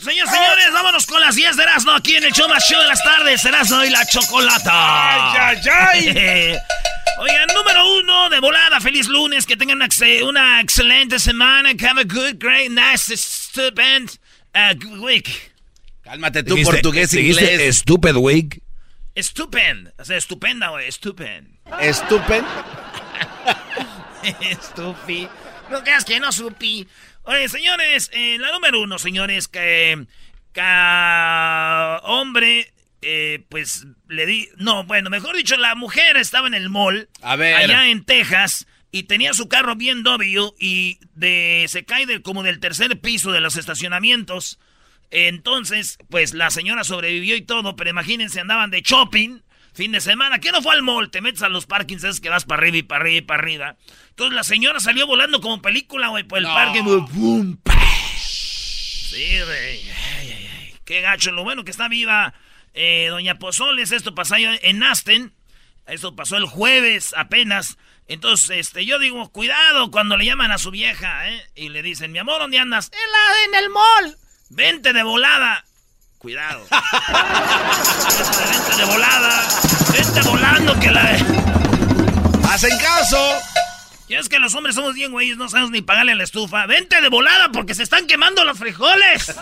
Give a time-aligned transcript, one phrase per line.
[0.00, 2.88] Señores, señores, vámonos con las 10 de Erasmo aquí en el show más show de
[2.88, 3.44] las tardes.
[3.44, 5.48] Erasmo y la chocolata.
[5.50, 6.56] ¡Ay, ay, ay!
[7.18, 8.80] Oigan, número uno de volada.
[8.80, 9.44] Feliz lunes.
[9.44, 11.70] Que tengan una, ex- una excelente semana.
[11.70, 14.10] Have a good, great, nice, stupid
[14.54, 15.52] uh, week.
[16.02, 17.78] Cálmate tú, portugués inglés.
[17.78, 18.62] Stupid wig.
[19.16, 19.92] Stupend.
[19.98, 20.90] O sea, estupenda, güey.
[20.90, 21.58] Stupend.
[21.80, 22.44] Estúpen.
[24.40, 25.28] Estupi.
[25.70, 26.86] No creas que no supi.
[27.24, 30.06] Oye, señores, eh, la número uno, señores, que,
[30.52, 30.60] que
[32.02, 34.48] hombre, eh, pues le di.
[34.56, 37.08] No, bueno, mejor dicho, la mujer estaba en el mall.
[37.22, 37.56] A ver.
[37.56, 38.66] Allá en Texas.
[38.92, 43.30] Y tenía su carro bien W y de, se cae del, como del tercer piso
[43.30, 44.58] de los estacionamientos.
[45.10, 49.40] Entonces, pues la señora sobrevivió y todo, pero imagínense, andaban de shopping,
[49.72, 50.38] fin de semana.
[50.38, 51.10] ¿Qué no fue al mall?
[51.10, 53.42] Te metes a los parkings, esos que vas para arriba y para arriba y para
[53.42, 53.76] arriba.
[54.10, 56.54] Entonces la señora salió volando como película, güey, por el No.
[56.54, 56.82] parque.
[58.16, 59.80] Sí, güey.
[59.90, 60.74] Ay, ay, ay.
[60.84, 61.32] Qué gacho.
[61.32, 62.34] Lo bueno que está viva
[62.74, 63.92] eh, Doña Pozoles.
[63.92, 65.32] Esto pasó en Aston.
[65.86, 67.76] Esto pasó el jueves apenas.
[68.06, 71.42] Entonces, este, yo digo, cuidado cuando le llaman a su vieja, ¿eh?
[71.54, 72.90] Y le dicen, mi amor, ¿dónde andas?
[72.92, 74.16] En, la, en el mall.
[74.50, 75.64] Vente de volada.
[76.20, 76.66] Cuidado.
[78.50, 79.42] Vente de volada.
[79.90, 81.16] Vente volando que la...
[82.52, 83.38] ¡Hacen caso!
[84.06, 86.66] Ya es que los hombres somos bien güeyes, no sabemos ni pagarle a la estufa.
[86.66, 89.34] Vente de volada porque se están quemando los frijoles.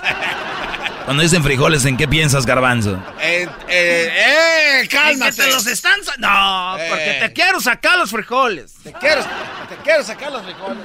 [1.05, 3.03] Cuando dicen frijoles, ¿en qué piensas, garbanzo?
[3.21, 5.33] Eh, eh, eh, ¿Y que cálmate.
[5.33, 5.99] te los están...
[6.19, 6.87] No, Eh.
[6.91, 8.75] porque te quiero sacar los frijoles.
[8.84, 9.23] Te quiero,
[9.69, 10.84] te quiero sacar los frijoles.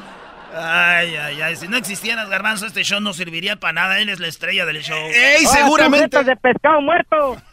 [0.56, 1.56] Ay, ay, ay.
[1.56, 4.00] Si no existieras, Garbanzo, este show no serviría para nada.
[4.00, 5.10] Él es la estrella del show.
[5.12, 6.24] ¡Ey, seguramente!
[6.24, 7.42] de pescado muerto.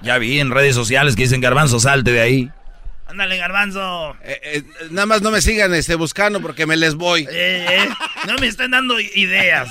[0.00, 2.50] Ya vi en redes sociales que dicen garbanzo, salte de ahí.
[3.06, 4.16] Ándale, Garbanzo.
[4.24, 7.22] Eh, eh, nada más no me sigan este, buscando porque me les voy.
[7.30, 7.88] Eh, eh,
[8.26, 9.68] no me están dando ideas.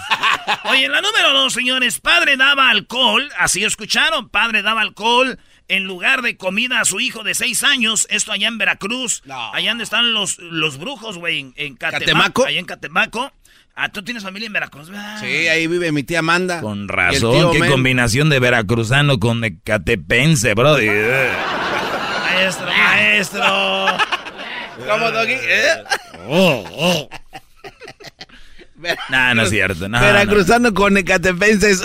[0.65, 5.37] Oye, en la número dos, señores, padre daba alcohol, así escucharon, padre daba alcohol
[5.75, 9.53] en lugar de comida a su hijo de seis años, esto allá en Veracruz, No.
[9.53, 12.45] allá donde están los, los brujos, güey, en, en Catemaco, ¿Catemaco?
[12.45, 13.31] allá en Catemaco.
[13.75, 15.17] Ah, tú tienes familia en Veracruz, ¿verdad?
[15.21, 16.59] Sí, ahí vive mi tía Amanda.
[16.61, 17.71] Con razón, qué Men.
[17.71, 20.77] combinación de veracruzano con ecatepense, bro.
[22.33, 23.43] Maestro, maestro.
[24.87, 25.33] ¿Cómo, Doggy?
[25.33, 25.83] ¿Eh?
[29.09, 29.87] Nah, no es cierto.
[29.87, 31.83] No, Veracruzano con ecatepenses.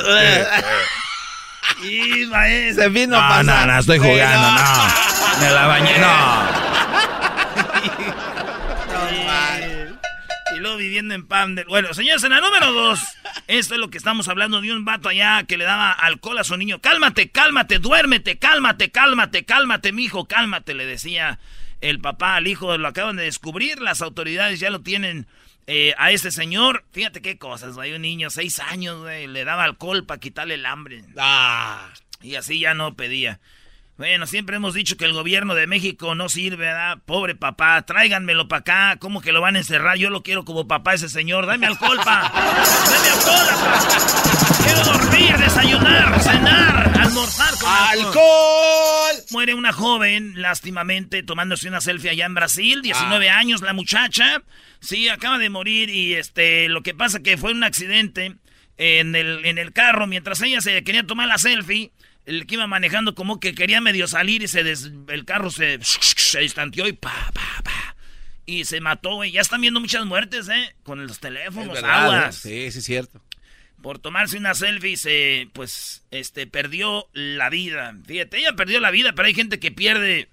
[1.87, 2.85] Y maestro.
[2.85, 3.69] Se vino no, a no, pasar.
[3.69, 5.41] no, estoy jugando, no.
[5.41, 6.67] Me la bañé, no.
[10.57, 11.67] Y luego viviendo en Pan del...
[11.67, 13.01] Bueno, señores, en la número dos,
[13.47, 16.45] esto es lo que estamos hablando de un vato allá que le daba alcohol a
[16.45, 16.81] su niño.
[16.81, 21.39] Cálmate, cálmate, duérmete, cálmate, cálmate, cálmate, mijo, cálmate, le decía
[21.83, 22.79] el papá al hijo.
[22.79, 25.27] Lo acaban de descubrir, las autoridades ya lo tienen
[25.67, 26.85] eh, a este señor.
[26.93, 30.67] Fíjate qué cosas, hay un niño, seis años, güey, le daba alcohol para quitarle el
[30.67, 31.03] hambre.
[31.17, 33.41] Ah, Y así ya no pedía.
[33.99, 36.99] Bueno, siempre hemos dicho que el gobierno de México no sirve, ¿verdad?
[37.07, 38.97] Pobre papá, tráiganmelo para acá.
[38.99, 39.97] ¿Cómo que lo van a encerrar?
[39.97, 41.47] Yo lo quiero como papá ese señor.
[41.47, 42.31] Dame alcohol, pa.
[42.31, 44.63] Dame alcohol, pa.
[44.63, 48.07] Quiero dormir, desayunar, cenar, almorzar con alcohol.
[48.07, 49.25] ¡Alcohol!
[49.31, 54.43] Muere una joven, lástimamente, tomándose una selfie allá en Brasil, 19 años la muchacha.
[54.81, 58.37] Sí, acaba de morir y este, lo que pasa que fue un accidente
[58.77, 61.93] en el, en el carro mientras ella se quería tomar la selfie.
[62.27, 65.79] El que iba manejando como que quería medio salir y se des- el carro se,
[65.83, 67.97] se distanteó y pa, pa, pa.
[68.45, 69.31] Y se mató, güey.
[69.33, 70.75] Ya están viendo muchas muertes, ¿eh?
[70.83, 72.49] Con los teléfonos, verdad, aguas ¿eh?
[72.67, 73.21] Sí, sí, es cierto.
[73.83, 77.95] por tomarse una selfie se pues este perdió la vida.
[78.07, 80.29] Fíjate, ella perdió la vida, pero hay gente que pierde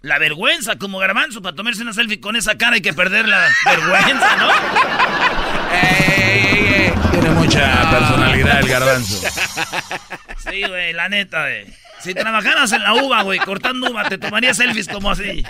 [0.00, 3.48] la vergüenza como garbanzo para tomarse una selfie con esa cara hay que perder la
[3.64, 4.50] vergüenza, ¿no?
[7.10, 9.20] Tiene mucha personalidad el garbanzo.
[10.50, 11.64] Sí, güey, la neta, güey.
[12.02, 15.42] Si trabajaras en la uva, güey, cortando uva, te tomarías selfies como así.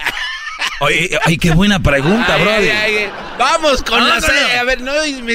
[0.81, 2.50] Oye, ay, qué buena pregunta, Ay, bro.
[2.52, 4.55] ay, ay, Vamos con No, la no, serie.
[4.55, 4.61] no.
[4.61, 4.93] A ver, no
[5.25, 5.32] me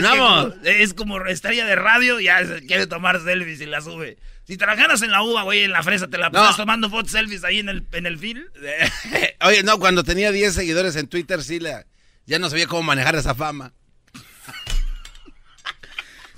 [0.08, 0.54] Vamos.
[0.54, 4.18] como- es como estrella de radio, ya se quiere tomar selfies y la sube.
[4.48, 6.32] Si trabajaras en la uva, güey, en la fresa, te la No.
[6.32, 8.42] pasas tomando fotos selfies ahí en el, en el film.
[9.42, 11.84] Oye, no, cuando tenía 10 seguidores en Twitter, sí, la,
[12.26, 13.72] ya no sabía cómo manejar esa fama.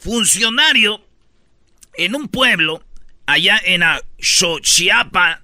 [0.04, 1.02] Funcionario
[1.94, 2.84] en un pueblo
[3.24, 3.82] allá en
[4.18, 5.40] Xochiapa.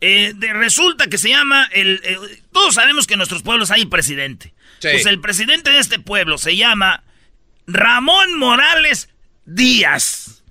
[0.00, 2.00] Eh, de, resulta que se llama el,
[2.50, 4.54] todos sabemos que en nuestros pueblos hay presidente.
[4.80, 7.04] Pues el presidente de este pueblo se llama
[7.66, 9.10] Ramón Morales
[9.44, 10.42] Díaz.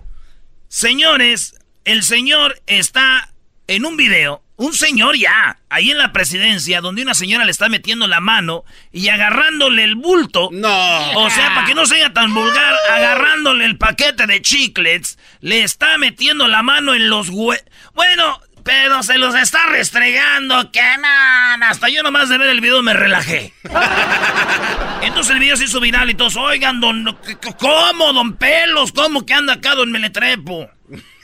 [0.68, 1.56] Señores,
[1.86, 3.34] el señor está
[3.66, 7.70] en un video, un señor ya, ahí en la presidencia, donde una señora le está
[7.70, 10.50] metiendo la mano y agarrándole el bulto.
[10.52, 11.12] No.
[11.14, 15.98] O sea, para que no sea tan vulgar, agarrándole el paquete de chiclets, le está
[15.98, 17.64] metiendo la mano en los hue...
[17.94, 21.64] Bueno, pero se los está restregando, que man.
[21.64, 23.54] Hasta yo nomás de ver el video me relajé.
[25.04, 27.18] Entonces el video se hizo viral y todos, oigan, don,
[27.58, 28.92] ¿cómo, don Pelos?
[28.92, 30.70] ¿Cómo que anda acá, don Meletrepo?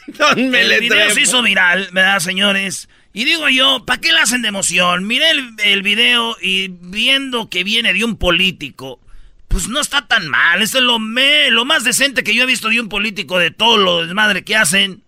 [0.07, 0.73] don Meletrepo.
[0.73, 2.87] El video se hizo viral, ¿verdad, señores?
[3.15, 5.07] Y digo yo, ¿para qué le hacen de emoción?
[5.07, 8.99] Miré el, el, video y viendo que viene de un político,
[9.47, 10.61] pues no está tan mal.
[10.61, 13.51] Eso es lo, me, lo más decente que yo he visto de un político de
[13.51, 15.01] todo lo desmadre que hacen.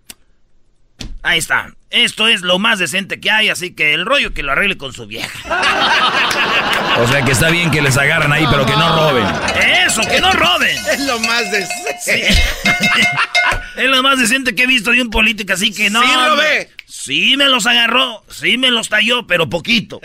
[1.22, 1.76] Ahí está.
[1.90, 4.94] Esto es lo más decente que hay, así que el rollo que lo arregle con
[4.94, 5.40] su vieja.
[7.00, 9.26] O sea que está bien que les agarran ahí, pero que no roben.
[9.86, 10.78] Eso, que no roben.
[10.92, 12.28] Es lo más decente.
[13.78, 16.02] es lo más decente que he visto de un político, así que no.
[16.02, 16.70] Sí, robé.
[17.08, 20.02] Sí me los agarró, sí me los talló, pero poquito.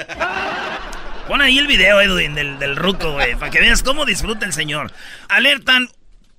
[1.26, 4.52] Pon ahí el video, Edwin, del, del ruco, güey, para que veas cómo disfruta el
[4.52, 4.92] señor.
[5.28, 5.88] Alertan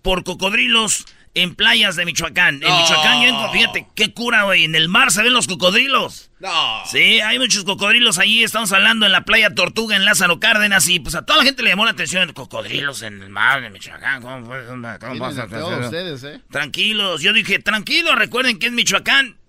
[0.01, 2.63] por cocodrilos en playas de Michoacán.
[2.63, 4.63] En Michoacán, fíjate, qué cura, güey.
[4.63, 6.31] En el mar se ven los cocodrilos.
[6.39, 6.81] No.
[6.89, 8.45] Sí, hay muchos cocodrilos allí.
[8.45, 10.88] Estamos hablando en la playa Tortuga, en Lázaro Cárdenas.
[10.88, 12.31] Y pues a toda la gente le llamó la atención.
[12.31, 14.21] Cocodrilos en el mar de Michoacán.
[14.21, 15.44] ¿Cómo, cómo pasa?
[15.44, 16.39] ustedes, ¿eh?
[16.50, 17.21] Tranquilos.
[17.21, 19.43] Yo dije, tranquilos, recuerden que es Michoacán.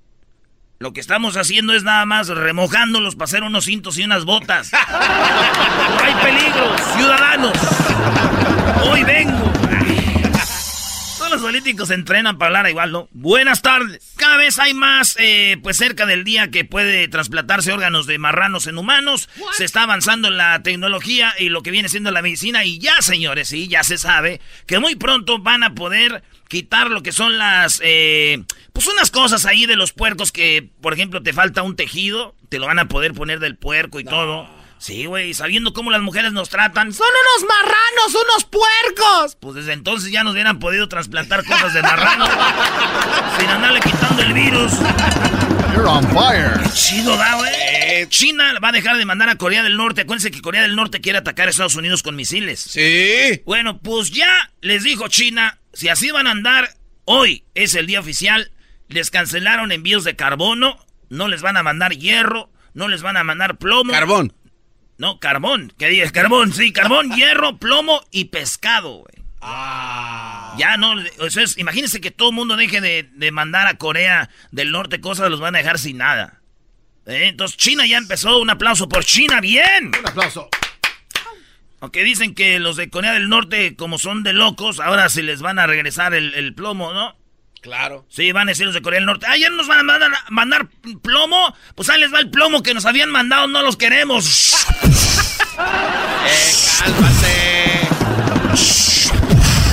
[0.78, 4.70] Lo que estamos haciendo es nada más remojándolos para hacer unos cintos y unas botas.
[6.02, 7.52] hay peligro, ciudadanos.
[8.90, 9.53] Hoy vengo
[11.44, 13.08] políticos se entrenan para hablar igual, ¿no?
[13.12, 14.14] Buenas tardes.
[14.16, 18.66] Cada vez hay más, eh, pues cerca del día que puede trasplantarse órganos de marranos
[18.66, 19.28] en humanos.
[19.52, 22.64] Se está avanzando la tecnología y lo que viene siendo la medicina.
[22.64, 27.02] Y ya, señores, sí, ya se sabe que muy pronto van a poder quitar lo
[27.02, 28.42] que son las, eh,
[28.72, 32.58] pues unas cosas ahí de los puercos que, por ejemplo, te falta un tejido, te
[32.58, 34.48] lo van a poder poner del puerco y todo.
[34.84, 36.92] Sí, güey, sabiendo cómo las mujeres nos tratan.
[36.92, 39.34] ¡Son unos marranos, unos puercos!
[39.40, 42.26] Pues desde entonces ya nos hubieran podido trasplantar cosas de marrano.
[43.40, 44.72] sin andarle quitando el virus.
[45.72, 46.60] You're on fire.
[46.74, 48.06] chido da, güey.
[48.10, 50.02] China va a dejar de mandar a Corea del Norte.
[50.02, 52.60] Acuérdense que Corea del Norte quiere atacar a Estados Unidos con misiles.
[52.60, 53.40] Sí.
[53.46, 56.68] Bueno, pues ya les dijo China, si así van a andar,
[57.06, 58.52] hoy es el día oficial.
[58.88, 60.76] Les cancelaron envíos de carbono,
[61.08, 63.90] no les van a mandar hierro, no les van a mandar plomo.
[63.90, 64.34] Carbón.
[64.98, 65.72] No, carbón.
[65.78, 66.12] ¿Qué dices?
[66.12, 69.24] Carbón, sí, carbón, hierro, plomo y pescado, güey.
[69.40, 70.54] Ah.
[70.58, 74.72] Ya no, eso es, imagínense que todo el mundo deje de, mandar a Corea del
[74.72, 76.40] Norte cosas, los van a dejar sin nada.
[77.06, 77.28] ¿Eh?
[77.28, 79.92] Entonces China ya empezó, un aplauso por China, bien.
[79.98, 80.48] Un aplauso.
[81.80, 85.42] Aunque dicen que los de Corea del Norte, como son de locos, ahora se les
[85.42, 87.14] van a regresar el plomo, ¿no?
[87.64, 88.04] Claro.
[88.10, 89.24] Sí, van a decir los de Corea del Norte.
[89.26, 90.68] Ayer nos van a mandar,
[91.00, 91.56] plomo.
[91.74, 94.52] Pues ahí les va el plomo que nos habían mandado, no los queremos.
[96.26, 97.88] eh, cálmate.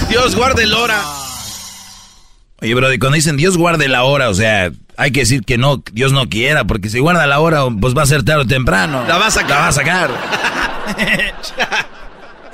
[0.07, 1.03] Dios guarde la hora.
[2.61, 5.83] Oye, bro, cuando dicen Dios guarde la hora, o sea, hay que decir que no,
[5.91, 9.03] Dios no quiera, porque si guarda la hora, pues va a ser tarde o temprano.
[9.05, 9.49] La va a sacar.
[9.49, 10.11] La va a sacar.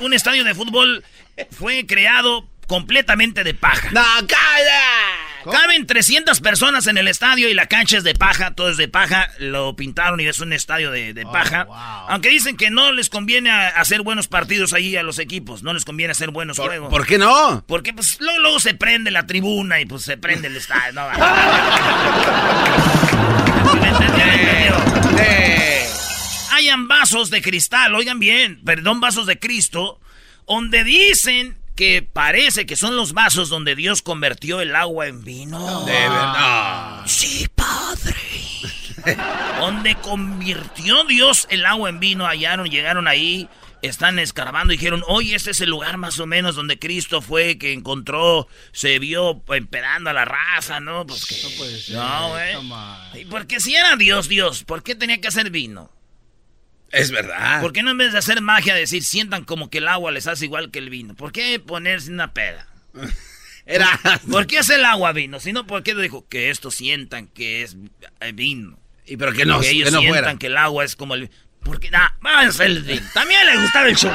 [0.00, 1.04] Un estadio de fútbol
[1.52, 3.88] fue creado completamente de paja.
[3.92, 5.17] ¡No, calla!
[5.50, 8.88] Caben 300 personas en el estadio y la cancha es de paja, todo es de
[8.88, 9.30] paja.
[9.38, 11.66] Lo pintaron y es un estadio de, oh, paja.
[12.08, 15.84] Aunque dicen que no les conviene hacer buenos partidos ahí a los equipos, no les
[15.84, 16.90] conviene hacer buenos juegos.
[16.90, 17.64] ¿Por qué no?
[17.66, 20.92] Porque pues luego, se prende la tribuna y pues se prende el estadio.
[20.92, 21.08] No.
[26.52, 30.00] Hayan vasos de cristal, oigan bien, perdón, vasos de Cristo,
[30.46, 35.84] donde dicen que parece que son los vasos donde Dios convirtió el agua en vino.
[35.84, 37.02] De verdad.
[37.06, 38.16] Sí, padre.
[39.60, 43.48] donde convirtió Dios el agua en vino, hallaron, llegaron ahí,
[43.80, 47.58] están escarbando y dijeron, oye, este es el lugar más o menos donde Cristo fue,
[47.58, 51.06] que encontró, se vio empedando a la raza, ¿no?
[51.06, 51.94] Pues que, no puede ser.
[51.94, 53.24] No, güey.
[53.26, 55.92] Porque si era Dios, Dios, ¿por qué tenía que hacer vino?
[56.90, 57.60] Es verdad.
[57.60, 60.26] ¿Por qué no en vez de hacer magia decir sientan como que el agua les
[60.26, 61.14] hace igual que el vino?
[61.14, 62.66] ¿Por qué ponerse una peda?
[63.66, 64.00] Era...
[64.30, 65.40] ¿Por qué hace el agua vino?
[65.40, 67.76] Si no, ¿por qué dijo que esto sientan que es
[68.20, 68.78] eh, vino?
[69.04, 71.30] Y pero que no, que ellos que no sientan que el agua es como el
[71.62, 73.06] porque nah, vamos el vino.
[73.12, 74.12] También le gustaba el show.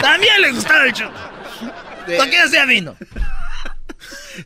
[0.00, 1.10] También le gustaba el show.
[2.16, 2.96] ¿Por qué hacía vino?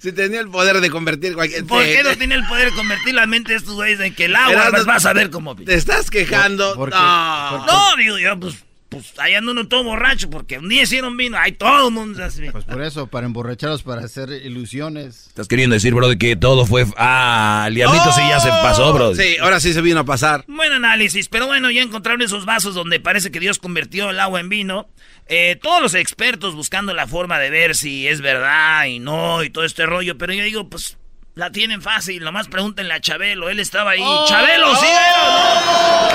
[0.01, 1.65] Si tenía el poder de convertir cualquier...
[1.67, 4.15] ¿Por qué te- no tiene el poder de convertir la mente de estos güeyes en
[4.15, 5.55] que el agua Erasmo, pues, vas a ver cómo...
[5.57, 6.75] Te estás quejando.
[6.75, 6.97] ¿Por qué?
[6.97, 7.67] no.
[7.67, 8.57] No, digo yo, pues,
[8.89, 12.23] pues ahí ando uno todo borracho porque un día hicieron vino, ahí todo el mundo
[12.25, 12.49] así.
[12.53, 15.27] Pues por eso, para emborracharlos, para hacer ilusiones.
[15.27, 16.87] Estás queriendo decir, bro, que todo fue...
[16.97, 19.15] Ah, el diablito sí ya se pasó, bro.
[19.15, 20.45] Sí, ahora sí se vino a pasar.
[20.47, 24.41] Buen análisis, pero bueno, ya encontraron esos vasos donde parece que Dios convirtió el agua
[24.41, 24.89] en vino.
[25.27, 29.51] Eh, todos los expertos buscando la forma de ver si es verdad y no y
[29.51, 30.99] todo este rollo, pero yo digo, pues
[31.35, 34.05] la tienen fácil, nomás pregúntenle a Chabelo, él estaba ahí.
[34.29, 34.87] ¡Chabelo, sí!
[34.87, 35.25] era,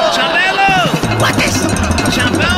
[0.08, 0.16] ¿no?
[0.16, 0.62] ¡Chabelo!
[2.16, 2.50] ¡Chabelo!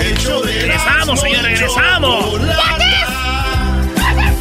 [0.00, 2.24] El show de Regresamos, señor, regresamos.
[2.32, 3.86] chocolata.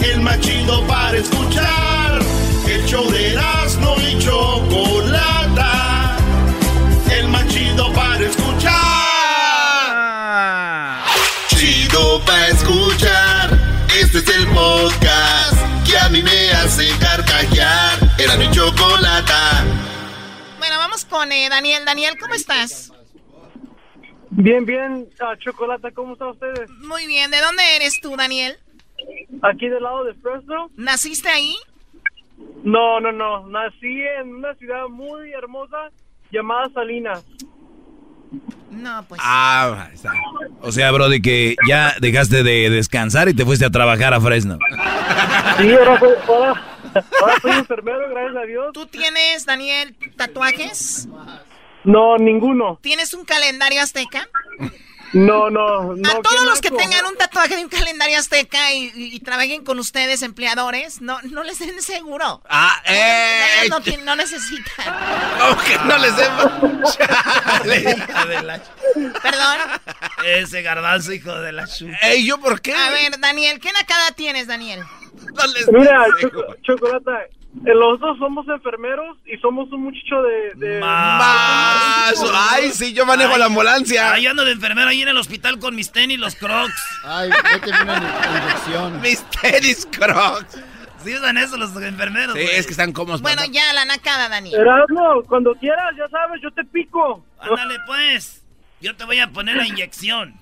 [0.04, 2.20] El más chido para escuchar.
[2.68, 3.95] El show de Erasmo
[18.52, 19.64] chocolata.
[20.58, 21.84] Bueno, vamos con eh, Daniel.
[21.86, 22.92] Daniel, ¿cómo estás?
[24.32, 26.70] Bien, bien, ah, Chocolata, ¿cómo están ustedes?
[26.82, 27.32] Muy bien.
[27.32, 28.58] ¿De dónde eres tú, Daniel?
[29.42, 30.70] ¿Aquí del lado de Fresno?
[30.76, 31.56] ¿Naciste ahí?
[32.64, 35.92] No, no, no, nací en una ciudad muy hermosa
[36.32, 37.24] llamada Salinas.
[38.72, 39.22] No, pues.
[39.24, 40.12] Ah, está.
[40.62, 44.20] O sea, bro, de que ya dejaste de descansar y te fuiste a trabajar a
[44.20, 44.58] Fresno.
[45.58, 46.75] Sí, ahora ahora,
[47.22, 48.74] ahora soy enfermero, gracias a Dios.
[48.74, 51.08] ¿Tú tienes, Daniel, tatuajes?
[51.84, 52.80] No, ninguno.
[52.82, 54.28] ¿Tienes un calendario azteca?
[55.14, 56.10] No, no, no.
[56.10, 59.64] a todos los que tengan un tatuaje de un calendario azteca y, y- y trabajen
[59.64, 62.42] con ustedes, empleadores, no, no les den seguro.
[62.50, 63.70] Ah, eh.
[64.04, 64.86] No, necesitan.
[65.40, 66.98] ¿Cómo que no les demos?
[66.98, 67.82] Chale.
[67.98, 68.62] Hija de la-
[69.22, 69.58] Perdón.
[70.26, 71.88] Ese garbanzo, hijo de la chu.
[72.02, 72.74] Ey, ¿yo por qué?
[72.74, 74.84] A ver, Daniel, ¿qué nacada tienes, Daniel?
[75.72, 80.54] No Mira, des Choco- Chocolata, eh, los dos somos enfermeros y somos un muchacho de...
[80.56, 82.14] de- Más.
[82.52, 84.12] Ay, sí, yo manejo la ambulancia.
[84.14, 86.74] Ahí ando de enfermero ahí en el hospital con mis tenis, los crocs.
[87.04, 89.02] Ay, vete una inyección.
[89.02, 90.60] Mis tenis crocs.
[91.04, 93.22] Sí usan eso los enfermeros, Sí, es que están cómodos.
[93.22, 94.60] Bueno, para- ya, la nacada, Daniel.
[94.60, 97.24] Erasmo, cuando quieras, ya sabes, yo te pico.
[97.40, 98.44] Ándale, pues.
[98.82, 100.34] Yo te voy a poner la inyección.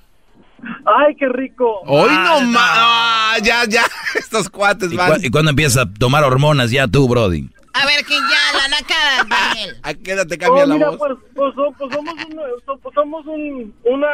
[0.86, 1.82] Ay, qué rico.
[1.86, 2.48] Hoy Ah, no no.
[2.52, 2.70] más.
[2.74, 3.84] Ah, ya, ya.
[4.16, 7.50] Estos cuates ¿Y, cu- y cuándo empiezas a tomar hormonas ya tú, Brody?
[7.74, 9.76] A ver, que ya, la nacada, Daniel.
[9.82, 10.98] ¿A qué edad te cambia Oh, la mira, voz?
[11.00, 14.08] pues, pues, pues somos, un, pues somos un, una,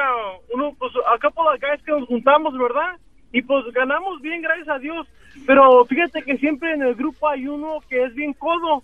[0.54, 2.96] uno, pues acá por la guys que nos juntamos, ¿verdad?
[3.34, 5.06] Y pues ganamos bien, gracias a Dios.
[5.46, 8.84] Pero fíjate que siempre en el grupo hay uno que es bien codo.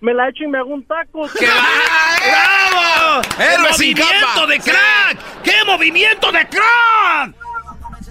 [0.00, 1.28] me la echo y me hago un taco.
[1.38, 2.70] ¡Qué va!
[2.70, 3.22] ¡Bravo!
[3.38, 4.46] ¡Héroe sin ¡Movimiento capa!
[4.46, 5.42] de crack!
[5.42, 7.34] ¡Qué movimiento de crack!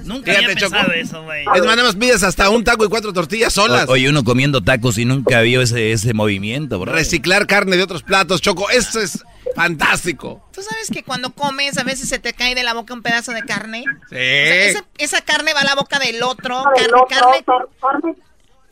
[0.05, 0.93] Nunca había Fíjate, pensado Choco.
[0.93, 1.41] eso, güey.
[1.55, 3.87] Es más, nada más pides hasta un taco y cuatro tortillas solas.
[3.87, 6.91] O- Oye, uno comiendo tacos y nunca vio ese, ese movimiento, bro.
[6.91, 8.69] Reciclar carne de otros platos, Choco.
[8.69, 9.23] Esto es
[9.55, 10.45] fantástico.
[10.53, 13.31] ¿Tú sabes que cuando comes a veces se te cae de la boca un pedazo
[13.31, 13.83] de carne?
[14.09, 14.15] Sí.
[14.15, 16.61] O sea, esa, esa carne va a la boca del otro.
[16.75, 17.43] Carne,
[17.79, 18.15] carne,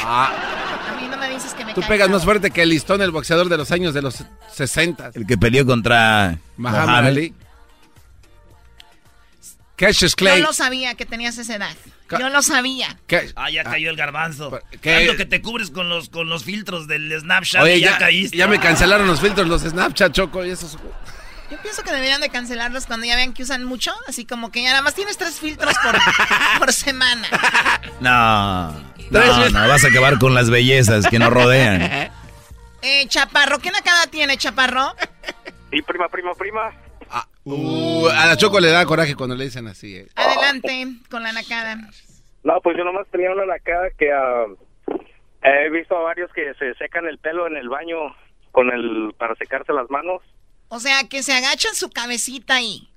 [0.00, 0.32] Ah,
[0.96, 3.10] A mí no me dices que me tú pegas más fuerte que el listón, el
[3.10, 5.10] boxeador de los años de los 60.
[5.14, 7.06] El que peleó contra Muhammad.
[7.06, 7.34] Ali.
[9.76, 10.40] Cassius Clay.
[10.40, 11.76] Yo lo sabía que tenías esa edad.
[12.06, 12.98] Ca- Yo lo sabía.
[13.06, 13.30] ¿Qué?
[13.36, 14.58] Ah, ya cayó el garbanzo.
[14.80, 14.98] ¿qué?
[15.06, 17.98] Tanto que te cubres con los, con los filtros del Snapchat Oye, y ya, ya,
[17.98, 18.36] caíste.
[18.36, 20.78] ya me cancelaron los filtros, los Snapchat, Choco, y esos...
[21.50, 23.92] Yo pienso que deberían de cancelarlos cuando ya vean que usan mucho.
[24.08, 25.96] Así como que ya nada más tienes tres filtros por,
[26.58, 27.28] por semana.
[28.00, 28.72] No,
[29.10, 32.10] no, no, vas a acabar con las bellezas que nos rodean.
[32.82, 34.94] Eh, Chaparro, ¿qué nacada tiene, Chaparro?
[35.72, 36.70] Sí, prima, prima, prima.
[37.10, 39.96] Ah, uh, a la Choco le da coraje cuando le dicen así.
[39.96, 40.06] eh.
[40.14, 41.78] Adelante con la nacada.
[42.44, 44.44] No, pues yo nomás tenía una acá que ah,
[45.42, 47.96] he visto a varios que se secan el pelo en el baño
[48.52, 50.22] con el para secarse las manos.
[50.68, 52.88] O sea, que se agachan su cabecita ahí.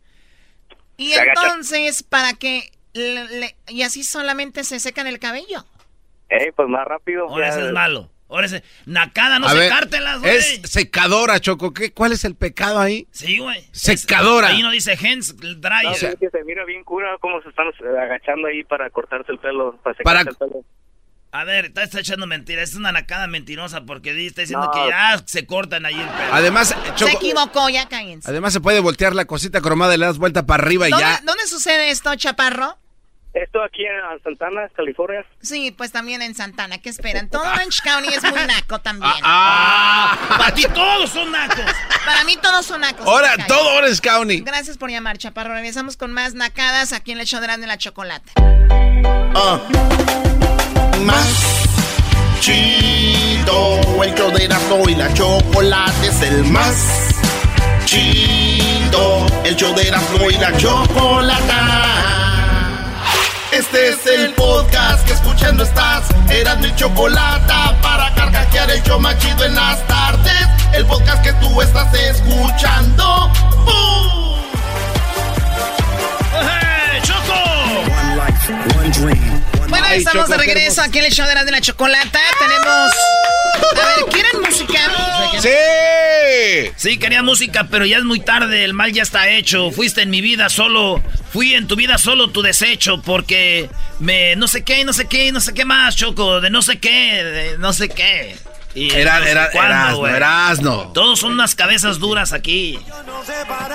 [0.97, 1.41] Y se agacha.
[1.45, 2.69] entonces, para que...
[2.93, 5.65] le- le- y así solamente se secan el cabello.
[6.29, 7.27] Eh, pues más rápido.
[7.29, 8.09] Ahora ya- ese es malo.
[8.29, 8.63] Ahora ese...
[8.85, 10.35] Nacada, no A ver, secártelas, güey.
[10.37, 11.73] es secadora, Choco.
[11.73, 13.07] ¿Qué, ¿Cuál es el pecado ahí?
[13.11, 13.67] Sí, güey.
[13.71, 14.49] Secadora.
[14.49, 15.95] Es- Ahí no dice hands No, dryer.
[15.95, 19.39] sí, que se mira bien cura cómo se están eh, agachando ahí para cortarse el
[19.39, 20.65] pelo, para Para- secarse el pelo.
[21.31, 22.69] A ver, está, está echando mentiras.
[22.69, 24.71] Es una nacada mentirosa porque está diciendo No.
[24.71, 26.33] que ya se cortan ahí el pelo.
[26.33, 28.29] Además, Se Choco, equivocó, ya cállense.
[28.29, 31.05] además se puede voltear la cosita cromada y le das vuelta para arriba y ¿Dónde,
[31.05, 31.21] ya.
[31.23, 32.77] dónde sucede esto, Chaparro?
[33.33, 35.23] Esto aquí en Santana, California.
[35.41, 36.79] Sí, pues también en Santana.
[36.79, 37.29] ¿Qué esperan?
[37.29, 39.13] Todo Orange County es muy naco también.
[39.23, 41.65] Ah, Para ti todos son nacos.
[42.05, 43.05] Para mí todos son nacos.
[43.05, 44.41] ahora todo Orange County.
[44.41, 45.53] Gracias por llamar, Chaparro.
[45.53, 48.31] Regresamos con más nacadas aquí en el show de la Chocolata.
[49.35, 49.59] Ah.
[51.01, 51.67] Más
[52.39, 54.45] chido, el show de
[54.91, 57.15] y la chocolate es el más
[57.85, 62.18] chido, el show de y la chocolata.
[63.59, 69.17] Este es el podcast que escuchando estás, Erasmo y chocolata para carcajear el show más
[69.17, 73.29] chido en las tardes, el podcast que tú estás escuchando.
[73.65, 74.45] ¡Bum!
[76.41, 77.35] ¡Eh, ¡Choco!
[79.67, 82.19] Bueno, estamos de regreso aquí en el show de Erasmo y la Chocolata.
[82.39, 82.93] Tenemos...
[83.75, 84.79] A ver, ¿quieren música?
[85.41, 85.49] ¡Sí!
[86.75, 89.71] Sí, quería música, pero ya es muy tarde, el mal ya está hecho.
[89.71, 93.69] Fuiste en mi vida solo, fui en tu vida solo tu desecho, porque
[93.99, 96.79] me no sé qué, no sé qué, no sé qué más, Choco, de no sé
[96.79, 98.35] qué, de no sé qué.
[98.75, 100.13] Y Era, no sé era, cuándo, Erasno, güey.
[100.15, 100.91] Erasno.
[100.93, 102.79] Todos son unas cabezas duras aquí.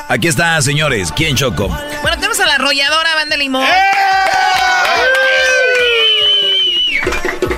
[0.08, 1.12] Aquí está, señores.
[1.12, 1.68] ¿Quién Choco?
[2.02, 3.66] Bueno, tenemos a la arrolladora Banda Limón.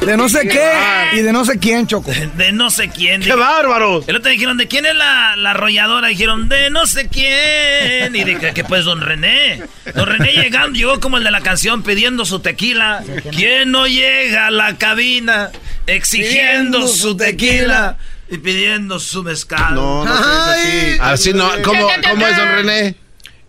[0.07, 0.71] De no sé qué
[1.15, 2.13] y de no sé quién, Choco.
[2.37, 3.23] De no sé quién.
[3.23, 4.05] ¡Qué bárbaro!
[4.07, 6.09] El otro dijeron, ¿de quién es la, la arrolladora?
[6.09, 8.15] Dijeron, de no sé quién.
[8.15, 9.63] Y dije, que pues don René.
[9.95, 13.02] Don René llegando, llegó como el de la canción pidiendo su tequila.
[13.33, 15.50] ¿Quién no llega a la cabina
[15.87, 17.97] exigiendo su tequila
[18.30, 19.75] y pidiendo su mezcal?
[19.75, 20.93] No, no Ay.
[20.93, 20.99] así.
[21.00, 21.50] Así no.
[21.65, 22.95] ¿Cómo, ¿Cómo es, don René?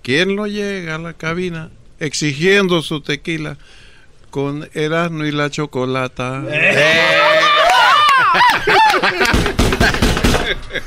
[0.01, 3.58] ¿Quién no llega a la cabina exigiendo su tequila
[4.29, 6.43] con Erasmo y la chocolata?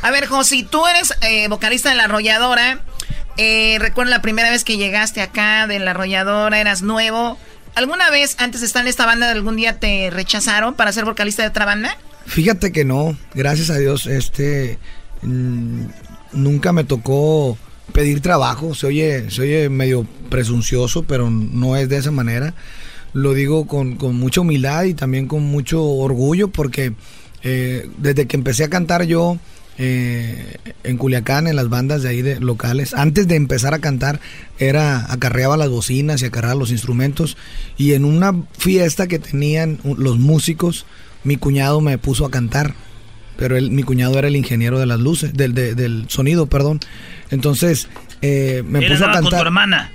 [0.03, 2.81] A ver, Josi, tú eres eh, vocalista de La Arrolladora.
[3.37, 7.39] Eh, recuerdo la primera vez que llegaste acá de La Arrolladora, eras nuevo.
[7.75, 11.43] ¿Alguna vez antes de estar en esta banda algún día te rechazaron para ser vocalista
[11.43, 11.97] de otra banda?
[12.27, 14.79] Fíjate que no, gracias a Dios, este
[15.23, 15.87] mm,
[16.33, 17.57] nunca me tocó
[17.93, 18.75] pedir trabajo.
[18.75, 22.55] Se oye, se oye medio presuncioso, pero no es de esa manera.
[23.13, 26.93] Lo digo con, con mucha humildad y también con mucho orgullo porque
[27.43, 29.39] eh, desde que empecé a cantar yo
[29.79, 34.21] eh, en Culiacán, en las bandas de ahí de locales, antes de empezar a cantar,
[34.59, 37.37] era acarreaba las bocinas y acarreaba los instrumentos.
[37.79, 40.85] Y en una fiesta que tenían los músicos,
[41.25, 42.75] mi cuñado me puso a cantar.
[43.39, 46.79] Pero él, mi cuñado era el ingeniero de las luces, del, de- del sonido, perdón.
[47.31, 47.89] Entonces,
[48.21, 49.47] eh, me puso a con tu cantar.
[49.47, 49.93] hermana.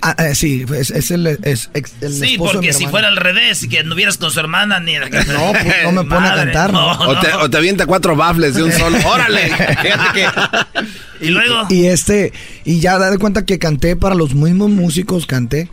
[0.00, 3.08] Ah, eh, sí, es, es el, es el Sí, esposo de porque mi si fuera
[3.08, 4.94] al revés y que no vieras con su hermana ni...
[4.94, 6.92] No, pues, no me pone a cantar, ¿no?
[6.92, 8.96] O, te, o te avienta cuatro bafles de un solo.
[9.06, 9.42] ¡Órale!
[9.48, 11.26] Fíjate que.
[11.26, 11.66] Y luego...
[11.68, 12.32] Y este,
[12.64, 15.68] y ya da de cuenta que canté para los mismos músicos, canté,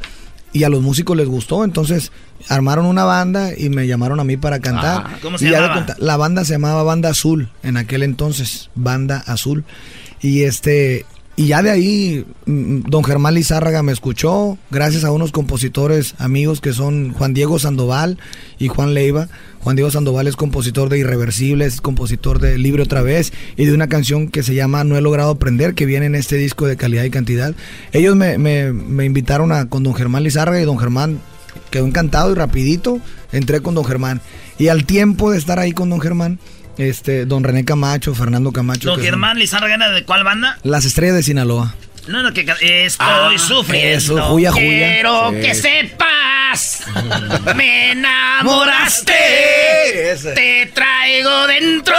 [0.53, 2.11] y a los músicos les gustó, entonces
[2.49, 5.03] armaron una banda y me llamaron a mí para cantar.
[5.05, 5.73] Ah, ¿cómo se Y ya de llamaba?
[5.85, 9.65] cuenta, la banda se llamaba Banda Azul, en aquel entonces, Banda Azul.
[10.21, 11.05] Y este,
[11.37, 16.61] y ya de ahí, mm, don Germán Lizárraga me escuchó, gracias a unos compositores amigos
[16.61, 18.17] que son Juan Diego Sandoval
[18.57, 19.27] y Juan Leiva.
[19.61, 23.73] Juan Diego Sandoval es compositor de Irreversibles, es compositor de Libre otra vez y de
[23.73, 26.77] una canción que se llama No he logrado aprender, que viene en este disco de
[26.77, 27.53] calidad y cantidad.
[27.91, 31.19] Ellos me, me- me invitaron a, con don Germán Lizárraga y don Germán
[31.71, 32.99] quedó encantado y rapidito
[33.31, 34.21] entré con don Germán.
[34.59, 36.39] Y al tiempo de estar ahí con don Germán,
[36.77, 38.89] este, don René Camacho, Fernando Camacho.
[38.89, 40.57] Don Germán Lizárraga, ¿de cuál banda?
[40.63, 41.75] Las estrellas de Sinaloa.
[42.07, 43.97] No, no, que estoy Ah, sufriendo.
[43.97, 44.67] eso, juya, juya.
[44.93, 45.35] Quiero Sí.
[45.41, 45.53] que
[47.55, 49.13] me enamoraste.
[50.35, 51.95] Te traigo dentro.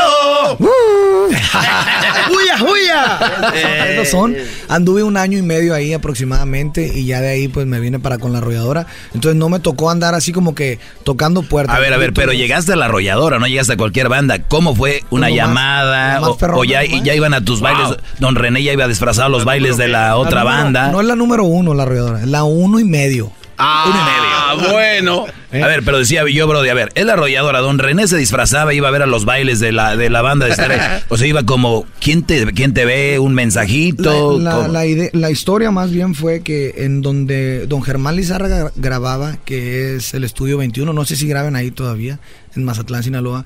[0.59, 3.19] ¡Huya, huya!
[3.55, 3.93] Eh.
[3.95, 4.37] Esos son.
[4.69, 8.19] Anduve un año y medio ahí aproximadamente y ya de ahí pues me vine para
[8.19, 8.87] con la arrolladora.
[9.15, 11.77] Entonces no me tocó andar así como que tocando puertas.
[11.77, 14.39] A ver, a ver, pero llegaste a la arrolladora, no llegaste a cualquier banda.
[14.41, 16.21] ¿Cómo fue una más- llamada?
[16.21, 17.97] más o, perrón, o ya, iban a tus bailes.
[18.19, 20.89] Don René ya iba disfrazado a los bailes de la otra número- banda.
[20.91, 23.33] No es la número uno la arrolladora, es la uno y medio.
[23.59, 25.27] Ah, bueno.
[25.53, 27.61] A ver, pero decía yo, Brody, a ver, es la arrolladora.
[27.61, 30.47] Don René se disfrazaba, iba a ver a los bailes de la, de la banda
[30.47, 31.03] de Estrella.
[31.09, 33.19] O sea, iba como, ¿quién te, quién te ve?
[33.19, 34.39] ¿Un mensajito?
[34.39, 40.15] La, la historia más bien fue que en donde don Germán Lizárraga grababa, que es
[40.15, 42.19] el estudio 21, no sé si graben ahí todavía,
[42.55, 43.45] en Mazatlán, Sinaloa,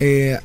[0.00, 0.38] eh,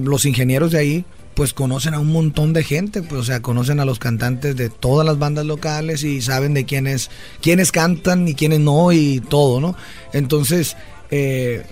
[0.00, 1.04] los ingenieros de ahí
[1.38, 4.70] pues conocen a un montón de gente, pues, o sea, conocen a los cantantes de
[4.70, 9.60] todas las bandas locales y saben de quiénes, quiénes cantan y quiénes no y todo,
[9.60, 9.76] ¿no?
[10.12, 10.76] Entonces,
[11.12, 11.62] eh,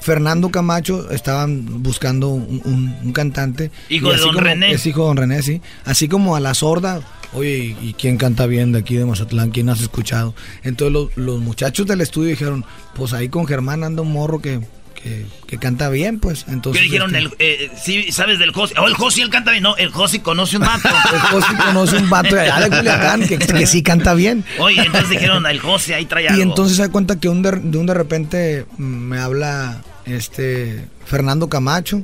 [0.00, 3.70] Fernando Camacho estaban buscando un, un- un cantante.
[3.88, 4.72] Hijo de don como- René.
[4.72, 5.60] Es hijo de don René, sí.
[5.84, 7.00] Así como a la sorda,
[7.32, 9.50] oye, ¿y quién canta bien de aquí de Mazatlán?
[9.50, 10.34] ¿Quién has escuchado?
[10.64, 12.64] Entonces los, los muchachos del estudio dijeron,
[12.96, 14.60] pues ahí con Germán anda un morro que,
[15.04, 16.46] que, que canta bien, pues.
[16.48, 17.14] Entonces, ¿Qué dijeron?
[17.14, 18.72] este, El, eh, sí, ¿sabes del Josi?
[18.78, 19.62] Oh, el Josi, él canta bien.
[19.62, 20.88] No, el Josi conoce un vato.
[21.12, 24.44] El Josi conoce un vato de allá de Culiacán que, que sí canta bien.
[24.58, 26.40] Oye, entonces dijeron, el Josi ahí trae algo.
[26.40, 29.82] Y entonces se da cuenta que un de, de un de repente mm, me habla
[30.06, 32.02] este Fernando Camacho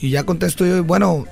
[0.00, 1.24] y ya contesto yo, bueno,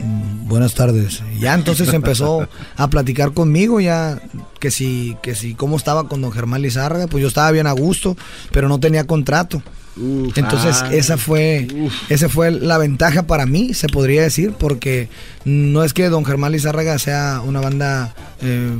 [0.00, 1.22] mm, buenas tardes.
[1.38, 4.20] Ya entonces empezó a platicar conmigo ya
[4.58, 7.72] que si que si cómo estaba con don Germán Lizárraga, pues yo estaba bien a
[7.72, 8.16] gusto,
[8.50, 9.62] pero no tenía contrato.
[9.96, 11.68] Entonces esa fue
[12.08, 15.08] esa fue la ventaja para mí, se podría decir, porque
[15.44, 18.76] no es que Don Germán Lizárraga sea una banda, eh,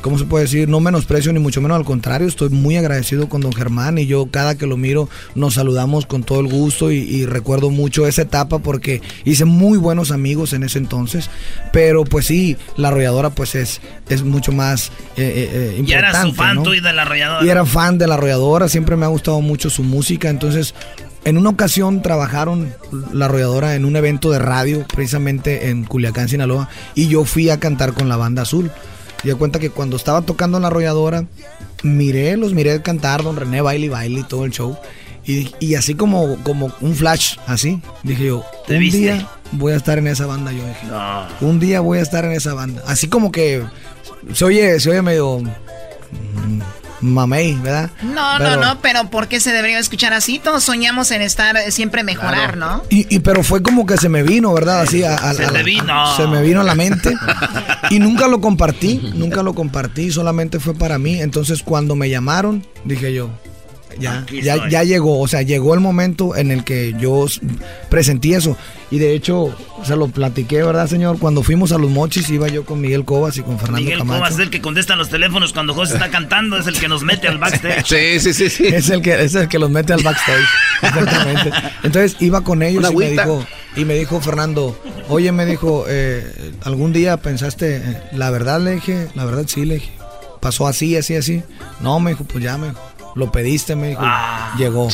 [0.00, 0.68] ¿cómo se puede decir?
[0.68, 4.26] No menosprecio ni mucho menos, al contrario, estoy muy agradecido con Don Germán y yo
[4.30, 8.22] cada que lo miro nos saludamos con todo el gusto y, y recuerdo mucho esa
[8.22, 11.30] etapa porque hice muy buenos amigos en ese entonces,
[11.72, 15.90] pero pues sí, la arrolladora pues es, es mucho más eh, eh, eh, importante.
[15.90, 16.62] Ya eras su fan ¿no?
[16.62, 17.44] tú y de la arrolladora.
[17.44, 20.74] Y era fan de la arrolladora, siempre me ha gustado mucho su música, entonces
[21.24, 22.72] en una ocasión trabajaron
[23.12, 27.60] la arrolladora en un evento de radio, precisamente en Culiacán, Sinaloa, y yo fui a
[27.60, 28.70] cantar con la banda azul.
[29.24, 31.26] Y de cuenta que cuando estaba tocando en la arrolladora,
[31.82, 34.76] miré, los miré cantar, don René baile y baile y todo el show.
[35.26, 38.98] Y, y así como, como un flash, así, dije yo, ¿Te un viste?
[38.98, 40.86] día voy a estar en esa banda, yo dije.
[40.88, 41.26] No.
[41.46, 42.82] Un día voy a estar en esa banda.
[42.86, 43.62] Así como que
[44.32, 46.60] se oye, se oye medio mm,
[47.00, 47.90] mamey, ¿verdad?
[48.02, 50.38] No, Pero- no, no, pero ¿por qué se debería escuchar así?
[50.38, 52.82] Todos soñamos en estar, eh, siempre mejorar, ¿no?
[52.90, 54.80] Y, y- pero fue como que se me vino, ¿verdad?
[54.82, 56.16] Así a, a- Se a vino.
[56.16, 57.14] se me vino a la mente.
[57.90, 61.20] Y nunca lo compartí, nunca lo compartí, solamente fue para mí.
[61.20, 63.30] Entonces cuando me llamaron, dije yo,
[63.98, 67.26] ya, ya, ya llegó, o sea, llegó el momento en el que yo
[67.88, 68.56] presentí eso.
[68.90, 71.18] Y de hecho, se lo platiqué, ¿verdad, señor?
[71.18, 74.18] Cuando fuimos a los mochis, iba yo con Miguel Cobas y con Fernando Miguel Camacho.
[74.18, 77.02] Cobas es el que contesta los teléfonos cuando José está cantando, es el que nos
[77.02, 77.86] mete al backstage.
[77.90, 78.66] Sí, sí, sí, sí.
[78.66, 80.46] Es el que es el que los mete al backstage.
[80.82, 81.50] Exactamente.
[81.82, 84.76] Entonces iba con ellos Una y me dijo y me dijo Fernando,
[85.08, 89.64] oye, me dijo, eh, algún día pensaste, eh, la verdad le dije, la verdad sí
[89.64, 89.92] le dije,
[90.40, 91.42] pasó así, así, así.
[91.80, 92.80] No, me dijo, pues ya me dijo,
[93.14, 94.54] lo pediste, me dijo, Ah.
[94.58, 94.88] llegó,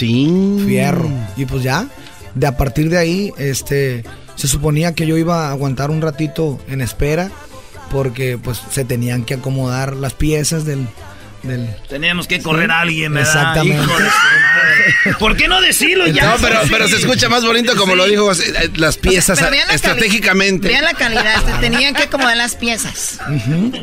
[0.67, 1.89] fierro y pues ya.
[2.35, 6.59] De a partir de ahí, este, se suponía que yo iba a aguantar un ratito
[6.69, 7.31] en espera
[7.91, 10.87] porque pues se tenían que acomodar las piezas del,
[11.47, 13.31] del Teníamos que correr a alguien, ¿verdad?
[13.33, 13.87] Exactamente.
[13.87, 15.15] Madre.
[15.19, 16.25] ¿Por qué no decirlo ya?
[16.27, 19.75] No, pero, pero se escucha más bonito como lo dijo eh, las piezas Pero la
[19.75, 20.69] estratégicamente.
[20.69, 23.19] Vean la calidad, se tenían que acomodar las piezas.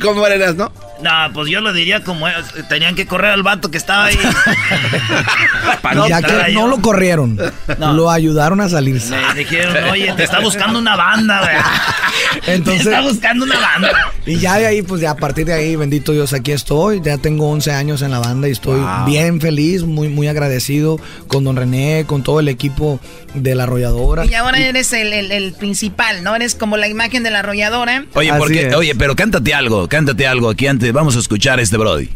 [0.01, 0.71] ¿Cómo eras, no?
[1.01, 2.35] No, pues yo lo diría como es,
[2.69, 4.17] tenían que correr al vato que estaba ahí.
[5.81, 7.39] Para ya que no lo corrieron,
[7.77, 7.93] No.
[7.93, 9.15] lo ayudaron a salirse.
[9.15, 12.55] Me dijeron, oye, te está buscando una banda, güey.
[12.55, 13.91] Entonces- Te está buscando una banda.
[14.25, 17.01] Y ya de ahí, pues ya a partir de ahí, bendito Dios, aquí estoy.
[17.03, 21.43] Ya tengo 11 años en la banda y estoy bien feliz, muy, muy agradecido con
[21.43, 22.99] don René, con todo el equipo
[23.33, 24.25] de la arrolladora.
[24.25, 26.35] Y ahora eres el, el- el principal, ¿no?
[26.35, 28.05] Eres como la imagen de la arrolladora.
[28.13, 30.91] Oye, porque, oye, pero cántate algo, cántate algo aquí antes.
[30.93, 32.09] Vamos a escuchar este Brody.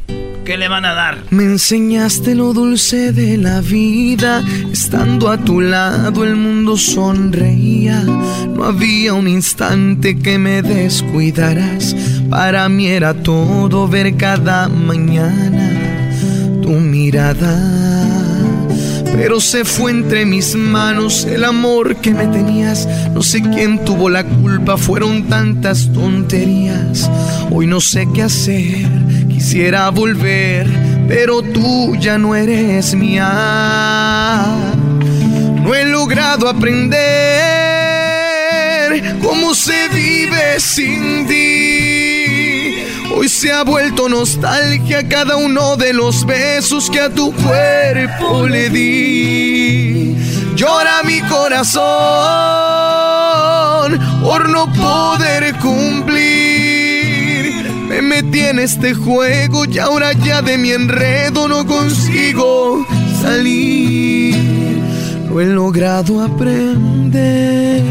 [0.45, 1.17] ¿Qué le van a dar?
[1.29, 8.63] Me enseñaste lo dulce de la vida, estando a tu lado el mundo sonreía, no
[8.63, 11.95] había un instante que me descuidaras,
[12.29, 15.67] para mí era todo ver cada mañana
[16.61, 17.57] tu mirada.
[19.13, 22.87] Pero se fue entre mis manos el amor que me tenías.
[23.13, 27.09] No sé quién tuvo la culpa, fueron tantas tonterías.
[27.49, 28.87] Hoy no sé qué hacer,
[29.27, 30.67] quisiera volver,
[31.07, 34.45] pero tú ya no eres mía.
[35.63, 36.97] No he logrado aprender
[39.21, 41.86] cómo se vive sin ti.
[43.19, 48.69] Hoy se ha vuelto nostalgia cada uno de los besos que a tu cuerpo le
[48.69, 50.15] di.
[50.55, 51.81] Llora mi corazón
[54.21, 56.13] por no poder cumplir.
[57.89, 62.85] Me me tiene este juego y ahora ya de mi enredo no consigo
[63.19, 64.35] salir.
[65.27, 67.81] Lo he logrado aprender.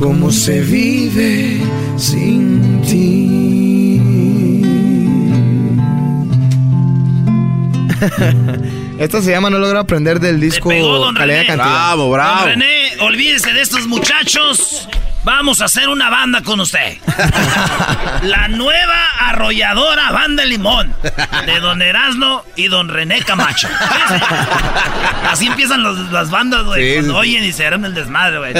[0.00, 1.60] Cómo se vive
[1.98, 4.00] sin ti.
[8.98, 11.56] Esta se llama No logro aprender del disco Calidad Cantidad.
[11.56, 12.40] Bravo, bravo.
[12.40, 14.88] Don René, olvídese de estos muchachos.
[15.22, 16.96] Vamos a hacer una banda con usted.
[18.22, 20.94] La nueva arrolladora banda Limón.
[21.46, 23.68] De Don Erasno y Don René Camacho.
[25.30, 26.94] Así empiezan las bandas, güey.
[26.94, 28.54] cuando oyen y se harán el desmadre, güey.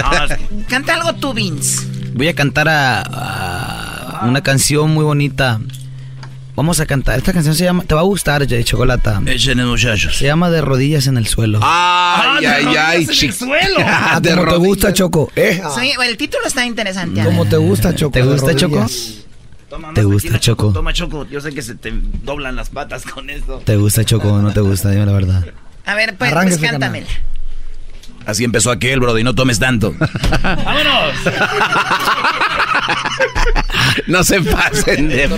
[0.68, 1.86] Canta algo tú, Vince.
[2.12, 5.60] Voy a cantar a una canción muy bonita
[6.60, 7.16] Vamos a cantar.
[7.16, 7.84] Esta canción se llama.
[7.84, 9.22] Te va a gustar, Jay Chocolata.
[9.24, 10.18] Échenle, muchachos.
[10.18, 11.58] Se llama De rodillas en el suelo.
[11.62, 13.32] Ay, ay, ay, chico.
[13.32, 13.78] suelo.
[13.86, 15.32] Ah, como te gusta, Choco.
[15.36, 15.62] Eh.
[16.06, 17.24] el título está interesante.
[17.24, 18.12] Como te gusta, Choco.
[18.12, 18.86] ¿Te gusta, Choco?
[19.94, 20.72] ¿Te gusta, Choco?
[20.74, 21.26] Toma, Choco.
[21.30, 21.94] Yo sé que se te
[22.24, 23.62] doblan las patas con esto.
[23.64, 24.90] ¿Te gusta, Choco o no te gusta?
[24.90, 25.46] Dime la verdad.
[25.86, 27.06] A ver, pues, pues cántamela.
[28.30, 29.92] Así empezó aquel, y no tomes tanto.
[30.42, 31.14] ¡Vámonos!
[34.06, 35.28] no se pasen de...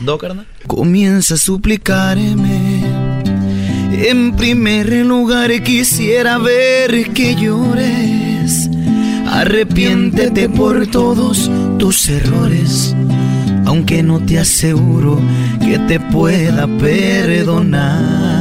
[0.00, 0.44] ¿Do, carnal?
[0.66, 2.82] Comienza a suplicarme.
[3.92, 8.68] En primer lugar quisiera ver que llores.
[9.28, 12.92] Arrepiéntete por todos tus errores.
[13.66, 15.20] Aunque no te aseguro
[15.60, 18.33] que te pueda perdonar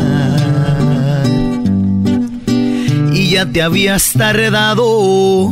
[3.33, 5.51] ya te habías tardado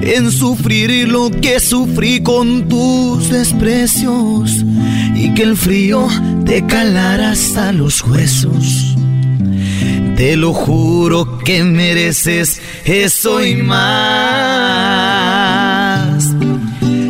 [0.00, 4.64] en sufrir lo que sufrí con tus desprecios
[5.14, 6.08] y que el frío
[6.46, 8.96] te calara hasta los huesos.
[10.16, 13.78] Te lo juro que mereces eso y más.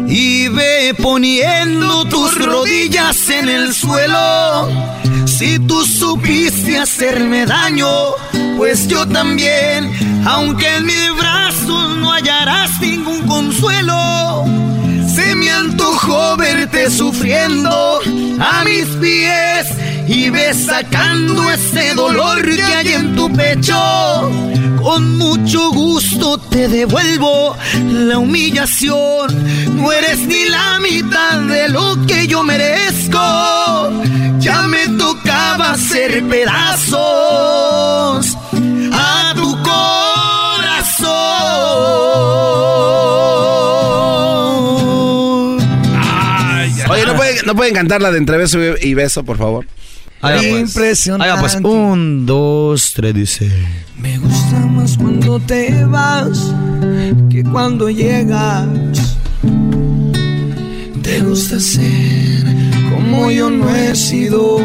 [0.09, 4.97] Y ve poniendo tus rodillas en el suelo.
[5.38, 7.88] Si tú supiste hacerme daño,
[8.57, 9.88] pues yo también,
[10.27, 14.44] aunque en mis brazos no hallarás ningún consuelo.
[15.14, 18.01] Se me antojó verte sufriendo
[18.40, 19.68] a mis pies
[20.09, 23.79] y ves sacando ese dolor que hay en tu pecho.
[24.83, 27.57] Con mucho gusto te devuelvo
[27.92, 29.77] la humillación.
[29.77, 33.20] No eres ni la mitad de lo que yo merezco.
[34.40, 34.88] Ya me
[35.48, 36.98] tocaba hacer pedazos
[38.92, 41.08] a tu corazón.
[46.90, 49.66] Oye, ¿no pueden, ¿no pueden cantar la de entre beso y beso, por favor?
[50.20, 50.44] Pues.
[50.44, 51.40] Impresionante.
[51.40, 51.56] pues.
[51.62, 53.50] Un, dos, tres, dice.
[53.96, 56.52] Me gusta más cuando te vas
[57.30, 58.66] que cuando llegas.
[61.02, 62.47] Te gusta ser
[63.10, 64.58] como yo no he sido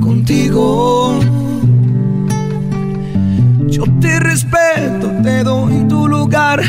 [0.00, 1.18] contigo.
[3.66, 6.62] Yo te respeto, te doy tu lugar.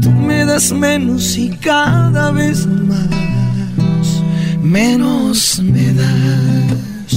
[0.00, 4.22] Tú me das menos y cada vez más,
[4.62, 7.14] menos me das,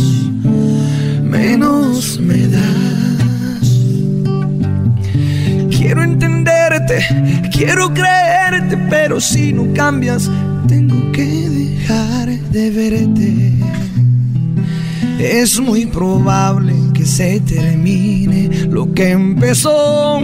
[1.23, 2.61] menos me das.
[5.69, 7.05] Quiero entenderte,
[7.51, 10.29] quiero creerte, pero si no cambias,
[10.67, 11.40] tengo que
[12.51, 13.53] de verte.
[15.19, 20.19] Es muy probable que se termine lo que empezó.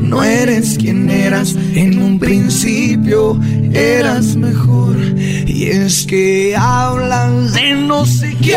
[0.00, 3.40] No eres quien eras en un principio,
[3.72, 4.96] eras mejor.
[5.46, 8.56] Y es que hablan de no sé qué,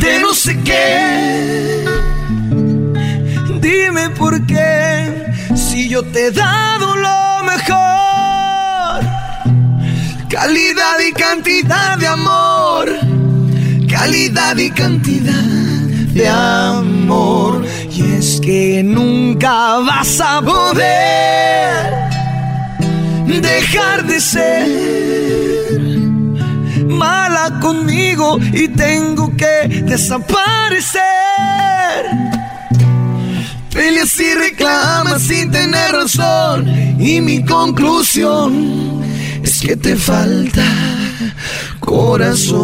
[0.00, 1.84] de no sé qué.
[3.60, 5.08] Dime por qué,
[5.54, 7.99] si yo te he dado lo mejor.
[10.30, 12.88] Calidad y cantidad de amor.
[13.88, 17.66] Calidad y cantidad de amor.
[17.90, 21.92] Y es que nunca vas a poder
[23.42, 25.80] dejar de ser
[26.86, 31.02] mala conmigo y tengo que desaparecer.
[33.72, 36.68] Peleas y reclamas sin tener razón
[37.00, 39.00] y mi conclusión
[39.60, 40.64] que te falta
[41.80, 42.60] corazón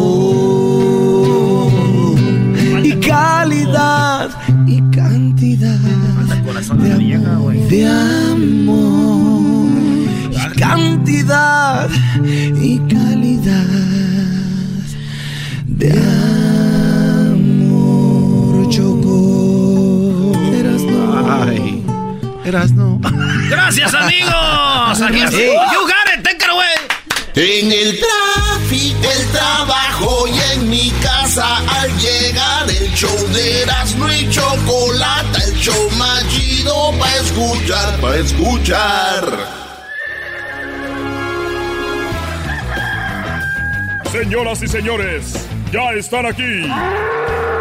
[2.82, 4.30] y calidad
[4.66, 5.78] y cantidad
[6.78, 9.66] de amor, de amor
[10.32, 11.90] y cantidad
[12.62, 13.66] y calidad
[15.66, 15.92] de
[17.30, 20.32] amor choco
[21.28, 21.84] Ay.
[22.44, 23.00] Erasno.
[23.50, 25.02] Gracias, amigos.
[25.02, 25.95] Aquí está.
[27.38, 34.10] En el tráfico, el trabajo y en mi casa al llegar el show de Erasmo
[34.10, 39.66] y Chocolata, el show más chido para escuchar, para escuchar.
[44.10, 46.62] Señoras y señores, ya están aquí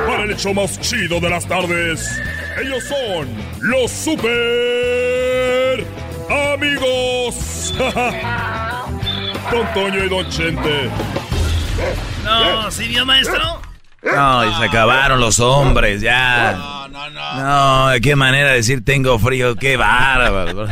[0.08, 2.18] para el hecho más chido de las tardes.
[2.62, 3.28] Ellos son
[3.60, 5.86] los super
[6.30, 7.74] amigos.
[9.52, 10.90] Don Toño y Don Chente.
[12.24, 13.62] No, ¿sí vio, maestro?
[14.04, 16.54] No, y se acabaron los hombres, ya.
[16.54, 17.90] No, no, no.
[17.94, 20.68] No, qué manera de decir tengo frío, qué bárbaro.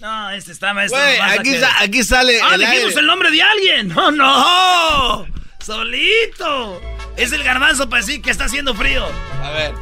[0.00, 1.00] No, este está maestro.
[1.00, 3.00] A aquí, que- sa- aquí sale Ah, el dijimos aire.
[3.00, 3.88] el nombre de alguien.
[3.88, 5.26] No, no.
[5.60, 6.80] Solito.
[7.16, 9.06] Es el garbanzo para decir que está haciendo frío.
[9.42, 9.72] A ver.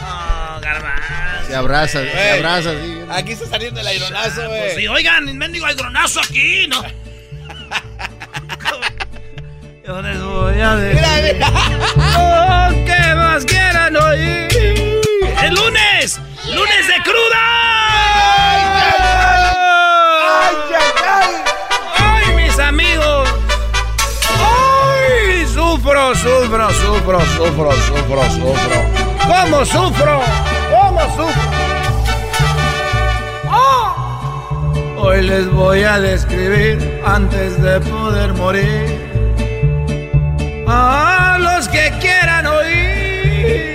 [0.00, 1.17] No, garbanzo.
[1.48, 2.70] Se abraza, se Güey, abraza.
[2.72, 2.98] sí.
[3.10, 4.60] Aquí está saliendo el aironazo, güey.
[4.60, 6.82] Pues sí, oigan, mendigo aigronazo aquí, ¿no?
[9.86, 11.02] Yo les voy a decir.
[11.32, 11.48] Mira,
[12.18, 14.48] Oh, ¿Qué más quieran oír?
[15.42, 16.20] ¡El lunes!
[16.52, 17.44] ¡Lunes de cruda!
[21.96, 23.28] ¡Ay, mis amigos!
[24.38, 25.46] ¡Ay!
[25.46, 29.17] Sufro, sufro, sufro, sufro, sufro, sufro.
[29.28, 30.20] ¿Cómo sufro?
[30.70, 31.50] ¿Cómo sufro?
[33.50, 33.94] ¡Oh!
[34.96, 38.86] Hoy les voy a describir antes de poder morir
[40.66, 43.68] a los que quieran oír.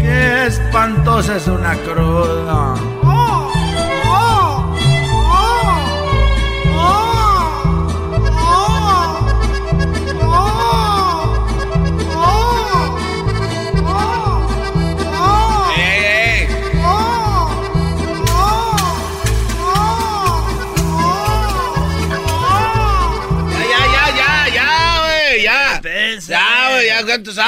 [0.00, 2.74] Qué espantosa es una cruda.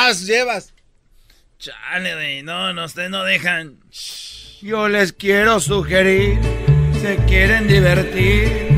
[0.06, 0.72] Ya, ¿cuántos años llevas?
[1.58, 2.42] Chale, güey.
[2.42, 3.78] No, no, ustedes no dejan.
[4.62, 6.38] Yo les quiero sugerir,
[7.00, 8.68] se quieren divertir,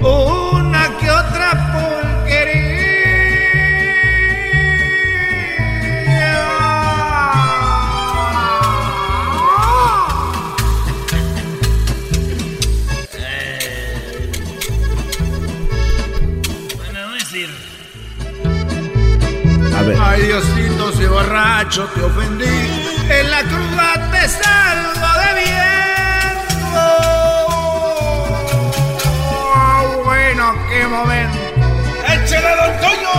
[0.00, 0.55] una
[21.16, 22.44] borracho te ofendí,
[23.08, 26.34] en la cruda te salgo de bien.
[29.54, 31.38] Oh, bueno, qué momento.
[32.06, 33.16] ¡Échale, don Toño!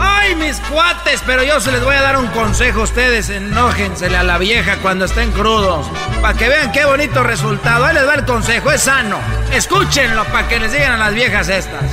[0.00, 3.30] Ay, mis cuates, pero yo se les voy a dar un consejo a ustedes.
[3.30, 5.86] Enójensele a la vieja cuando estén crudos.
[6.20, 7.84] Para que vean qué bonito resultado.
[7.84, 9.20] Ahí les va el consejo, es sano.
[9.52, 11.84] Escúchenlo para que les digan a las viejas estas.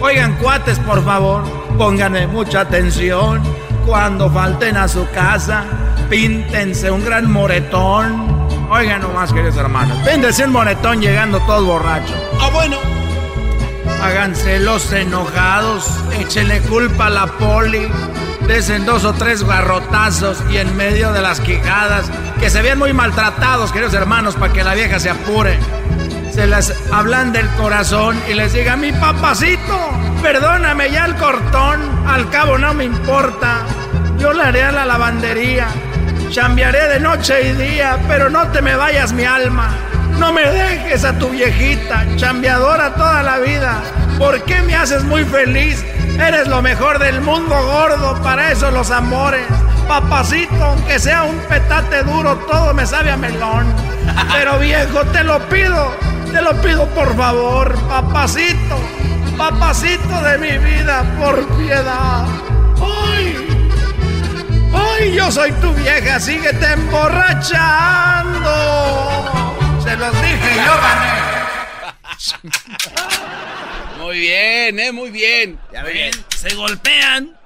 [0.00, 3.42] Oigan, cuates, por favor, pónganme mucha atención.
[3.86, 5.64] Cuando falten a su casa,
[6.08, 8.48] píntense un gran moretón.
[8.70, 12.16] Oigan nomás, queridos hermanos, píntense un moretón llegando todos borrachos.
[12.40, 12.76] Ah, bueno.
[14.02, 17.88] Háganse los enojados, échenle culpa a la poli,
[18.46, 22.92] desen dos o tres garrotazos y en medio de las quijadas, que se vean muy
[22.92, 25.58] maltratados, queridos hermanos, para que la vieja se apure.
[26.32, 29.78] Se les hablan del corazón y les diga, mi papacito,
[30.24, 33.58] perdóname ya el cortón, al cabo no me importa,
[34.16, 35.66] yo le haré a la lavandería,
[36.30, 39.68] chambearé de noche y día, pero no te me vayas mi alma.
[40.18, 43.82] No me dejes a tu viejita, chambeadora toda la vida.
[44.16, 45.84] ¿Por qué me haces muy feliz?
[46.18, 49.46] Eres lo mejor del mundo gordo, para eso los amores.
[49.86, 53.66] Papacito, aunque sea un petate duro, todo me sabe a melón.
[54.32, 55.94] Pero viejo, te lo pido,
[56.32, 58.78] te lo pido por favor, papacito,
[59.36, 62.26] papacito de mi vida, por piedad.
[62.80, 63.36] ¡Ay!
[64.72, 66.18] ¡Ay, yo soy tu vieja!
[66.20, 68.50] ¡Síguete emborrachando!
[69.82, 71.24] Se los dije, yo gané.
[74.04, 75.58] Muy bien, eh, muy bien.
[75.72, 77.36] Ya ven, se golpean,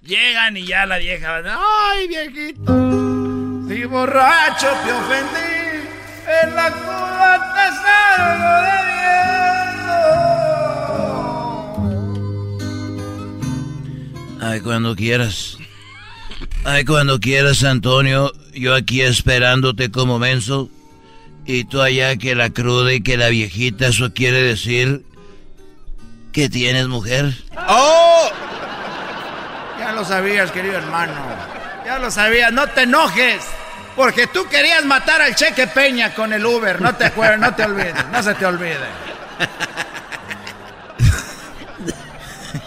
[0.00, 1.58] llegan y ya la vieja va,
[1.90, 2.72] ¡Ay, viejito!
[3.68, 5.84] Si borracho te ofendí,
[6.42, 8.52] en la cura te salgo
[14.40, 15.58] Ay, cuando quieras.
[16.64, 18.32] Ay, cuando quieras, Antonio.
[18.54, 20.70] Yo aquí esperándote como menso.
[21.46, 25.04] Y tú allá que la cruda y que la viejita, eso quiere decir
[26.32, 27.34] que tienes mujer.
[27.68, 28.30] ¡Oh!
[29.78, 31.14] Ya lo sabías, querido hermano.
[31.84, 33.42] Ya lo sabías, no te enojes.
[33.96, 36.80] Porque tú querías matar al Cheque Peña con el Uber.
[36.80, 38.78] No te acuerdas, no te olvides, no se te olvide.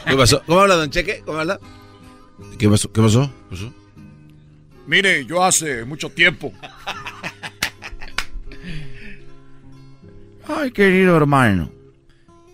[0.07, 0.41] ¿Qué pasó?
[0.45, 1.21] ¿Cómo habla, don Cheque?
[1.25, 1.59] ¿Cómo habla?
[2.57, 2.91] ¿Qué pasó?
[2.91, 3.31] ¿Qué pasó?
[3.49, 3.73] ¿Qué pasó?
[4.85, 6.51] Mire, yo hace mucho tiempo.
[10.47, 11.71] Ay, querido hermano.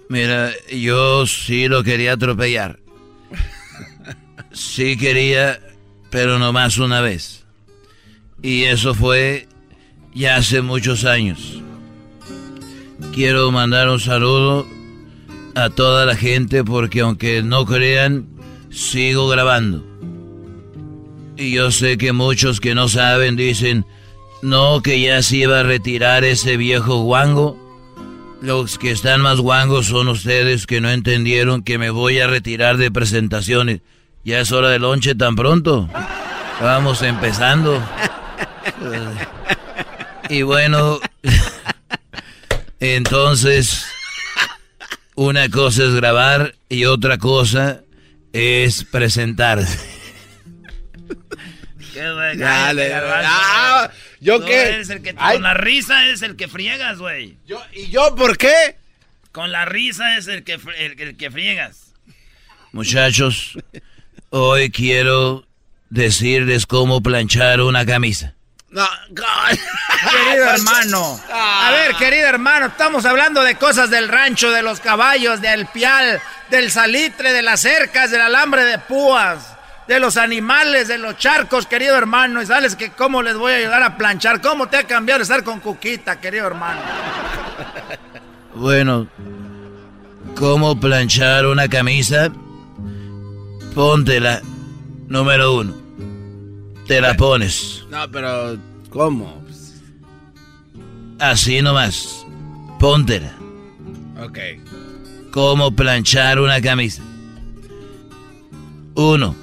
[0.09, 2.79] Mira, yo sí lo quería atropellar.
[4.51, 5.59] Sí quería,
[6.09, 7.45] pero nomás una vez.
[8.41, 9.47] Y eso fue
[10.13, 11.61] ya hace muchos años.
[13.13, 14.67] Quiero mandar un saludo
[15.59, 18.27] a toda la gente porque aunque no crean,
[18.69, 19.85] sigo grabando.
[21.37, 23.85] Y yo sé que muchos que no saben dicen,
[24.41, 27.57] no, que ya se iba a retirar ese viejo guango.
[28.41, 32.77] Los que están más guangos son ustedes que no entendieron que me voy a retirar
[32.77, 33.81] de presentaciones.
[34.23, 35.89] Ya es hora de lonche tan pronto.
[36.61, 37.81] Vamos empezando.
[40.29, 40.99] Y bueno,
[42.79, 43.83] entonces,
[45.19, 47.81] una cosa es grabar y otra cosa
[48.31, 49.77] es presentarse.
[51.93, 52.93] Qué güey, Dale.
[52.93, 53.91] Ah,
[54.21, 54.69] ¿yo Tú qué?
[54.69, 55.35] eres el que, Ay.
[55.35, 57.37] Con la risa es el que friegas, güey.
[57.73, 58.77] ¿Y yo por qué?
[59.33, 61.93] Con la risa es el que, el que friegas.
[62.71, 63.57] Muchachos,
[64.29, 65.45] hoy quiero
[65.89, 68.35] decirles cómo planchar una camisa.
[68.71, 71.19] No, Querido hermano.
[71.31, 76.21] A ver, querido hermano, estamos hablando de cosas del rancho, de los caballos, del pial,
[76.51, 79.55] del salitre, de las cercas, del alambre de púas,
[79.87, 82.43] de los animales, de los charcos, querido hermano.
[82.43, 84.39] Y sabes que cómo les voy a ayudar a planchar.
[84.39, 86.81] ¿Cómo te ha cambiado estar con Cuquita, querido hermano?
[88.53, 89.07] Bueno,
[90.35, 92.29] ¿cómo planchar una camisa?
[93.73, 94.41] Póntela,
[95.07, 95.88] número uno.
[96.89, 97.85] Te la pones.
[97.91, 98.57] No, pero
[98.89, 99.45] ¿cómo?
[101.19, 102.25] Así nomás.
[102.79, 103.31] Póntela.
[104.19, 104.39] Ok.
[105.31, 107.03] ¿Cómo planchar una camisa?
[108.95, 109.35] Uno,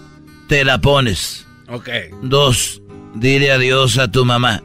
[0.49, 1.47] te la pones.
[1.69, 1.89] Ok.
[2.23, 2.83] Dos,
[3.15, 4.65] dile adiós a tu mamá.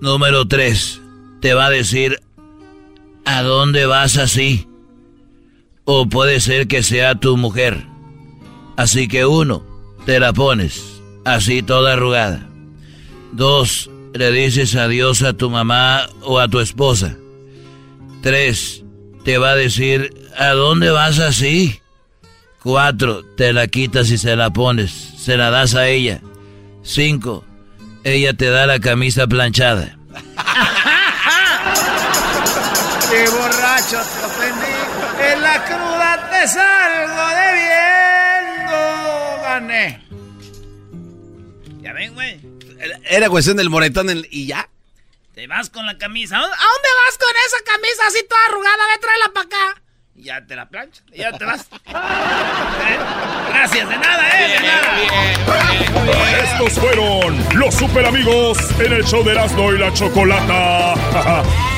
[0.00, 1.00] Número tres,
[1.40, 2.20] te va a decir
[3.24, 4.68] a dónde vas así.
[5.84, 7.84] O puede ser que sea tu mujer.
[8.76, 9.64] Así que uno,
[10.06, 10.97] te la pones,
[11.34, 12.46] así toda arrugada.
[13.32, 17.16] Dos, le dices adiós a tu mamá o a tu esposa.
[18.22, 18.84] Tres,
[19.24, 21.80] te va a decir, ¿a dónde vas así?
[22.62, 26.20] Cuatro, te la quitas y se la pones, se la das a ella.
[26.82, 27.44] Cinco,
[28.04, 29.96] ella te da la camisa planchada.
[33.10, 34.66] ¡Qué borracho te ofendí!
[35.32, 38.78] En la cruda te salgo debiendo.
[39.42, 40.07] Gané.
[41.98, 42.40] Ven, güey.
[43.10, 44.68] Era cuestión del moretón en- y ya.
[45.34, 46.36] Te vas con la camisa.
[46.36, 48.76] ¿A dónde ¿A dónde vas con esa camisa así toda arrugada?
[48.94, 49.82] Ve, tráela para acá.
[50.14, 51.02] Y Ya te la plancha.
[51.12, 51.62] Y ya te vas.
[51.62, 51.68] ¿Eh?
[53.48, 54.48] Gracias, de nada, ¿eh?
[54.52, 56.44] De nada.
[56.44, 60.94] Estos fueron los super amigos en el show de Erasmo y la Chocolata.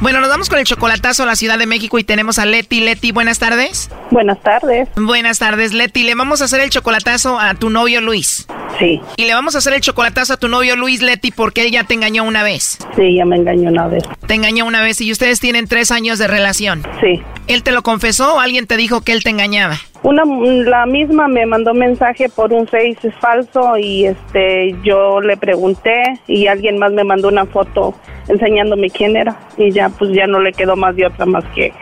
[0.00, 2.80] Bueno, nos vamos con el chocolatazo a la Ciudad de México y tenemos a Leti.
[2.80, 3.90] Leti, buenas tardes.
[4.10, 4.88] Buenas tardes.
[4.94, 6.02] Buenas tardes, Leti.
[6.02, 8.46] Le vamos a hacer el chocolatazo a tu novio Luis.
[8.78, 9.00] Sí.
[9.16, 11.84] Y le vamos a hacer el chocolatazo a tu novio Luis, Leti, porque él ya
[11.84, 12.78] te engañó una vez.
[12.94, 14.04] Sí, ya me engañó una vez.
[14.26, 16.86] Te engañó una vez y ustedes tienen tres años de relación.
[17.00, 17.22] Sí.
[17.46, 19.78] ¿Él te lo confesó o alguien te dijo que él te engañaba?
[20.06, 26.00] Una, la misma me mandó mensaje por un Face falso y este yo le pregunté
[26.28, 27.92] y alguien más me mandó una foto
[28.28, 31.72] enseñándome quién era y ya pues ya no le quedó más de otra más que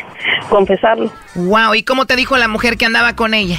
[0.49, 1.11] confesarlo.
[1.35, 3.59] Wow, ¿y cómo te dijo la mujer que andaba con ella?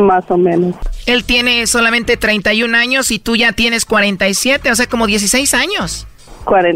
[0.00, 0.74] Más o menos.
[1.06, 6.06] Él tiene solamente 31 años y tú ya tienes 47, o sea, como 16 años.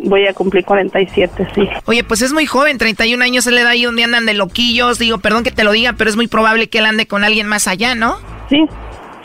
[0.04, 1.68] Voy a cumplir 47, sí.
[1.86, 4.98] Oye, pues es muy joven, 31 años, él le da ahí donde andan de loquillos.
[4.98, 7.46] Digo, perdón que te lo diga, pero es muy probable que él ande con alguien
[7.46, 8.18] más allá, ¿no?
[8.50, 8.66] Sí,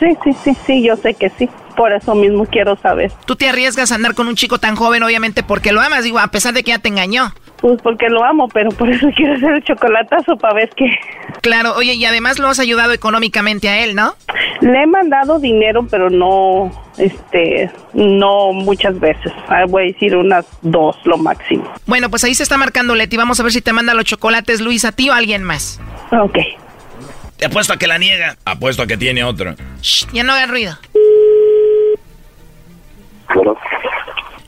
[0.00, 1.48] sí, sí, sí, sí, yo sé que sí.
[1.80, 3.10] Por eso mismo quiero saber.
[3.24, 6.18] Tú te arriesgas a andar con un chico tan joven, obviamente, porque lo amas, digo,
[6.18, 7.32] a pesar de que ya te engañó.
[7.56, 10.90] Pues porque lo amo, pero por eso quiero hacer el chocolatazo para ver qué.
[11.40, 14.14] Claro, oye, y además lo has ayudado económicamente a él, ¿no?
[14.60, 19.32] Le he mandado dinero, pero no, este, no muchas veces.
[19.48, 21.64] Ah, Voy a decir unas dos, lo máximo.
[21.86, 23.16] Bueno, pues ahí se está marcando Leti.
[23.16, 25.80] Vamos a ver si te manda los chocolates Luis a ti o a alguien más.
[26.12, 26.40] Ok.
[27.40, 28.36] Te apuesto a que la niega.
[28.44, 29.54] Apuesto a que tiene otro.
[30.12, 30.76] Ya no hagas ruido.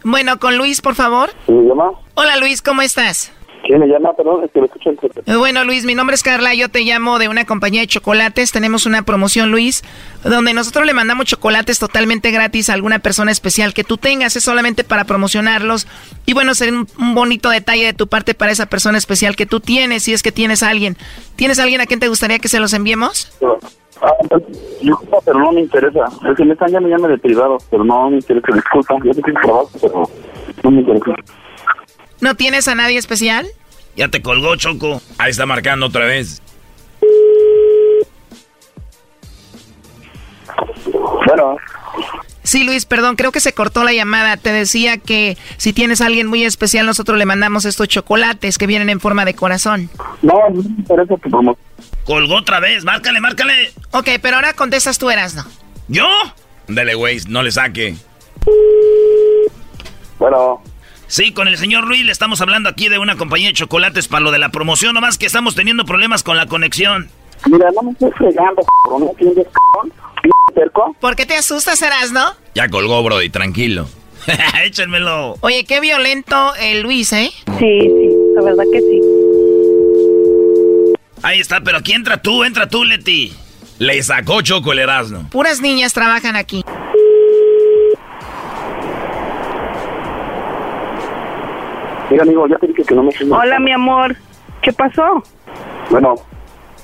[0.05, 1.31] Bueno, con Luis, por favor.
[1.47, 1.93] ¿Me llama?
[2.15, 3.33] Hola Luis, ¿cómo estás?
[3.65, 4.13] ¿Quién me llama?
[4.15, 4.91] Perdón, es que lo escucho
[5.39, 8.51] Bueno, Luis, mi nombre es Carla, yo te llamo de una compañía de chocolates.
[8.51, 9.85] Tenemos una promoción, Luis,
[10.25, 14.35] donde nosotros le mandamos chocolates totalmente gratis a alguna persona especial que tú tengas.
[14.35, 15.87] Es solamente para promocionarlos.
[16.27, 19.47] Y bueno, sería un, un bonito detalle de tu parte para esa persona especial que
[19.47, 20.97] tú tienes, si es que tienes a alguien.
[21.37, 23.33] ¿Tienes a alguien a quien te gustaría que se los enviemos?
[24.03, 24.17] Ah,
[24.81, 26.01] disculpa, pero no me interesa.
[26.29, 28.49] Es que me están llamando de privado, pero no me interesa.
[28.53, 30.11] Disculpa, yo te trabajo, pero
[30.65, 31.15] no me interesa.
[32.21, 33.47] ¿No tienes a nadie especial?
[33.97, 35.01] Ya te colgó, Choco.
[35.19, 36.43] Ahí está marcando otra vez.
[41.27, 41.57] Bueno.
[42.43, 44.37] Sí, Luis, perdón, creo que se cortó la llamada.
[44.37, 48.67] Te decía que si tienes a alguien muy especial, nosotros le mandamos estos chocolates que
[48.67, 49.89] vienen en forma de corazón.
[50.23, 51.72] No, no me interesa tu promoción.
[52.05, 52.85] Colgó otra vez.
[52.85, 53.73] Márcale, márcale.
[53.93, 55.45] Ok, pero ahora contestas tú, Erasno.
[55.89, 56.07] ¿Yo?
[56.69, 57.97] Dele, güey, no le saque.
[60.19, 60.63] Bueno.
[61.07, 64.25] Sí, con el señor Luis le estamos hablando aquí de una compañía de chocolates para
[64.25, 67.11] lo de la promoción, nomás que estamos teniendo problemas con la conexión.
[67.47, 69.93] Mira, no me estoy fregando, cabrón, ¿no entiendes, cabrón?
[70.55, 70.95] cerco?
[71.01, 72.35] ¿Por qué te asustas, Erasno?
[72.55, 73.89] Ya colgó, Brody, tranquilo.
[74.65, 75.37] Échenmelo.
[75.41, 77.31] Oye, qué violento el Luis, ¿eh?
[77.59, 79.01] Sí, sí, la verdad que sí.
[81.23, 83.33] Ahí está, pero aquí entra tú, entra tú, Leti.
[83.79, 85.29] Le sacó Choco el Erasmo.
[85.31, 86.65] Puras niñas trabajan aquí.
[92.11, 93.41] Mira, amigo, ya te dije que no me sumas.
[93.41, 94.17] Hola, mi amor.
[94.61, 95.23] ¿Qué pasó?
[95.91, 96.17] Bueno.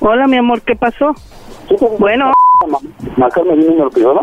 [0.00, 0.62] Hola, mi amor.
[0.62, 1.14] ¿Qué pasó?
[1.98, 2.32] Bueno.
[3.16, 4.20] ¿Marcarme de un número privado?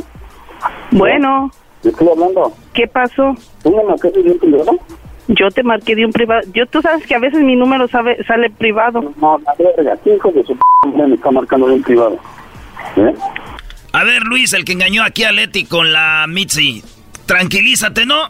[0.91, 1.51] Bueno.
[1.83, 2.53] ¿De estoy hablando?
[2.73, 3.35] ¿Qué pasó?
[3.61, 4.79] ¿Tú me marcaste de un privado?
[5.27, 6.41] Yo te marqué de un privado.
[6.53, 9.01] Yo, tú sabes que a veces mi número sabe, sale privado.
[9.19, 9.97] No, la verga.
[10.03, 10.61] ¿Qué hijo de su p
[10.95, 12.17] me está marcando de un privado?
[12.97, 13.13] ¿Eh?
[13.93, 16.83] A ver, Luis, el que engañó aquí a Leti con la Mitzi.
[17.25, 18.29] Tranquilízate, ¿no?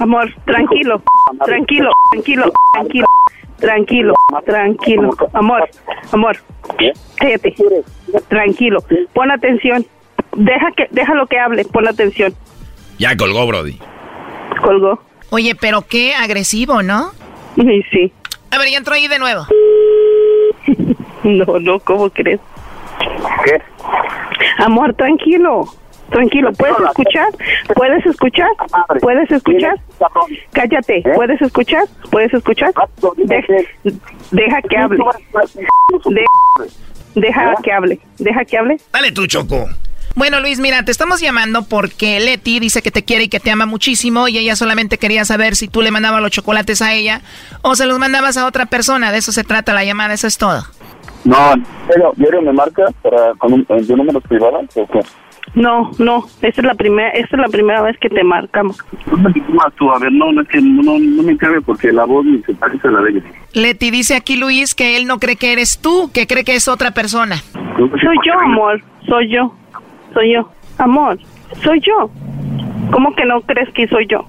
[0.00, 1.00] Amor, tranquilo,
[1.44, 3.06] tranquilo, tranquilo, tranquilo,
[3.58, 4.14] tranquilo,
[4.44, 5.10] tranquilo.
[5.32, 5.68] Amor,
[6.12, 6.36] amor,
[7.16, 7.54] cállate.
[8.28, 9.86] Tranquilo, pon atención.
[10.36, 12.34] Deja que, déjalo que hable, pon atención.
[12.98, 13.78] Ya colgó, Brody.
[14.60, 15.00] Colgó.
[15.30, 17.10] Oye, pero qué agresivo, ¿no?
[17.56, 18.12] Sí, sí.
[18.50, 19.46] A ver, ya entró ahí de nuevo.
[21.24, 22.38] No, no, ¿cómo crees?
[23.44, 23.60] ¿Qué?
[24.58, 25.64] Amor, tranquilo.
[26.10, 27.26] Tranquilo, ¿puedes escuchar?
[27.74, 28.48] ¿Puedes escuchar?
[29.00, 29.74] ¿Puedes escuchar?
[30.52, 31.82] Cállate, ¿puedes escuchar?
[32.10, 32.72] ¿Puedes escuchar?
[33.16, 33.68] De-
[34.30, 34.98] deja que hable.
[36.06, 36.24] De-
[37.16, 38.00] deja que hable.
[38.18, 38.76] Deja que hable.
[38.92, 39.68] Dale tú, Choco.
[40.18, 43.52] Bueno, Luis, mira, te estamos llamando porque Leti dice que te quiere y que te
[43.52, 47.20] ama muchísimo y ella solamente quería saber si tú le mandabas los chocolates a ella
[47.62, 49.12] o se los mandabas a otra persona.
[49.12, 50.64] De eso se trata la llamada, eso es todo.
[51.24, 51.54] No,
[51.86, 54.98] pero diario me marca para con un, de números privados o qué?
[55.54, 58.76] No, no, esta es la primera, esta es la primera vez que te marcamos.
[59.06, 59.88] ¿Dónde te llamas tú?
[59.88, 62.54] A ver, no, no es que no, no me cabe porque la voz ni se
[62.54, 63.22] parece a la de ella.
[63.52, 66.66] Leti dice aquí Luis que él no cree que eres tú, que cree que es
[66.66, 67.36] otra persona.
[67.36, 69.54] Soy yo, amor, soy yo,
[70.18, 70.48] soy yo.
[70.78, 71.18] Amor,
[71.62, 72.10] soy yo.
[72.90, 74.24] ¿Cómo que no crees que soy yo?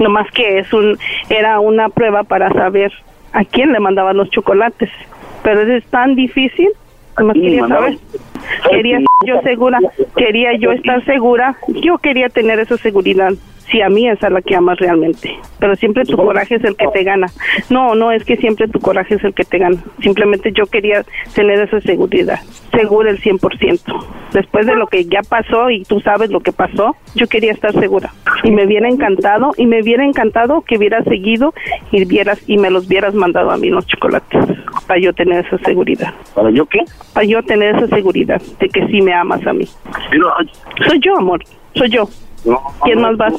[0.00, 2.92] Nomás que es un, era una prueba para saber
[3.32, 4.90] a quién le mandaban los chocolates.
[5.44, 6.68] Pero es tan difícil,
[7.16, 7.98] nomás quería saber.
[8.70, 9.78] Quería yo segura,
[10.16, 13.34] quería yo estar segura, yo quería tener esa seguridad.
[13.70, 15.36] Si a mí es a la que amas realmente.
[15.58, 17.26] Pero siempre tu coraje es el que te gana.
[17.70, 19.82] No, no es que siempre tu coraje es el que te gana.
[20.00, 21.04] Simplemente yo quería
[21.34, 22.40] tener esa seguridad,
[22.72, 23.80] segura el 100%.
[24.32, 27.72] Después de lo que ya pasó y tú sabes lo que pasó, yo quería estar
[27.72, 28.12] segura.
[28.44, 31.54] Y me hubiera encantado, y me hubiera encantado que hubieras seguido
[31.90, 34.44] y vieras y me los hubieras mandado a mí los chocolates
[34.86, 36.14] para yo tener esa seguridad.
[36.34, 36.80] ¿Para yo qué?
[37.12, 39.66] Para yo tener esa seguridad de que sí me amas a mí.
[40.86, 41.42] Soy yo, amor.
[41.74, 42.08] Soy yo.
[42.84, 43.32] ¿Quién más va a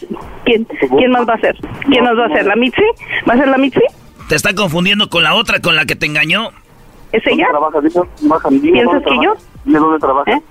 [0.45, 0.65] ¿Quién,
[0.97, 1.55] ¿Quién más va a ser?
[1.87, 2.45] ¿Quién más va a ser?
[2.45, 2.83] ¿La Mitzi?
[3.27, 3.81] ¿Va a ser la Mitzi?
[4.27, 6.49] Te está confundiendo con la otra, con la que te engañó.
[7.11, 7.47] ¿Es ella?
[8.61, 9.33] ¿Piensas que yo?
[9.65, 10.31] Dime dónde trabaja.
[10.31, 10.41] ¿Eh?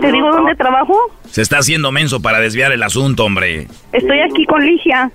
[0.00, 0.94] ¿Te digo dónde trabajo?
[1.26, 3.68] Se está haciendo menso para desviar el asunto, hombre.
[3.92, 5.10] Estoy aquí con Ligia.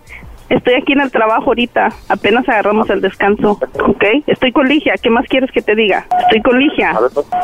[0.50, 1.90] Estoy aquí en el trabajo ahorita.
[2.10, 3.60] Apenas agarramos el descanso.
[3.88, 4.04] ¿Ok?
[4.28, 4.96] Estoy con Ligia.
[5.02, 6.06] ¿Qué más quieres que te diga?
[6.20, 6.94] Estoy con Ligia.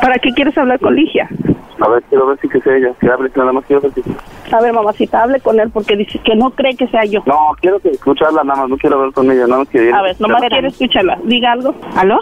[0.02, 1.30] ¿Para qué quieres hablar con Ligia?
[1.82, 2.92] A ver, quiero ver si que sea ella.
[3.00, 4.04] Que hable, nada más quiero ver si...
[4.52, 7.24] A ver, mamacita, hable con él porque dice que no cree que sea yo.
[7.26, 8.70] No, quiero que escucharla nada más.
[8.70, 9.48] No quiero hablar con ella.
[9.48, 11.18] Nada más quiero A ver, nomás quiero escucharla.
[11.24, 11.74] Diga algo.
[11.96, 12.20] ¿Aló?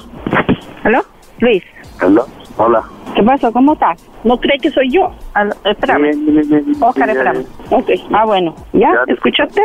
[0.84, 1.01] ¿Aló?
[1.39, 1.63] Luis.
[2.03, 2.21] Hola.
[2.57, 2.84] Hola.
[3.15, 3.51] ¿Qué pasa?
[3.51, 4.03] ¿Cómo estás?
[4.23, 5.11] ¿No cree que soy yo?
[5.34, 6.11] Aló, espérame.
[6.82, 7.45] Oscar, espérame.
[7.71, 8.53] Ok, ah, bueno.
[8.73, 8.91] ¿Ya?
[9.07, 9.61] ¿Escuchaste?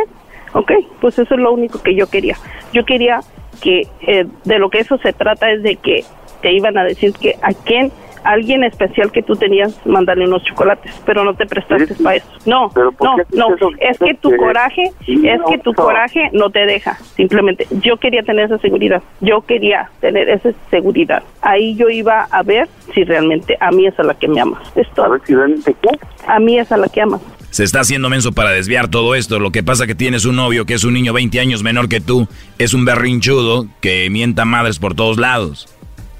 [0.53, 2.37] Ok, pues eso es lo único que yo quería.
[2.71, 3.19] Yo quería
[3.61, 6.03] que eh, de lo que eso se trata es de que
[6.41, 7.91] te iban a decir que a quién,
[8.23, 12.27] alguien especial que tú tenías, mandarle unos chocolates, pero no te prestaste para eso.
[12.45, 13.69] No, ¿por no, no, eso?
[13.79, 15.83] es que tu coraje, es no, que tu no.
[15.83, 17.67] coraje no te deja, simplemente.
[17.81, 21.23] Yo quería tener esa seguridad, yo quería tener esa seguridad.
[21.41, 24.61] Ahí yo iba a ver si realmente a mí es a la que me amas.
[24.75, 25.05] Es todo.
[25.05, 25.89] A ver si realmente qué.
[26.27, 27.21] A mí es a la que amas.
[27.53, 29.37] Se está haciendo menso para desviar todo esto.
[29.37, 32.01] Lo que pasa que tienes un novio que es un niño 20 años menor que
[32.01, 32.27] tú.
[32.57, 35.71] Es un berrinchudo que mienta madres por todos lados.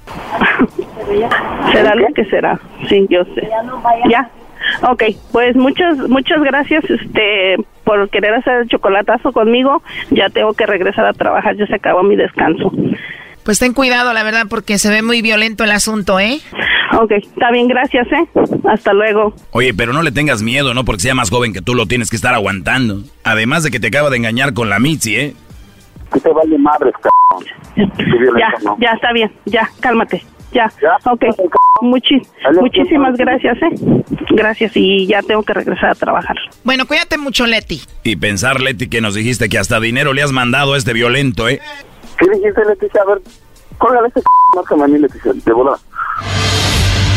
[1.72, 2.60] Será lo que será.
[2.88, 3.48] Sí, yo sé.
[4.08, 4.30] Ya.
[4.82, 9.82] Ok, pues muchas muchas gracias este por querer hacer el chocolatazo conmigo.
[10.12, 12.72] Ya tengo que regresar a trabajar, ya se acabó mi descanso.
[13.44, 16.38] Pues ten cuidado, la verdad, porque se ve muy violento el asunto, ¿eh?
[17.00, 18.26] Ok, está bien, gracias, ¿eh?
[18.68, 19.34] Hasta luego.
[19.50, 20.84] Oye, pero no le tengas miedo, ¿no?
[20.84, 23.02] Porque sea más joven que tú lo tienes que estar aguantando.
[23.24, 25.34] Además de que te acaba de engañar con la Mitzi, ¿eh?
[26.12, 27.46] Que te vale madres, cabrón.
[28.38, 28.76] Ya, ¿no?
[28.80, 30.22] ya está bien, ya, cálmate.
[30.52, 30.70] Ya,
[31.04, 31.24] ok.
[31.82, 32.24] Muchi-
[32.60, 34.04] muchísimas gracias, ¿eh?
[34.30, 36.36] Gracias y ya tengo que regresar a trabajar.
[36.62, 37.80] Bueno, cuídate mucho, Leti.
[38.04, 41.48] Y pensar, Leti, que nos dijiste que hasta dinero le has mandado a este violento,
[41.48, 41.60] ¿eh?
[42.16, 43.02] ¿Qué dijiste, Leticia?
[43.02, 43.18] A ver,
[43.78, 44.26] córgale ese c...
[44.54, 45.78] Márcame a mí, Leticia, de volada.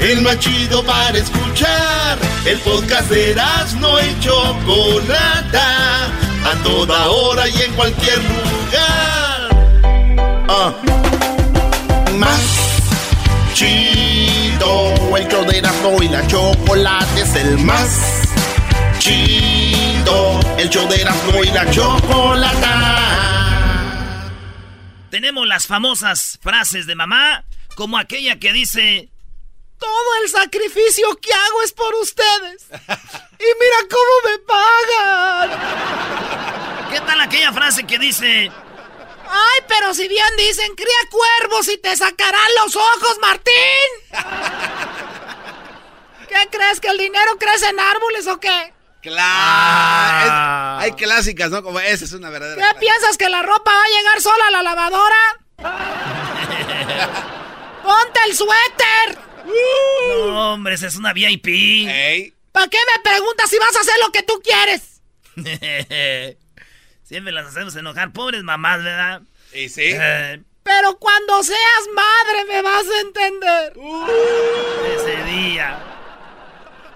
[0.00, 2.18] El más chido para escuchar.
[2.44, 3.34] El podcast de
[3.80, 6.06] no y Chocolata.
[6.44, 9.48] A toda hora y en cualquier lugar.
[10.48, 10.72] Ah.
[12.16, 12.40] Más
[13.54, 14.94] chido.
[15.16, 18.22] El show de Erasmo y la Chocolata es el más
[19.00, 20.40] chido.
[20.58, 23.08] El show de Erasmo y la Chocolata.
[25.10, 27.44] Tenemos las famosas frases de mamá,
[27.74, 29.08] como aquella que dice...
[29.78, 32.66] Todo el sacrificio que hago es por ustedes.
[32.70, 35.50] Y mira cómo me pagan.
[36.90, 38.50] ¿Qué tal aquella frase que dice...
[39.30, 43.52] Ay, pero si bien dicen, cría cuervos y te sacarán los ojos, Martín.
[46.28, 46.80] ¿Qué crees?
[46.80, 48.72] ¿Que el dinero crece en árboles o qué?
[49.02, 50.26] Claro.
[50.26, 50.78] Es- Ah.
[50.80, 51.62] hay clásicas, ¿no?
[51.62, 52.74] Como esa es una ¿Qué verdadera.
[52.80, 55.38] piensas que la ropa va a llegar sola a la lavadora?
[57.84, 59.27] ¡Ponte el suéter!
[60.08, 61.44] No, hombre, esa es una VIP.
[62.52, 65.02] ¿Para qué me preguntas si vas a hacer lo que tú quieres?
[67.04, 68.12] Siempre las hacemos enojar.
[68.12, 69.22] Pobres mamás, ¿verdad?
[69.52, 69.94] Y sí.
[70.62, 73.72] Pero cuando seas madre me vas a entender.
[74.96, 75.78] ese día.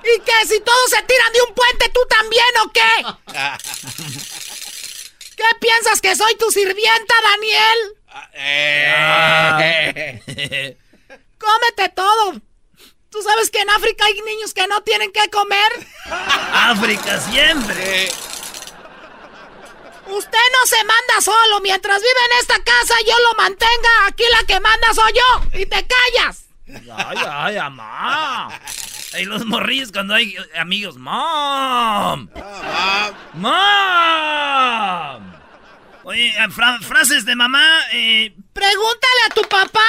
[0.02, 0.46] ¿Y qué?
[0.46, 3.04] Si todos se tiran de un puente, ¿tú también o qué?
[5.36, 7.96] ¿Qué piensas que soy tu sirvienta, Daniel?
[11.42, 12.40] Cómete todo.
[13.10, 15.86] ¿Tú sabes que en África hay niños que no tienen que comer?
[16.52, 18.08] África siempre.
[20.06, 21.60] Usted no se manda solo.
[21.60, 24.06] Mientras vive en esta casa, yo lo mantenga.
[24.06, 25.58] Aquí la que manda soy yo.
[25.58, 26.46] Y te callas.
[26.96, 28.48] Ay, ay, mamá.
[29.18, 30.96] Y los morrillos cuando hay amigos.
[30.96, 32.28] Mom.
[33.34, 33.52] Mom.
[36.04, 36.34] Oye,
[36.80, 37.80] frases de mamá.
[37.92, 39.86] Eh, Pregúntale a tu papá.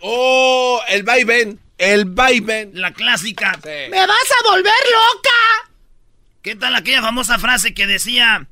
[0.00, 1.60] Oh, el vaivén.
[1.78, 2.72] El vaivén.
[2.74, 3.58] La clásica.
[3.64, 5.70] Me vas a volver loca.
[6.42, 8.46] ¿Qué tal aquella famosa frase que decía...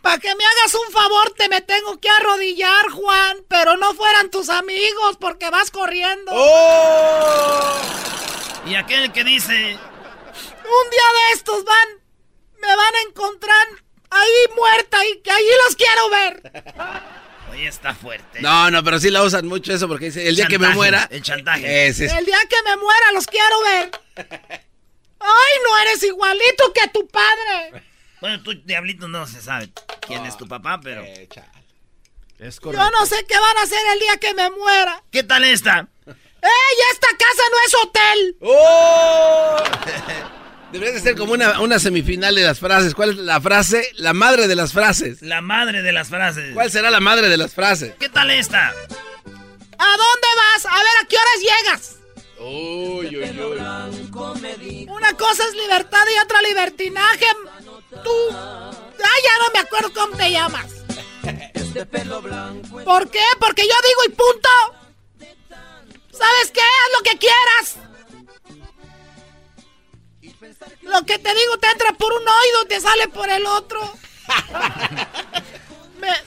[0.00, 4.30] Para que me hagas un favor te me tengo que arrodillar, Juan, pero no fueran
[4.30, 6.30] tus amigos porque vas corriendo.
[6.34, 7.80] ¡Oh!
[8.66, 9.54] Y aquel que dice...
[9.54, 11.88] Un día de estos van,
[12.60, 13.66] me van a encontrar
[14.10, 16.42] ahí muerta y que allí los quiero ver.
[17.54, 18.40] Oye, está fuerte.
[18.40, 21.06] No, no, pero sí la usan mucho eso porque dice, el día que me muera...
[21.08, 21.86] El chantaje.
[21.86, 23.90] Es, El día que me muera los quiero ver.
[25.20, 27.84] Ay, no eres igualito que tu padre.
[28.20, 29.70] Bueno, tú, diablito, no se sabe
[30.04, 31.02] quién es tu papá, pero...
[31.04, 31.28] Eh,
[32.40, 35.04] es Yo no sé qué van a hacer el día que me muera.
[35.12, 35.88] ¿Qué tal esta?
[36.06, 38.36] ¡Ey, esta casa no es hotel!
[38.40, 39.56] ¡Oh!
[40.74, 42.96] Debería de ser como una, una, semifinal de las frases.
[42.96, 43.92] ¿Cuál es la frase?
[43.94, 45.22] La madre de las frases.
[45.22, 46.52] La madre de las frases.
[46.52, 47.94] ¿Cuál será la madre de las frases?
[47.96, 48.70] ¿Qué tal esta?
[48.70, 50.66] ¿A dónde vas?
[50.66, 51.96] A ver, ¿a qué horas llegas?
[52.40, 53.40] Uy, uy,
[54.50, 54.86] uy.
[54.88, 57.26] Una cosa es libertad y otra libertinaje.
[58.02, 58.10] Tú.
[58.32, 60.72] Ah, ya no me acuerdo cómo te llamas.
[62.84, 63.24] ¿Por qué?
[63.38, 64.48] Porque yo digo y punto.
[66.10, 66.62] ¿Sabes qué?
[66.62, 67.93] Haz lo que quieras.
[70.82, 73.80] Lo que te digo te entra por un oído y te sale por el otro.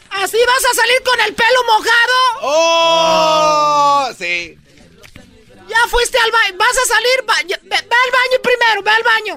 [0.09, 2.15] ¿Así vas a salir con el pelo mojado?
[2.41, 4.09] ¡Oh!
[4.17, 4.57] Sí.
[5.69, 6.57] Ya fuiste al baño.
[6.57, 7.23] Vas a salir.
[7.63, 9.35] ve, al baño primero, ve al baño.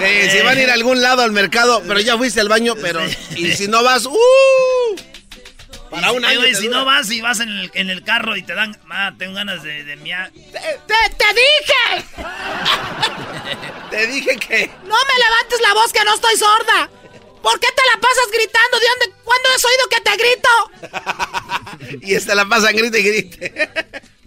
[0.00, 2.74] Sí, si van a ir a algún lado al mercado, pero ya fuiste al baño,
[2.80, 3.00] pero.
[3.36, 4.16] Y si no vas, ¡uh!
[5.96, 6.40] Para un año.
[6.54, 8.78] si no vas y vas en el, en el, carro y te dan.
[8.90, 10.30] Ah, tengo ganas de, de miar.
[10.30, 12.06] ¡Te, te dije!
[13.90, 14.70] te dije que.
[14.84, 16.90] No me levantes la voz que no estoy sorda.
[17.42, 18.78] ¿Por qué te la pasas gritando?
[18.78, 19.12] ¿De dónde?
[19.24, 20.48] ¿Cuándo has oído que te grito?
[22.06, 23.70] y esta la pasan grite y grite.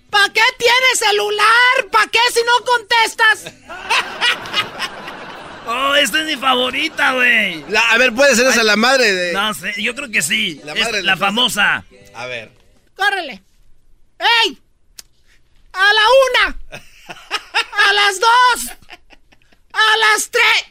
[0.09, 1.89] ¿Para qué tienes celular?
[1.91, 3.53] ¿Para qué si no contestas?
[5.72, 7.63] Oh, esta es mi favorita, güey.
[7.91, 9.34] A ver, ¿puede ser esa la madre de...?
[9.34, 10.59] No sé, yo creo que sí.
[10.63, 11.84] La madre la, famosa.
[12.15, 12.51] A ver.
[12.95, 13.43] Córrele.
[14.17, 14.59] ¡Ey!
[15.74, 16.57] A la una.
[17.88, 18.72] A las dos.
[19.72, 20.65] A las tres.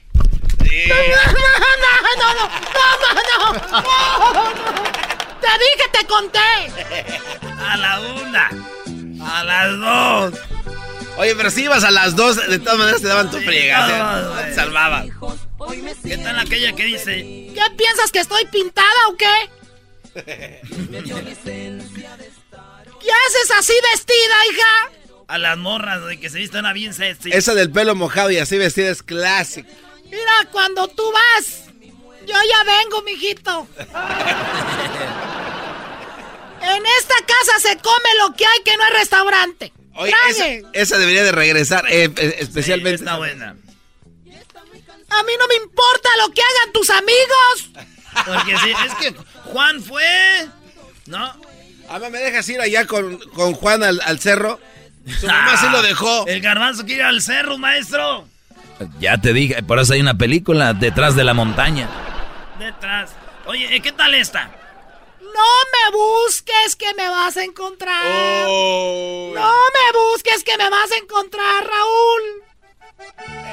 [0.69, 0.89] Sí.
[0.89, 3.53] No, no, no, no, no, no,
[4.35, 4.45] no,
[5.41, 6.51] Te dije, te conté.
[7.61, 8.51] A la una.
[9.25, 10.58] A las dos.
[11.19, 14.47] Oye, pero si ibas a las dos, de todas maneras te daban tu friega.
[14.47, 15.11] te salvaban.
[16.05, 17.17] ¿Qué tal aquella que dice?
[17.55, 19.51] ¿Qué piensas que estoy pintada o qué?
[23.01, 24.91] ¿Qué haces así vestida, hija?
[25.27, 27.31] A las morras, de que se visten bien sexy.
[27.33, 29.69] Esa del pelo mojado y así vestida es clásica.
[30.05, 31.65] Mira, cuando tú vas,
[32.27, 33.67] yo ya vengo, mijito.
[36.63, 39.73] en esta casa se come lo que hay que no es restaurante.
[40.01, 40.15] Oye,
[40.75, 43.03] esa, debería de regresar, eh, eh, especialmente.
[43.03, 43.57] está buena.
[45.11, 47.85] A mí no me importa lo que hagan tus amigos.
[48.25, 49.15] Porque sí, es que
[49.47, 50.47] Juan fue.
[51.07, 51.35] ¿No?
[51.89, 54.61] A mí me dejas ir allá con, con Juan al, cerro.
[55.19, 56.29] Su mamá sí lo dejó.
[56.29, 58.29] El garbanzo quiere ir al cerro, maestro.
[59.01, 61.89] Ya te dije, por eso hay una película detrás de la montaña.
[62.61, 63.11] Detrás.
[63.47, 64.49] Oye, ¿qué tal esta?
[65.35, 68.47] No me busques que me vas a encontrar.
[68.47, 72.43] No me busques que me vas a encontrar, Raúl.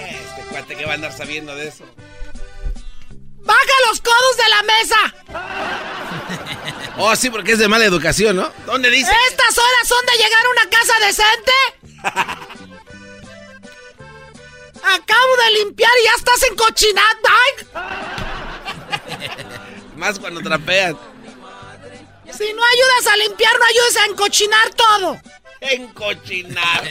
[0.09, 1.85] Este cuate que va a andar sabiendo de eso.
[3.39, 5.13] ¡Baja los codos de la mesa!
[6.97, 8.51] oh, sí, porque es de mala educación, ¿no?
[8.65, 9.11] ¿Dónde dice?
[9.29, 11.51] ¿Estas horas son de llegar a una casa decente?
[14.83, 17.05] Acabo de limpiar y ya estás encochinado.
[19.95, 20.95] Más cuando trapeas.
[22.37, 25.21] Si no ayudas a limpiar, no ayudas a encochinar todo.
[25.61, 26.83] Encochinar.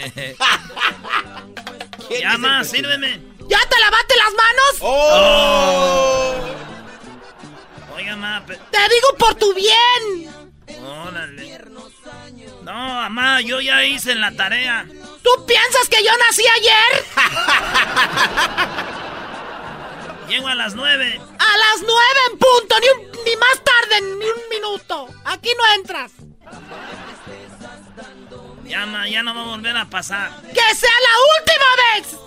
[2.20, 3.20] Llama, sírveme.
[3.48, 4.76] ¿Ya te lavaste las manos?
[4.80, 6.34] ¡Oh!
[7.94, 8.44] Oiga, ma.
[8.46, 10.32] Te digo por tu bien.
[10.82, 11.60] Órale.
[12.62, 14.86] No, mamá, yo ya hice la tarea.
[15.22, 17.04] ¿Tú piensas que yo nací ayer?
[20.28, 21.20] Llego a las nueve.
[21.38, 22.53] A las nueve en punto,
[29.14, 30.28] Ya, no va a volver a pasar.
[30.42, 32.18] ¡Que sea la última vez!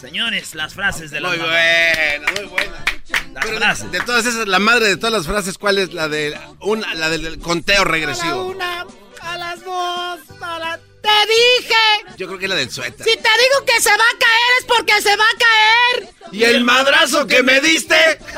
[0.00, 2.82] Señores, las frases de la Muy buena, muy buena.
[3.60, 6.94] Las De, todas esas, la madre de todas las frases, ¿cuál es la de una,
[6.94, 8.32] la del conteo regresivo?
[8.32, 8.86] A la una,
[9.20, 10.78] a las dos, a la...
[10.78, 12.16] ¡Te dije!
[12.16, 13.04] Yo creo que es la del suéter.
[13.06, 15.36] Si te digo que se va a caer es porque se va a
[15.98, 16.14] caer.
[16.32, 18.18] ¿Y el madrazo que me diste?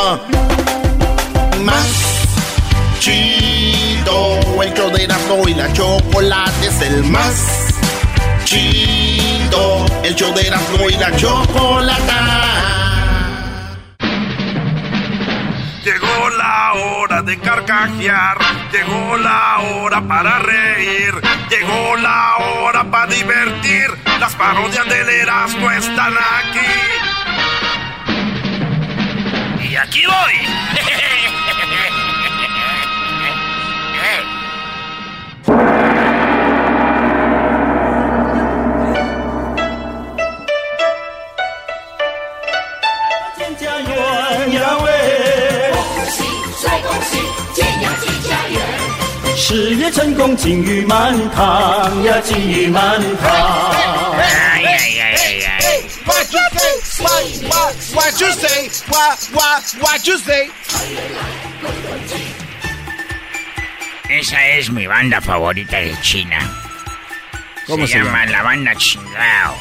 [0.00, 0.20] Ah.
[1.64, 2.07] Más
[2.98, 4.62] chido.
[4.62, 7.68] El show de Erasmo y la chocolate es el más
[8.44, 9.86] chido.
[10.02, 12.58] El show de Erasmo y la chocolata.
[15.84, 18.38] Llegó la hora de carcajear,
[18.72, 21.14] llegó la hora para reír,
[21.48, 23.86] llegó la hora para divertir.
[24.20, 26.66] Las parodias del Erasmo están aquí.
[29.70, 30.87] Y aquí voy.
[54.18, 55.82] Ay, ay, ay, ay.
[56.04, 56.74] What you say?
[57.04, 58.68] What, what, what you say?
[58.90, 60.50] What, what, what you say?
[64.10, 66.38] Esa es mi banda favorita de China.
[67.66, 68.24] ¿Cómo se llama?
[68.24, 68.32] llama?
[68.32, 69.54] La banda Chingao.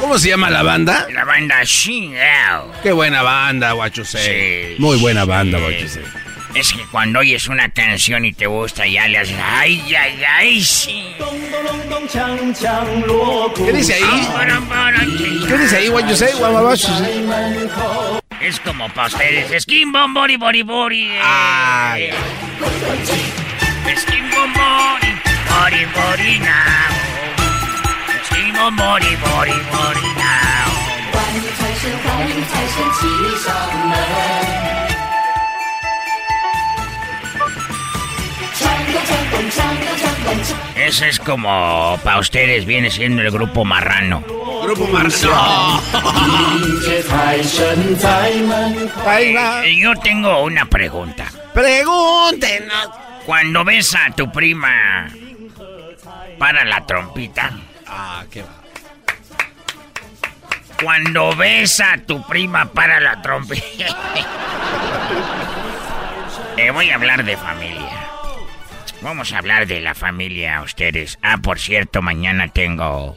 [0.00, 1.06] ¿Cómo se llama la banda?
[1.12, 2.72] La banda Chingao.
[2.82, 4.74] Qué buena banda, Guachusei.
[4.74, 5.28] Sí, Muy buena sí.
[5.28, 6.25] banda, Guachusei.
[6.56, 9.36] Es que cuando oyes una canción y te gusta, ya le haces.
[9.44, 10.64] ¡Ay, ay, ay!
[10.64, 11.14] Sí.
[13.54, 14.28] ¿Qué dice ahí?
[15.46, 16.32] ¿Qué dice ahí, Guachusei?
[16.32, 17.28] Guachusei.
[18.40, 19.62] Es como para ustedes.
[19.62, 21.02] Skin bom bori bori bori.
[21.10, 21.20] eh.
[21.22, 22.10] Ay.
[23.96, 25.12] Skin bom bori
[25.50, 26.92] bori bori now.
[28.24, 30.26] Skin bom bori bori bori now.
[40.76, 44.22] Ese es como para ustedes viene siendo el grupo marrano.
[44.62, 45.80] Grupo Marciano.
[49.64, 51.26] Y Yo tengo una pregunta.
[51.54, 52.90] Pregúntenos.
[53.24, 55.08] Cuando ves a tu prima
[56.38, 57.50] para la trompita.
[57.86, 58.48] Ah, qué va.
[60.82, 63.86] Cuando ves a tu prima para la trompita.
[66.58, 68.15] Eh, voy a hablar de familia.
[69.06, 71.16] Vamos a hablar de la familia a ustedes.
[71.22, 73.16] Ah, por cierto, mañana tengo.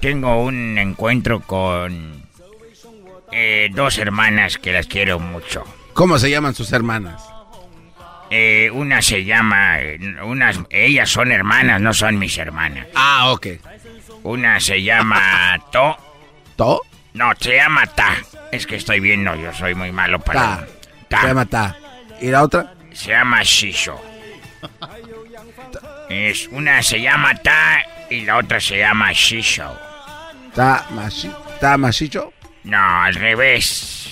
[0.00, 2.22] Tengo un encuentro con.
[3.30, 5.62] eh, dos hermanas que las quiero mucho.
[5.92, 7.22] ¿Cómo se llaman sus hermanas?
[8.30, 9.76] Eh, una se llama.
[10.24, 12.86] Unas, ellas son hermanas, no son mis hermanas.
[12.94, 13.48] Ah, ok.
[14.22, 15.98] Una se llama To.
[16.56, 16.80] ¿To?
[17.12, 18.16] No, se llama Ta.
[18.50, 20.66] Es que estoy viendo, yo soy muy malo para.
[21.08, 21.20] Ta.
[21.20, 21.76] Se llama Ta.
[22.22, 22.72] ¿Y la otra?
[22.94, 24.00] Se llama Shisho.
[26.10, 29.72] Es una se llama Ta y la otra se llama Shisho.
[30.54, 31.30] ¿Ta, machi,
[31.60, 32.32] ta machicho?
[32.64, 34.10] No, al revés.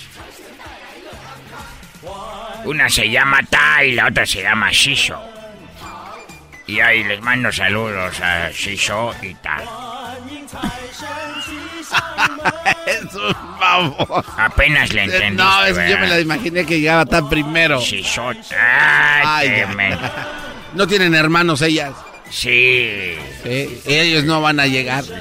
[2.63, 5.19] Una se llama Ta y la otra se llama Shisho.
[6.67, 9.57] Y ahí les mando saludos a Shisho y Ta.
[12.85, 14.23] es un favor.
[14.37, 15.43] Apenas le entendiste.
[15.43, 17.81] No, es que yo me la imaginé que llegaba tan primero.
[17.81, 18.29] Shisho.
[18.29, 18.37] Ay,
[19.25, 19.67] Ay, qué ya.
[19.67, 19.97] me-
[20.73, 21.93] No tienen hermanos ellas.
[22.29, 23.15] Sí.
[23.43, 25.03] Sí, Ellos no van a llegar.
[25.03, 25.13] Sí.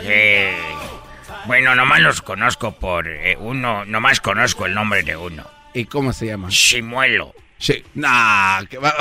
[1.46, 5.44] Bueno, nomás los conozco por eh, uno, nomás conozco el nombre de uno.
[5.72, 6.48] ¿Y cómo se llama?
[6.48, 7.34] Chimuelo.
[7.58, 7.82] Sí.
[7.94, 8.94] Nah, que va.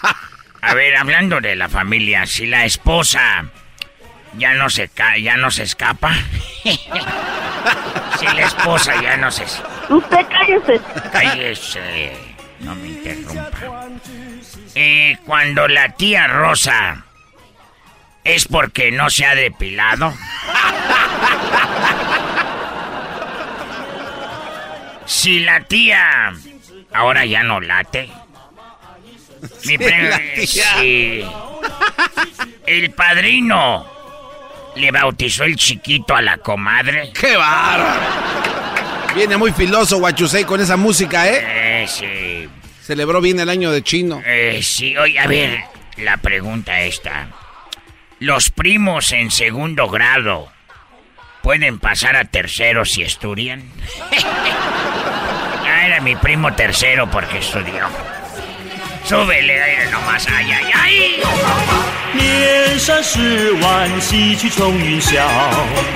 [0.60, 3.46] A ver, hablando de la familia, si la esposa
[4.36, 6.12] ya no se ca ya no se escapa.
[8.18, 9.44] si la esposa ya no se
[9.88, 10.80] Usted cállese.
[11.12, 12.12] cállese,
[12.60, 13.50] no me interrumpa.
[14.78, 17.02] Eh, cuando la tía Rosa
[18.22, 20.12] es porque no se ha depilado.
[25.06, 26.34] si la tía
[26.92, 28.10] ahora ya no late.
[29.64, 31.24] Mi Sí, sí.
[32.66, 33.86] El padrino
[34.74, 37.12] le bautizó el chiquito a la comadre.
[37.18, 38.00] ¡Qué bárbaro!
[39.14, 41.84] Viene muy filoso Guachusei con esa música, ¿eh?
[41.84, 42.65] Eh, sí.
[42.85, 44.21] Celebró bien el año de chino.
[44.25, 45.59] Eh, sí, oye, a ver,
[45.97, 47.27] la pregunta esta.
[48.19, 50.51] ¿Los primos en segundo grado
[51.41, 53.63] pueden pasar a tercero si estudian?
[55.65, 57.87] ah, era mi primo tercero porque estudió.
[59.03, 61.21] Súbele, aire nomás, ay, ay, ay.
[62.13, 65.25] 年少时玩戏曲冲云霄，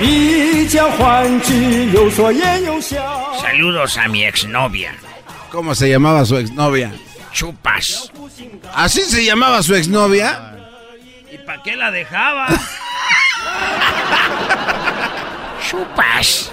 [0.00, 2.96] 一将欢聚，有所言有笑。
[3.40, 4.90] Saludos a mi exnovia.
[5.51, 6.91] ¿Cómo se llamaba su exnovia?
[7.31, 8.11] Chupas.
[8.73, 10.55] ¿Así se llamaba su exnovia?
[11.31, 12.47] ¿Y para qué la dejaba?
[15.69, 16.51] Chupas.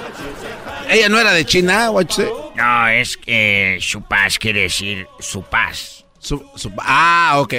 [0.88, 2.28] ¿Ella no era de China, Guachusei?
[2.54, 6.04] No, es que su paz quiere decir su paz.
[6.18, 7.54] Su, su- ah, ok.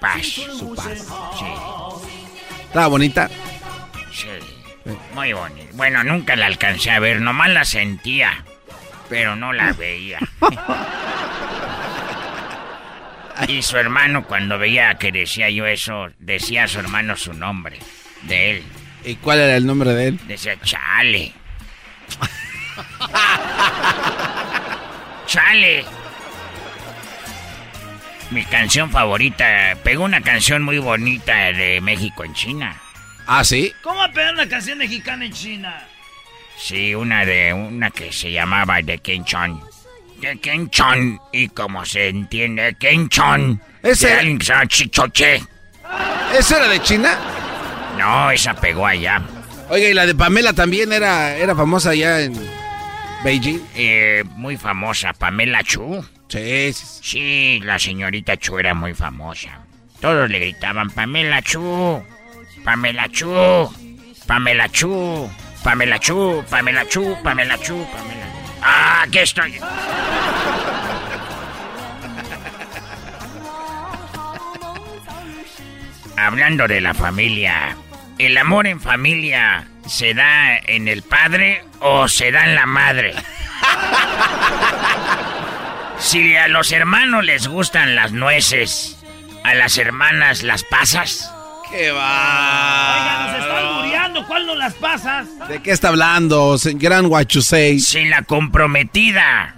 [0.00, 0.22] Paz.
[0.24, 0.46] Sí,
[2.66, 3.28] Estaba bonita.
[4.12, 4.26] sí.
[5.14, 5.68] Muy bonito.
[5.74, 8.44] Bueno, nunca la alcancé a ver, nomás la sentía,
[9.10, 10.20] pero no la veía.
[13.48, 17.78] y su hermano, cuando veía que decía yo eso, decía a su hermano su nombre,
[18.22, 18.62] de él.
[19.04, 20.20] ¿Y cuál era el nombre de él?
[20.26, 21.32] Decía, chale.
[25.26, 25.84] chale.
[28.30, 29.76] Mi canción favorita.
[29.82, 32.80] Pegó una canción muy bonita de México en China.
[33.26, 33.72] Ah, sí.
[33.82, 35.84] ¿Cómo pegar una canción mexicana en China?
[36.60, 39.60] Sí, una de una que se llamaba de Kenchon.
[40.20, 41.18] De Kenchon.
[41.32, 43.60] Y como se entiende, Kenchon.
[43.82, 44.22] Ese era-.
[46.38, 47.18] ¿Esa era de China?
[47.98, 49.22] No, esa pegó allá.
[49.70, 52.34] Oiga, y la de Pamela también era, era famosa allá en
[53.24, 53.60] Beijing.
[53.74, 56.04] Eh, muy famosa, Pamela Chu.
[56.28, 59.60] Sí, sí, Sí, la señorita Chu era muy famosa.
[60.00, 62.02] Todos le gritaban, Pamela Chu,
[62.64, 63.70] Pamela Chu,
[64.26, 65.28] Pamela Chu,
[65.62, 68.26] Pamela Chu, Pamela Chu, Pamela Chu, Pamela.
[68.62, 69.58] Ah, aquí estoy.
[76.16, 77.76] Hablando de la familia,
[78.18, 83.14] ¿el amor en familia se da en el padre o se da en la madre?
[85.98, 88.98] Si a los hermanos les gustan las nueces,
[89.44, 91.32] a las hermanas las pasas.
[91.70, 92.96] ¡Qué va!
[92.96, 94.26] Oiga, nos están muriendo.
[94.26, 95.48] ¿Cuál no las pasas?
[95.48, 97.78] ¿De qué está hablando, gran Huachusei?
[97.78, 99.56] Si la comprometida.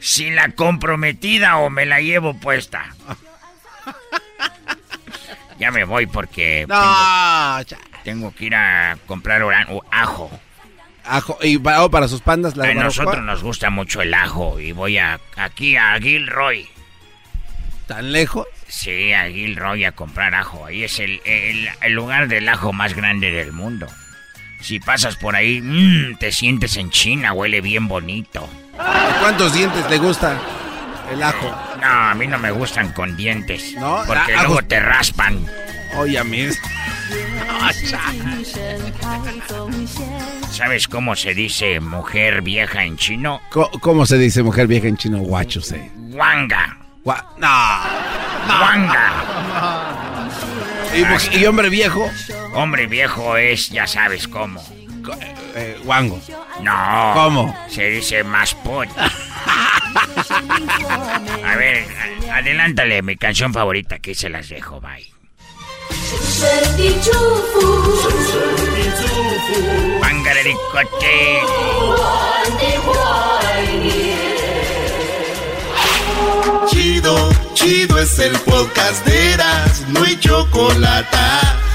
[0.00, 2.94] Si la comprometida o me la llevo puesta.
[5.58, 9.42] Ya me voy porque No, tengo, tengo que ir a comprar
[9.90, 10.30] ajo.
[11.04, 14.58] Ajo, y para, oh, para sus pandas la A nosotros nos gusta mucho el ajo
[14.58, 16.66] y voy a aquí a Gilroy.
[17.86, 18.46] ¿Tan lejos?
[18.70, 20.64] Sí, a Gilroy a comprar ajo.
[20.66, 23.86] Ahí es el, el- el lugar del ajo más grande del mundo.
[24.60, 28.48] Si pasas por ahí, mm, te sientes en China, huele bien bonito.
[29.20, 30.38] ¿Cuántos dientes le gusta
[31.12, 31.50] el ajo?
[31.80, 33.74] No, a mí no me gustan con dientes.
[33.74, 34.02] ¿No?
[34.06, 35.44] Porque Ah, luego te raspan.
[35.96, 36.46] Oye, a mí.
[40.50, 43.40] ¿Sabes cómo se dice mujer vieja en chino?
[43.80, 45.18] ¿Cómo se dice mujer vieja en chino?
[45.18, 45.90] Huachusei.
[46.10, 46.76] Wanga.
[47.04, 47.48] Gua- no.
[48.60, 49.12] Wanga.
[51.32, 52.10] ¿Y, hombre viejo?
[52.54, 54.62] Hombre viejo es, ya sabes cómo.
[55.54, 56.20] Eh, guango.
[56.62, 57.12] No.
[57.14, 57.56] ¿Cómo?
[57.68, 58.88] Se dice más pot.
[61.44, 61.86] A ver,
[62.32, 65.10] adelántale mi canción favorita que se las dejo, bye.
[76.70, 81.16] Chido, chido es el podcast de Eras, no hay chocolate.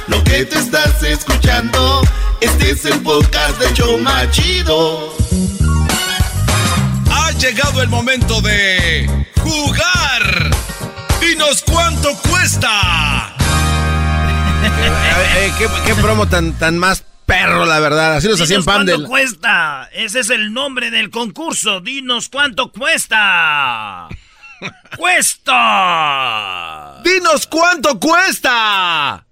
[0.08, 2.02] Lo que te estás escuchando,
[2.39, 5.14] este es el podcast de Choma Chido.
[7.12, 10.52] Ha llegado el momento de jugar.
[11.20, 13.36] Dinos cuánto cuesta.
[14.64, 14.91] Eh,
[15.38, 18.16] eh, ¿qué, qué promo tan, tan más perro, la verdad.
[18.16, 19.89] Así los hacían Dinos cuánto cuesta.
[19.91, 21.82] Ese es el nombre del concurso.
[21.82, 24.08] Dinos cuánto cuesta.
[24.97, 27.01] ¡Cuesta!
[27.03, 29.26] ¡Dinos cuánto cuesta!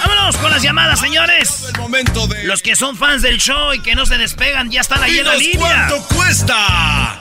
[0.00, 1.64] Vámonos con las llamadas, señores.
[1.74, 2.44] El momento de.
[2.44, 5.26] Los que son fans del show y que no se despegan ya están ahí en
[5.26, 5.86] la Dinos línea.
[5.88, 7.20] cuánto cuesta.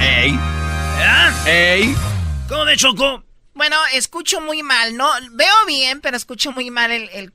[0.00, 0.38] ¡Ey!
[0.40, 1.32] ¿Ah?
[1.46, 1.94] ¡Ey!
[2.48, 3.24] ¿Cómo de Choco?
[3.54, 5.10] Bueno, escucho muy mal, ¿no?
[5.32, 7.32] Veo bien, pero escucho muy mal el, el,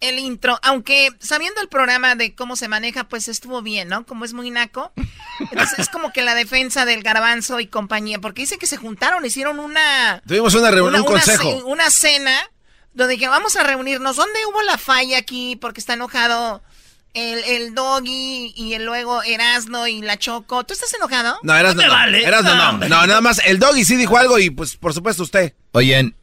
[0.00, 0.58] el intro.
[0.62, 4.04] Aunque sabiendo el programa de cómo se maneja, pues estuvo bien, ¿no?
[4.06, 4.92] Como es muy naco.
[5.40, 8.18] Entonces es como que la defensa del garbanzo y compañía.
[8.18, 10.22] Porque dice que se juntaron, hicieron una...
[10.26, 11.48] Tuvimos una reunión, un consejo.
[11.66, 12.38] Una, cena
[12.92, 14.16] donde dijeron, vamos a reunirnos.
[14.16, 15.56] ¿Dónde hubo la falla aquí?
[15.56, 16.62] Porque está enojado
[17.14, 20.64] el, el doggy y el luego Erasno y la Choco.
[20.64, 21.38] ¿Tú estás enojado?
[21.42, 21.82] No, eras no.
[21.82, 21.92] no.
[21.92, 22.28] vale.
[22.28, 22.70] No, No, no.
[22.70, 22.88] hombre.
[22.88, 23.40] No, nada más.
[23.44, 25.54] El doggy sí dijo algo y pues por supuesto usted.
[25.72, 26.14] Oyen,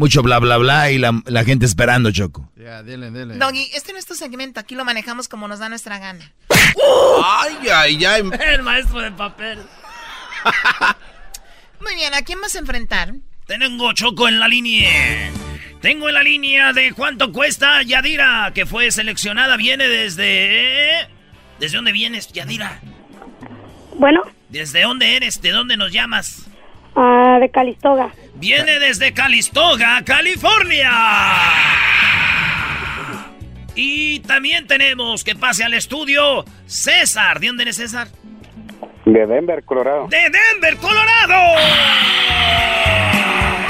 [0.00, 2.50] mucho bla bla bla y la, la gente esperando, Choco.
[2.56, 3.36] Ya, dile, dile.
[3.36, 4.58] Doggy, este no es tu segmento.
[4.58, 6.32] Aquí lo manejamos como nos da nuestra gana.
[7.24, 8.22] Ay, ay, ay.
[8.54, 9.58] El maestro de papel.
[11.80, 13.12] Muy bien, ¿a quién vas a enfrentar?
[13.46, 15.30] Tengo Choco en la línea.
[15.82, 19.56] Tengo en la línea de cuánto cuesta Yadira, que fue seleccionada.
[19.56, 21.08] Viene desde...
[21.58, 22.80] ¿Desde dónde vienes, Yadira?
[23.98, 25.40] Bueno, ¿Desde dónde eres?
[25.40, 26.46] ¿De dónde nos llamas?
[26.96, 28.10] Ah, de Calistoga.
[28.34, 30.90] Viene desde Calistoga, California.
[33.74, 37.40] Y también tenemos que pase al estudio César.
[37.40, 38.08] ¿De dónde eres César?
[39.04, 40.08] De Denver, Colorado.
[40.08, 41.56] ¡De Denver, Colorado!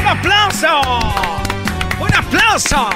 [0.01, 0.81] ¡Un aplauso!
[2.01, 2.91] ¡Un aplauso!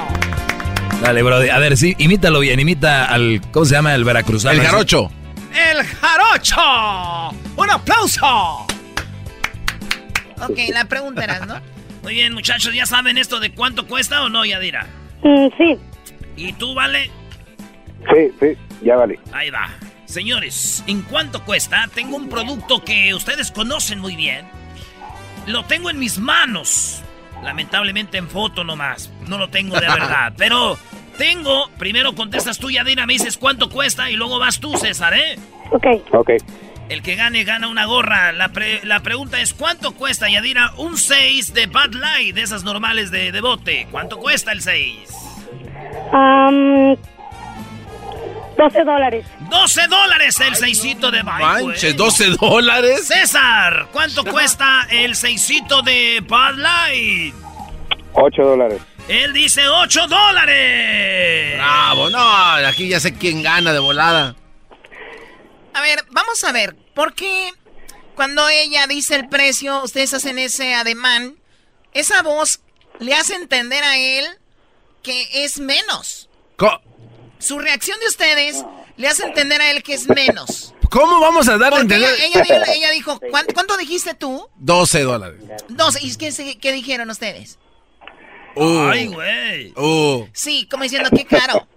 [1.01, 1.49] Dale, Brody.
[1.49, 2.59] A ver, sí, imítalo bien.
[2.59, 3.41] Imita al.
[3.51, 4.59] ¿Cómo se llama el veracruzano?
[4.59, 5.11] El jarocho.
[5.53, 7.29] ¡El jarocho!
[7.55, 8.67] ¡Un aplauso!
[10.41, 11.55] Ok, la pregunta era, ¿no?
[12.03, 14.85] Muy bien, muchachos, ¿ya saben esto de cuánto cuesta o no, Yadira?
[15.23, 15.79] Mm, sí.
[16.37, 17.09] ¿Y tú, Vale?
[18.13, 19.19] Sí, sí, ya vale.
[19.31, 19.67] Ahí va.
[20.05, 21.89] Señores, ¿en cuánto cuesta?
[21.93, 24.45] Tengo un producto que ustedes conocen muy bien.
[25.47, 27.01] Lo tengo en mis manos.
[27.43, 29.11] Lamentablemente en foto nomás.
[29.27, 30.33] No lo tengo de verdad.
[30.37, 30.77] Pero
[31.17, 31.69] tengo.
[31.79, 35.37] Primero contestas tú, Yadira, me dices cuánto cuesta y luego vas tú, César, ¿eh?
[35.71, 35.87] Ok.
[36.11, 36.29] Ok.
[36.89, 38.31] El que gane gana una gorra.
[38.31, 42.63] La, pre- la pregunta es: ¿cuánto cuesta, Yadira, un 6 de Bud Light, de esas
[42.63, 43.87] normales de, de bote?
[43.89, 44.95] ¿Cuánto cuesta el 6?
[46.13, 46.95] Am,
[48.57, 49.25] 12 dólares.
[49.49, 53.07] 12 dólares el seisito de Bud Manches, 12 dólares.
[53.07, 57.33] César, ¿cuánto cuesta el seisito de Bud Light?
[58.13, 58.79] 8 dólares.
[59.07, 61.55] Él dice 8 dólares.
[61.57, 62.19] Bravo, no,
[62.67, 64.35] aquí ya sé quién gana de volada.
[65.75, 66.75] A ver, vamos a ver.
[66.93, 67.51] ¿Por qué
[68.15, 71.35] cuando ella dice el precio, ustedes hacen ese ademán?
[71.93, 72.61] Esa voz
[72.99, 74.25] le hace entender a él
[75.03, 76.29] que es menos.
[76.57, 76.81] Co-
[77.39, 78.63] Su reacción de ustedes
[78.97, 80.73] le hace entender a él que es menos.
[80.89, 82.09] ¿Cómo vamos a dar a entender?
[82.19, 84.47] ella, ella dijo, ella dijo, ¿cuánto, cuánto dijiste tú?
[84.55, 85.39] 12 dólares.
[85.67, 85.97] Dos.
[86.01, 87.59] ¿Y qué, qué dijeron ustedes?
[88.55, 89.73] Uh, Ay, güey.
[89.75, 90.25] uh.
[90.31, 91.67] Sí, como diciendo, qué caro.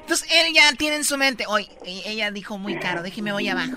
[0.00, 3.48] Entonces él ya tiene en su mente, oye, e- ella dijo muy caro, déjeme voy
[3.48, 3.76] abajo.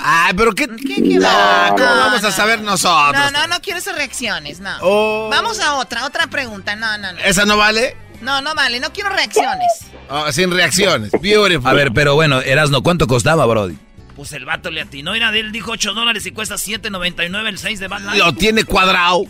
[0.00, 0.68] Ay, pero qué.
[0.68, 1.68] ¿Qué, qué No, va?
[1.70, 2.32] ¿cómo No, vamos a no.
[2.32, 3.16] saber nosotros?
[3.16, 4.70] No, no, no quiero esas reacciones, no.
[4.80, 5.28] Oh.
[5.30, 6.76] Vamos a otra, otra pregunta.
[6.76, 7.18] No, no, no.
[7.20, 7.96] ¿Esa no vale?
[8.20, 9.66] No, no vale, no quiero reacciones.
[10.08, 11.10] Oh, sin reacciones.
[11.20, 11.68] Beautiful.
[11.68, 13.76] A ver, pero bueno, Erasno, ¿cuánto costaba, Brody?
[14.16, 15.14] Pues el vato le atinó.
[15.14, 18.18] Era de él, dijo 8 dólares y cuesta 7.99 el 6 de Light.
[18.18, 19.22] Lo tiene cuadrado.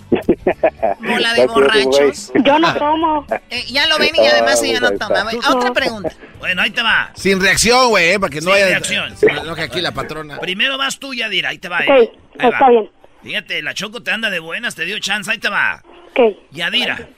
[1.00, 2.32] Bola de borrachos.
[2.44, 3.26] Yo no tomo.
[3.50, 5.24] Eh, ya lo ven y además ella no toma.
[5.50, 6.12] Otra pregunta.
[6.38, 7.10] Bueno, ahí te va.
[7.14, 8.66] Sin reacción, güey, eh, para que no Sin haya.
[8.68, 9.14] reacción.
[9.44, 10.38] No, que aquí la patrona.
[10.38, 11.50] Primero vas tú, Yadira.
[11.50, 12.12] Ahí te va, Ok, eh.
[12.38, 12.70] Ahí está va.
[12.70, 12.90] bien.
[13.22, 15.30] Fíjate, la Choco te anda de buenas, te dio chance.
[15.30, 15.82] Ahí te va.
[16.10, 16.36] Ok.
[16.50, 17.08] Yadira.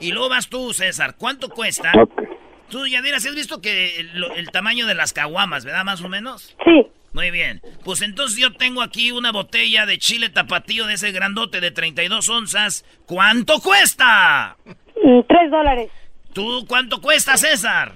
[0.00, 1.16] Y luego vas tú, César.
[1.16, 1.92] ¿Cuánto cuesta?
[2.00, 2.22] Ok.
[2.68, 5.84] Tú, Yadira, ¿sí has visto que el tamaño de las caguamas, verdad?
[5.84, 6.56] Más o menos.
[6.64, 6.86] Sí.
[7.16, 7.62] Muy bien.
[7.82, 12.28] Pues entonces yo tengo aquí una botella de chile tapatío de ese grandote de 32
[12.28, 12.84] onzas.
[13.06, 14.58] ¿Cuánto cuesta?
[15.02, 15.90] 3 dólares.
[16.34, 17.92] ¿Tú cuánto cuesta, César?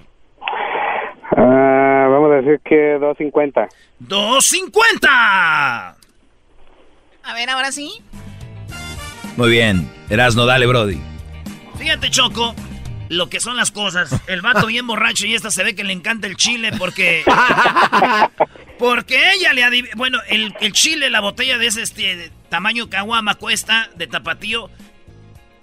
[1.37, 3.69] Ah, vamos a decir que 2.50.
[4.07, 5.07] ¡2.50!
[7.23, 7.91] A ver, ahora sí.
[9.37, 9.87] Muy bien.
[10.09, 10.99] Erasno, dale, Brody.
[11.77, 12.55] Fíjate, Choco,
[13.11, 14.09] lo que son las cosas.
[14.27, 17.23] El vato bien borracho y esta se ve que le encanta el chile porque...
[18.79, 19.93] Porque ella le adivina...
[19.95, 24.71] Bueno, el, el chile, la botella de ese este, tamaño caguama cuesta de tapatío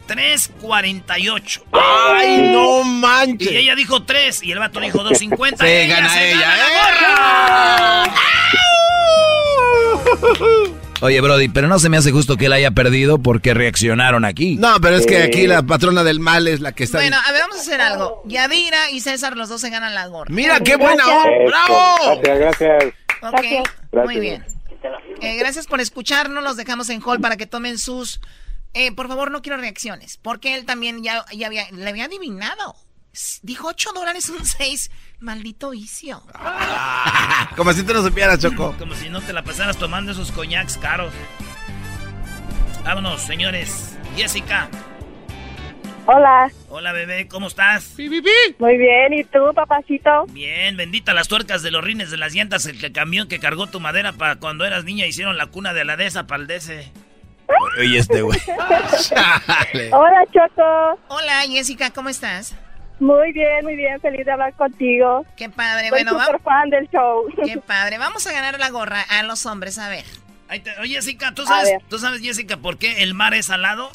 [0.06, 1.62] 3.48.
[1.72, 3.50] ¡Ay, no manches!
[3.50, 5.56] Y ella dijo 3 y el vato dijo 2.50.
[5.56, 6.68] Se Ella gana se ella, gana
[7.00, 8.14] la
[10.66, 10.74] ¿eh?
[11.00, 14.56] Oye, Brody, pero no se me hace justo que él haya perdido porque reaccionaron aquí.
[14.56, 16.98] No, pero es que aquí la patrona del mal es la que está.
[16.98, 18.22] Bueno, a ver, vamos a hacer algo.
[18.26, 20.30] Yadira y César, los dos se ganan la gorra.
[20.34, 21.30] Mira qué buena onda.
[21.46, 22.20] ¡Bravo!
[22.22, 22.84] Gracias, gracias.
[23.22, 24.04] Ok, Gracias.
[24.04, 24.44] muy bien.
[25.20, 28.20] Eh, gracias por escucharnos, los dejamos en hall para que tomen sus...
[28.74, 32.76] Eh, por favor, no quiero reacciones, porque él también ya, ya había, le había adivinado.
[33.42, 34.90] Dijo 8 dólares un 6.
[35.20, 36.22] Maldito vicio.
[37.56, 38.74] Como si tú no supieras, Choco.
[38.78, 41.12] Como si no te la pasaras tomando esos coñacs caros.
[42.84, 43.96] Vámonos, señores.
[44.16, 44.68] Jessica.
[46.06, 46.50] Hola.
[46.70, 47.94] Hola, bebé, ¿cómo estás?
[47.98, 48.08] Muy
[48.78, 49.12] bien.
[49.12, 50.24] ¿Y tú, papacito?
[50.30, 53.66] Bien, bendita las tuercas de los rines de las llantas, el que camión que cargó
[53.66, 56.90] tu madera para cuando eras niña hicieron la cuna de la dehesa para el DC.
[57.78, 58.40] Oye, este güey.
[59.92, 60.98] Hola, Choco.
[61.08, 62.54] Hola, Jessica, ¿cómo estás?
[63.00, 64.00] Muy bien, muy bien.
[64.00, 65.24] Feliz de hablar contigo.
[65.36, 65.82] Qué padre.
[65.88, 66.42] Soy Bueno, vamos.
[66.42, 67.26] fan del show.
[67.44, 67.98] Qué padre.
[67.98, 70.04] Vamos a ganar la gorra a los hombres, a ver.
[70.48, 71.78] Ahí te- Oye, Jessica, ¿tú sabes.
[71.88, 73.90] ¿tú sabes, Jessica, por qué el mar es salado?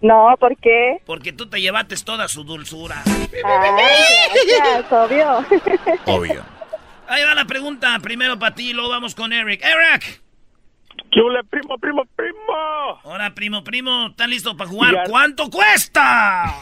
[0.00, 0.98] No, ¿por qué?
[1.06, 3.02] Porque tú te llevaste toda su dulzura.
[3.44, 5.44] Ah, gracias, obvio.
[6.06, 6.44] Obvio.
[7.08, 9.60] Ahí va la pregunta, primero para ti, luego vamos con Eric.
[9.64, 10.22] ¡Eric!
[11.10, 12.52] ¿Qué ole, primo, primo, primo?
[13.02, 14.92] Ahora, primo, primo, ¿están listos para jugar?
[14.94, 15.04] Ya.
[15.08, 16.54] ¿Cuánto cuesta?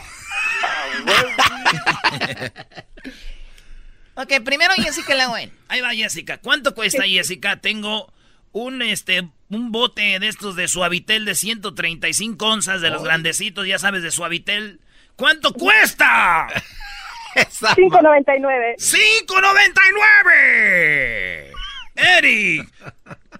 [4.15, 5.51] Ok, primero Jessica Lagüen.
[5.67, 6.37] Ahí va Jessica.
[6.39, 7.57] ¿Cuánto cuesta Jessica?
[7.57, 8.11] Tengo
[8.51, 13.77] un este un bote de estos de Suavitel de 135 onzas de los grandecitos, ya
[13.77, 14.79] sabes, de Suavitel.
[15.15, 16.47] ¿Cuánto cuesta?
[17.35, 18.75] 5.99.
[18.79, 21.51] ¡5.99!
[21.95, 22.67] Eric,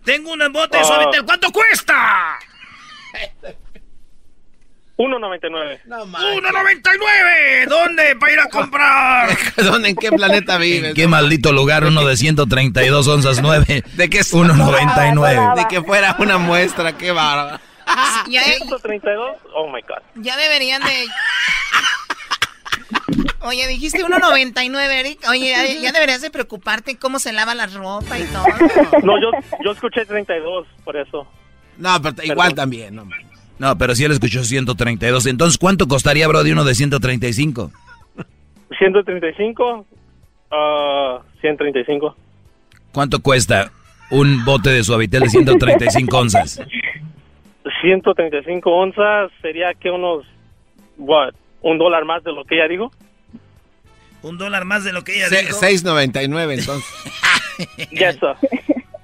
[0.03, 0.86] tengo un bote de Ah.
[0.86, 1.26] suavitel.
[1.26, 2.38] ¿Cuánto cuesta?
[4.98, 5.80] 1.99.
[5.88, 7.68] ¡1.99!
[7.68, 9.30] ¿Dónde para ir a comprar?
[9.57, 10.90] ¿Dónde, ¿En qué planeta vives?
[10.90, 13.84] ¿En qué maldito lugar uno de 132 onzas 9?
[13.94, 15.56] ¿De qué es 1.99.
[15.56, 17.60] De que fuera una muestra, qué bárbaro.
[18.28, 19.38] Ya, 132.
[19.53, 20.02] Oh my God.
[20.15, 21.07] ya deberían de...
[23.41, 25.19] Oye, dijiste 1.99, Eric.
[25.30, 28.44] Oye, ya, ya deberías de preocuparte cómo se lava la ropa y todo.
[29.03, 29.30] No, yo,
[29.64, 31.28] yo escuché 32, por eso.
[31.78, 33.07] No, pero igual también, no.
[33.60, 35.26] No, pero si él escuchó 132.
[35.26, 37.72] Entonces, ¿cuánto costaría, bro, de uno de 135?
[38.78, 39.86] 135.
[40.52, 42.16] ah 135.
[42.92, 43.72] ¿Cuánto cuesta
[44.10, 46.62] un bote de suavitel de 135 onzas?
[47.82, 50.26] 135 onzas sería que unos.
[50.98, 51.34] What?
[51.62, 52.92] ¿Un dólar más de lo que ella dijo?
[54.24, 55.60] Un dólar más de lo que ella Se- dijo.
[55.60, 56.90] 6.99 entonces.
[57.92, 58.36] Yes, sir.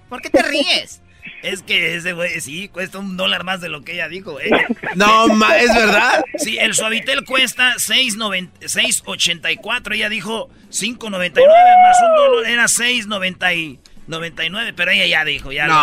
[0.10, 1.02] ¿Por qué te ríes?
[1.44, 4.40] Es que ese güey sí cuesta un dólar más de lo que ella dijo.
[4.40, 4.50] ¿eh?
[4.96, 6.24] No, ma- ¿es verdad?
[6.38, 9.94] Sí, el suavitel cuesta 6.90 6.84.
[9.96, 14.74] Ella dijo 5.99 más un dólar era 6.99.
[14.76, 15.68] Pero ella ya dijo, ya.
[15.68, 15.74] No,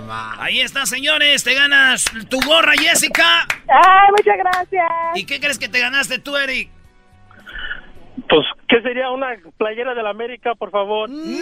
[0.00, 0.36] lo- ma.
[0.42, 1.42] Ahí está, señores.
[1.44, 3.46] Te ganas tu gorra, Jessica.
[3.68, 4.88] Ay, muchas gracias.
[5.16, 6.70] ¿Y qué crees que te ganaste tú, Eric?
[8.28, 11.08] Pues, ¿qué sería una playera de la América, por favor?
[11.10, 11.38] No,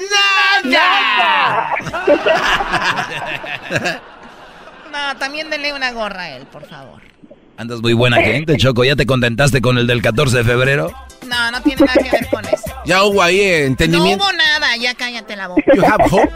[5.19, 7.01] también denle una gorra a él, por favor.
[7.57, 8.85] Andas muy buena gente, Choco.
[8.85, 10.93] ¿Ya te contentaste con el del 14 de febrero?
[11.27, 12.65] No, no tiene nada que ver con eso.
[12.85, 14.25] Ya hubo ahí eh, No entendimiento.
[14.25, 15.63] hubo nada, ya cállate la boca.
[15.75, 16.33] You have hope.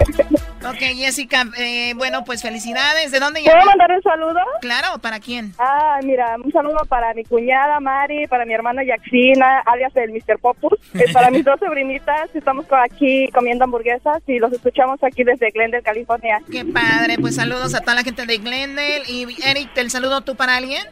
[0.67, 3.13] Ok, Jessica, eh, bueno, pues felicidades.
[3.13, 4.41] ¿De dónde ¿Puedo mandar un saludo?
[4.61, 5.53] Claro, ¿para quién?
[5.59, 10.39] Ah, mira, un saludo para mi cuñada Mari, para mi hermana Yaxina, alias el Mr.
[10.41, 12.29] Popus, eh, para mis dos sobrinitas.
[12.35, 16.41] Estamos aquí comiendo hamburguesas y los escuchamos aquí desde Glendale, California.
[16.51, 19.03] Qué padre, pues saludos a toda la gente de Glendale.
[19.07, 20.83] Y Eric, ¿te el saludo tú para alguien?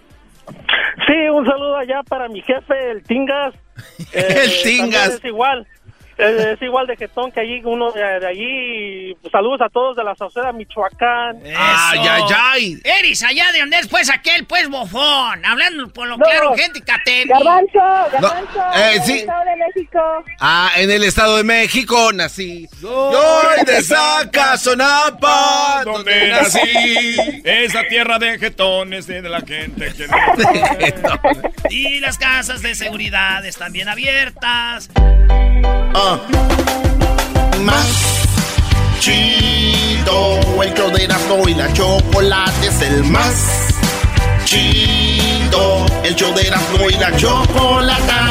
[1.07, 3.55] Sí, un saludo allá para mi jefe, el Tingas.
[4.13, 5.09] Eh, El Tingas.
[5.09, 5.67] Es igual.
[6.19, 9.17] Es igual de jetón que allí, uno de, de allí.
[9.31, 11.41] Saludos a todos de la Sauceda, Michoacán.
[11.45, 12.79] Ay, ay, ay.
[12.85, 15.45] Eris, allá de donde es, pues, aquel, pues, bofón.
[15.45, 16.25] Hablando por lo No.
[16.25, 17.31] claro, gente, catemi.
[17.31, 17.79] Garbanzo,
[18.13, 19.13] Garbanzo, eh, del sí.
[19.19, 20.01] Estado de México.
[20.41, 22.67] Ah, en el Estado de México nací.
[22.81, 27.43] Soy de Zacazonapa, donde nací.
[27.45, 30.07] Esa tierra de jetones de la gente que...
[31.71, 34.89] Y las casas de seguridad están bien abiertas.
[37.65, 38.29] Más
[39.01, 40.63] chido.
[40.63, 41.09] El show de
[41.51, 43.75] y la chocolate es el más
[44.45, 45.85] chido.
[46.05, 48.23] El show de y la chocolata.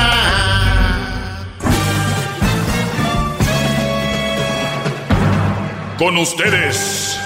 [5.97, 7.19] Con ustedes.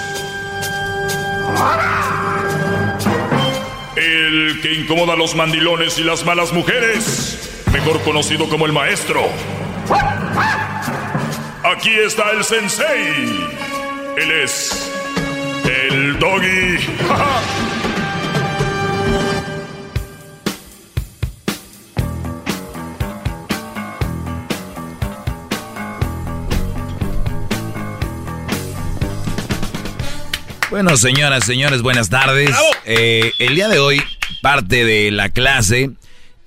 [3.96, 7.38] El que incomoda a los mandilones y las malas mujeres.
[7.72, 9.30] Mejor conocido como el maestro.
[11.64, 13.48] Aquí está el sensei.
[14.18, 14.92] Él es
[15.66, 16.78] el doggy.
[30.70, 32.56] Bueno, señoras, señores, buenas tardes.
[32.86, 34.04] Eh, el día de hoy,
[34.42, 35.90] parte de la clase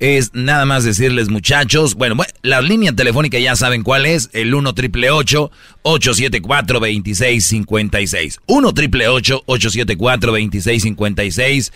[0.03, 4.53] es nada más decirles, muchachos, bueno, bu- la línea telefónica ya saben cuál es, el
[4.53, 8.41] 1 triple 874 2656.
[8.47, 11.73] 1 triple 874 2656.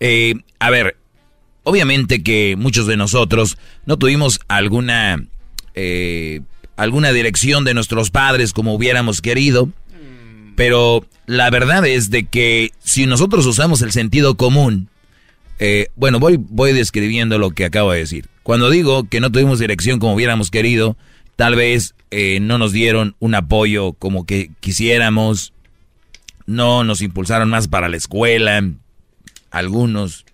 [0.00, 0.96] Eh, a ver,
[1.64, 5.22] obviamente que muchos de nosotros no tuvimos alguna
[5.74, 6.40] eh,
[6.76, 9.68] alguna dirección de nuestros padres como hubiéramos querido,
[10.54, 14.88] pero la verdad es de que si nosotros usamos el sentido común,
[15.58, 18.28] eh, bueno, voy, voy describiendo lo que acabo de decir.
[18.42, 20.96] Cuando digo que no tuvimos dirección como hubiéramos querido,
[21.36, 25.52] tal vez eh, no nos dieron un apoyo como que quisiéramos,
[26.46, 28.62] no nos impulsaron más para la escuela,
[29.50, 30.24] algunos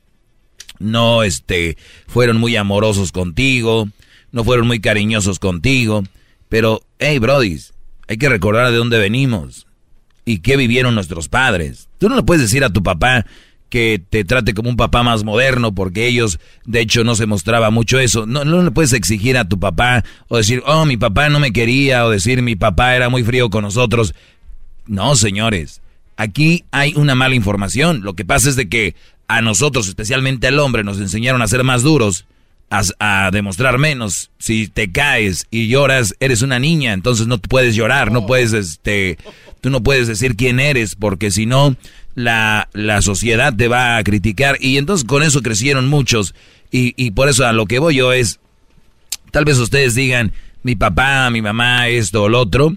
[0.79, 1.77] no este
[2.07, 3.89] fueron muy amorosos contigo,
[4.33, 6.03] no fueron muy cariñosos contigo,
[6.49, 7.73] pero hey, brodis,
[8.09, 9.67] hay que recordar de dónde venimos
[10.25, 11.89] y qué vivieron nuestros padres.
[11.99, 13.27] Tú no le puedes decir a tu papá
[13.73, 17.71] que te trate como un papá más moderno porque ellos de hecho no se mostraba
[17.71, 18.27] mucho eso.
[18.27, 21.55] No, no le puedes exigir a tu papá o decir, "Oh, mi papá no me
[21.55, 24.15] quería" o decir, "Mi papá era muy frío con nosotros."
[24.87, 25.81] No, señores.
[26.19, 28.03] Aquí hay una mala información.
[28.03, 28.95] Lo que pasa es de que
[29.27, 32.27] a nosotros, especialmente al hombre, nos enseñaron a ser más duros.
[32.71, 34.31] a, demostrar menos.
[34.39, 39.19] Si te caes y lloras, eres una niña, entonces no puedes llorar, no puedes, este,
[39.61, 41.77] tú no puedes decir quién eres, porque si no,
[42.15, 44.57] la, la sociedad te va a criticar.
[44.61, 46.35] Y entonces con eso crecieron muchos.
[46.71, 48.41] Y, y por eso a lo que voy yo es,
[49.31, 50.33] tal vez ustedes digan,
[50.63, 52.77] mi papá, mi mamá, esto o lo otro.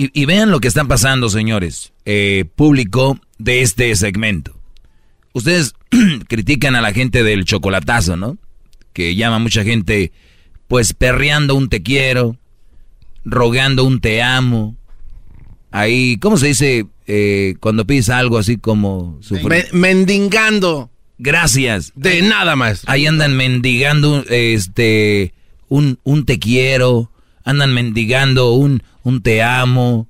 [0.00, 4.56] Y, vean lo que están pasando, señores, eh, público de este segmento.
[5.32, 5.74] Ustedes
[6.28, 8.38] critican a la gente del chocolatazo, ¿no?
[8.92, 10.12] Que llama mucha gente,
[10.68, 12.36] pues perreando un te quiero,
[13.24, 14.76] rogando un te amo.
[15.70, 19.20] Ahí, ¿cómo se dice eh, cuando pides algo así como...
[19.72, 20.90] mendigando.
[21.18, 21.92] Gracias.
[21.96, 22.82] De nada más.
[22.86, 25.34] Ahí andan mendigando este
[25.68, 27.10] un, un te quiero,
[27.44, 30.08] andan mendigando un, un te amo,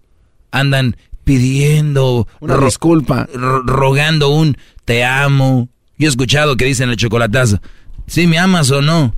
[0.50, 5.68] andan pidiendo una disculpa, rogando un te amo.
[5.98, 7.60] Yo he escuchado que dicen el chocolatazo,
[8.06, 9.14] ¿sí me amas o no?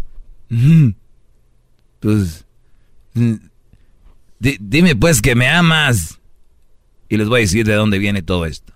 [2.01, 2.45] Pues,
[4.39, 6.20] dime pues que me amas.
[7.11, 8.73] Y les voy a decir de dónde viene todo esto.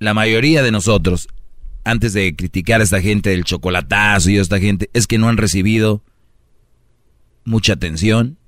[0.00, 1.28] La mayoría de nosotros
[1.86, 5.28] antes de criticar a esta gente del chocolatazo y a esta gente, es que no
[5.28, 6.02] han recibido
[7.44, 8.38] mucha atención,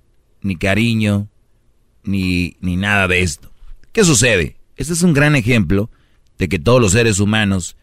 [0.43, 1.29] ni cariño,
[2.03, 3.53] ni, ni nada de esto.
[3.93, 4.57] ¿Qué sucede?
[4.75, 5.89] Este es un gran ejemplo
[6.37, 7.77] de que todos los seres humanos,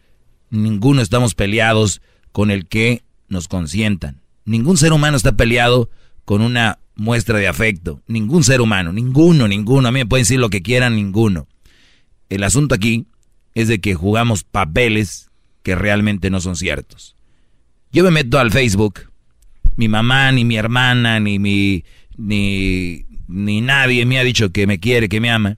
[0.49, 2.01] ninguno estamos peleados
[2.33, 4.19] con el que nos consientan.
[4.43, 5.89] Ningún ser humano está peleado
[6.25, 8.01] con una muestra de afecto.
[8.07, 9.87] Ningún ser humano, ninguno, ninguno.
[9.87, 11.47] A mí me pueden decir lo que quieran, ninguno.
[12.29, 13.05] El asunto aquí
[13.53, 15.29] es de que jugamos papeles
[15.63, 17.15] que realmente no son ciertos.
[17.91, 19.01] Yo me meto al Facebook,
[19.77, 21.85] mi mamá, ni mi hermana, ni mi,
[22.17, 25.57] ni, ni nadie me ha dicho que me quiere, que me ama.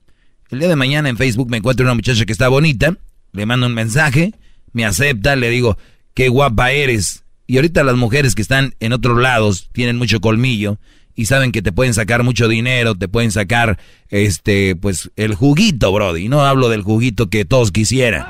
[0.50, 2.96] El día de mañana en Facebook me encuentro una muchacha que está bonita,
[3.32, 4.34] le mando un mensaje,
[4.72, 5.76] me acepta, le digo,
[6.14, 7.24] qué guapa eres.
[7.46, 10.78] Y ahorita las mujeres que están en otros lados tienen mucho colmillo
[11.18, 13.76] y saben que te pueden sacar mucho dinero, te pueden sacar,
[14.08, 16.28] este, pues, el juguito, Brody.
[16.28, 18.24] No hablo del juguito que todos quisieran.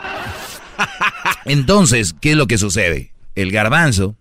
[1.45, 3.13] Entonces, ¿qué es lo que sucede?
[3.35, 4.17] El garbanzo,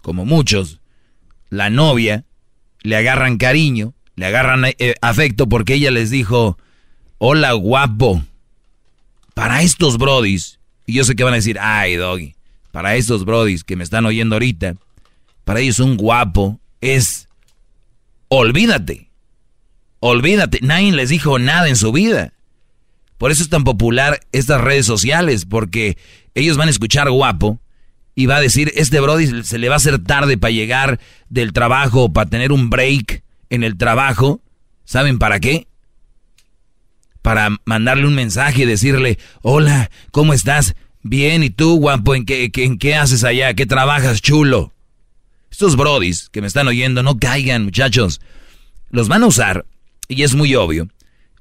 [0.00, 0.80] como muchos,
[1.50, 2.24] la novia,
[2.80, 6.56] le agarran cariño, le agarran eh, afecto porque ella les dijo,
[7.18, 8.22] hola guapo.
[9.34, 12.36] Para estos brodis, y yo sé que van a decir, ay doggy,
[12.70, 14.76] para estos brodis que me están oyendo ahorita,
[15.44, 17.28] para ellos un guapo es,
[18.34, 19.10] olvídate,
[20.00, 22.32] olvídate, nadie les dijo nada en su vida.
[23.18, 25.98] Por eso es tan popular estas redes sociales, porque
[26.34, 27.60] ellos van a escuchar guapo
[28.14, 30.98] y va a decir, este Brody se le va a hacer tarde para llegar
[31.28, 34.40] del trabajo, para tener un break en el trabajo.
[34.86, 35.66] ¿Saben para qué?
[37.20, 40.74] Para mandarle un mensaje y decirle, hola, ¿cómo estás?
[41.02, 42.14] Bien, ¿y tú, guapo?
[42.14, 43.52] ¿En qué, en qué haces allá?
[43.52, 44.72] ¿Qué trabajas, chulo?
[45.52, 48.22] Estos brodis que me están oyendo, no caigan, muchachos.
[48.90, 49.66] Los van a usar,
[50.08, 50.88] y es muy obvio,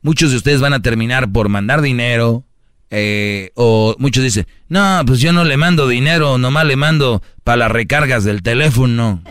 [0.01, 2.43] muchos de ustedes van a terminar por mandar dinero,
[2.89, 7.55] eh, o muchos dicen, no, pues yo no le mando dinero, nomás le mando para
[7.57, 9.23] las recargas del teléfono.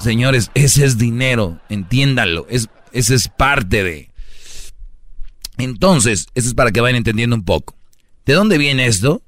[0.00, 4.10] Señores, ese es dinero, entiéndanlo, es, ese es parte de...
[5.58, 7.76] Entonces, eso es para que vayan entendiendo un poco.
[8.24, 9.22] ¿De dónde viene esto?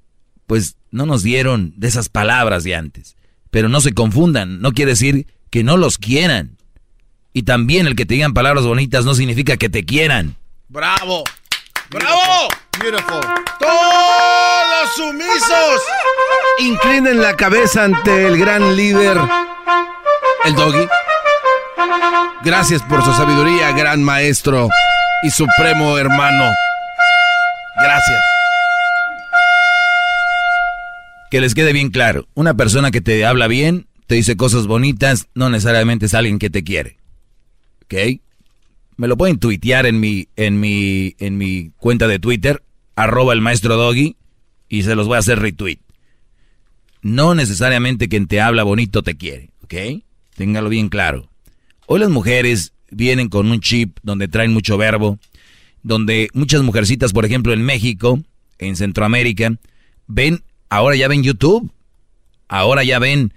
[0.47, 3.17] Pues no nos dieron de esas palabras de antes.
[3.55, 6.59] Pero no se confundan, no quiere decir que no los quieran.
[7.33, 10.35] Y también el que te digan palabras bonitas no significa que te quieran.
[10.67, 11.23] ¡Bravo!
[11.89, 12.49] ¡Bravo!
[12.81, 13.21] Beautiful.
[13.61, 15.83] Todos sumisos.
[16.59, 19.19] Inclinen la cabeza ante el gran líder,
[20.47, 20.89] el doggy.
[22.43, 24.69] Gracias por su sabiduría, gran maestro
[25.23, 26.53] y supremo hermano.
[27.77, 28.34] Gracias.
[31.35, 35.27] Que les quede bien claro, una persona que te habla bien, te dice cosas bonitas,
[35.35, 36.99] no necesariamente es alguien que te quiere.
[37.83, 38.21] ¿Ok?
[38.97, 42.63] Me lo pueden tuitear en mi, en mi, en mi cuenta de Twitter,
[42.95, 44.15] arroba el maestro Doggy,
[44.69, 45.81] y se los voy a hacer retweet.
[47.03, 50.05] No necesariamente quien te habla bonito te quiere, ¿ok?
[50.37, 51.29] Téngalo bien claro.
[51.87, 55.19] Hoy las mujeres vienen con un chip donde traen mucho verbo,
[55.83, 58.23] donde muchas mujercitas, por ejemplo, en México,
[58.59, 59.59] en Centroamérica,
[60.07, 60.45] ven,
[60.75, 61.71] ahora ya ven YouTube,
[62.49, 63.33] ahora ya ven,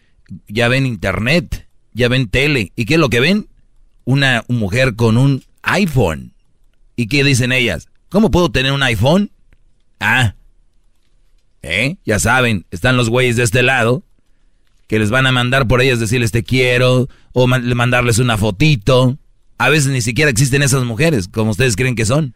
[0.47, 2.72] ya ven internet, ya ven tele.
[2.76, 3.47] ¿Y qué es lo que ven?
[4.05, 6.34] Una mujer con un iPhone.
[6.95, 7.89] ¿Y qué dicen ellas?
[8.09, 9.31] ¿Cómo puedo tener un iPhone?
[9.99, 10.35] Ah,
[11.61, 11.97] ¿eh?
[12.05, 14.03] Ya saben, están los güeyes de este lado
[14.88, 19.18] que les van a mandar por ellas decirles te quiero o mandarles una fotito.
[19.57, 22.34] A veces ni siquiera existen esas mujeres, como ustedes creen que son.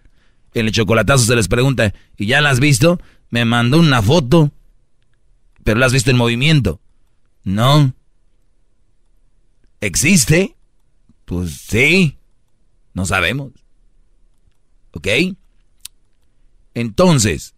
[0.53, 2.99] En el chocolatazo se les pregunta, ¿y ya las has visto?
[3.29, 4.51] Me mandó una foto.
[5.63, 6.79] Pero la has visto en movimiento.
[7.43, 7.93] No.
[9.79, 10.55] ¿Existe?
[11.25, 12.17] Pues sí.
[12.93, 13.51] No sabemos.
[14.91, 15.07] ¿Ok?
[16.73, 17.55] Entonces,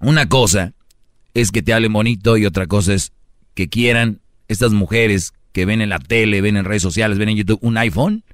[0.00, 0.74] una cosa
[1.34, 3.12] es que te hablen bonito y otra cosa es
[3.54, 7.36] que quieran estas mujeres que ven en la tele, ven en redes sociales, ven en
[7.36, 8.24] YouTube un iPhone.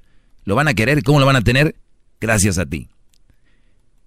[0.45, 1.03] ¿Lo van a querer?
[1.03, 1.75] ¿Cómo lo van a tener?
[2.19, 2.89] Gracias a ti.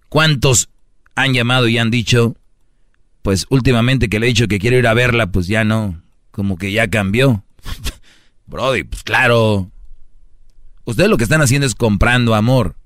[0.08, 0.68] ¿Cuántos
[1.14, 2.36] han llamado y han dicho,
[3.26, 6.00] pues últimamente que le he dicho que quiero ir a verla, pues ya no,
[6.30, 7.44] como que ya cambió?
[8.46, 9.68] Brody, pues claro.
[10.84, 12.76] Ustedes lo que están haciendo es comprando amor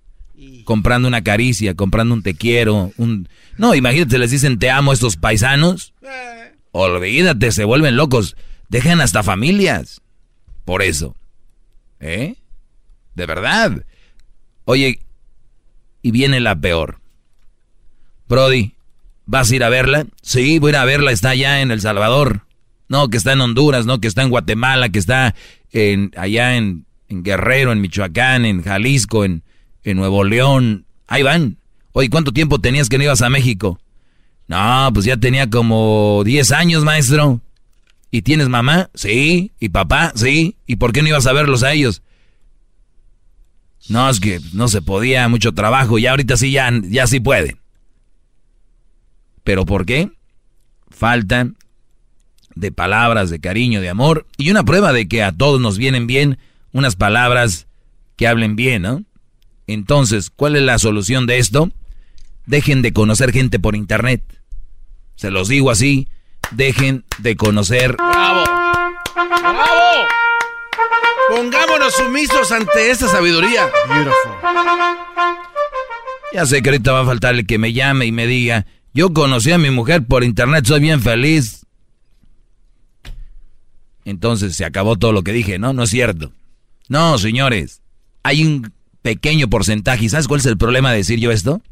[0.65, 3.29] comprando una caricia, comprando un te quiero, un...
[3.59, 5.93] No, imagínate, les dicen te amo a estos paisanos.
[6.73, 8.35] Olvídate, se vuelven locos.
[8.71, 10.01] Dejan hasta familias.
[10.65, 11.15] Por eso.
[11.99, 12.37] ¿Eh?
[13.15, 13.85] De verdad.
[14.65, 15.01] Oye,
[16.01, 17.03] y viene la peor.
[18.27, 18.73] Brody,
[19.31, 20.07] ¿vas a ir a verla?
[20.23, 22.43] Sí, voy a ir a verla, está allá en El Salvador.
[22.89, 25.36] No, que está en Honduras, no, que está en Guatemala, que está
[25.70, 29.44] en, allá en, en Guerrero, en Michoacán, en Jalisco, en,
[29.85, 30.85] en Nuevo León.
[31.07, 31.59] Ahí van.
[31.93, 33.78] Oye, ¿cuánto tiempo tenías que no ibas a México?
[34.48, 37.40] No, pues ya tenía como 10 años, maestro.
[38.11, 38.90] ¿Y tienes mamá?
[38.94, 39.52] Sí.
[39.61, 40.12] ¿Y papá?
[40.16, 40.57] Sí.
[40.66, 42.02] ¿Y por qué no ibas a verlos a ellos?
[43.89, 45.98] No, es que no se podía, mucho trabajo.
[45.98, 47.60] Y ahorita sí, ya, ya sí puede.
[49.51, 50.12] ¿Pero por qué?
[50.90, 51.48] Falta
[52.55, 54.28] de palabras de cariño, de amor.
[54.36, 56.39] Y una prueba de que a todos nos vienen bien
[56.70, 57.66] unas palabras
[58.14, 59.02] que hablen bien, ¿no?
[59.66, 61.72] Entonces, ¿cuál es la solución de esto?
[62.47, 64.22] Dejen de conocer gente por internet.
[65.16, 66.06] Se los digo así,
[66.52, 67.97] dejen de conocer...
[67.97, 68.44] ¡Bravo!
[69.16, 70.09] ¡Bravo!
[71.35, 73.68] Pongámonos sumisos ante esta sabiduría.
[73.89, 74.32] Beautiful.
[76.32, 79.12] Ya sé que ahorita va a faltar el que me llame y me diga, yo
[79.12, 81.67] conocí a mi mujer por internet, soy bien feliz.
[84.05, 85.73] Entonces se acabó todo lo que dije, ¿no?
[85.73, 86.33] No es cierto.
[86.89, 87.83] No, señores,
[88.23, 88.73] hay un
[89.03, 90.05] pequeño porcentaje.
[90.05, 91.62] ¿Y sabes cuál es el problema de decir yo esto?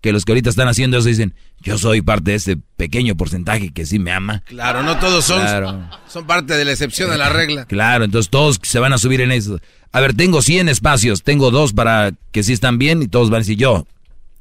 [0.00, 3.70] Que los que ahorita están haciendo eso dicen, yo soy parte de ese pequeño porcentaje
[3.70, 4.42] que sí me ama.
[4.46, 7.66] Claro, no todos son, son parte de la excepción a la regla.
[7.66, 9.60] Claro, entonces todos se van a subir en eso.
[9.92, 13.38] A ver, tengo 100 espacios, tengo dos para que sí están bien y todos van
[13.38, 13.86] a decir yo.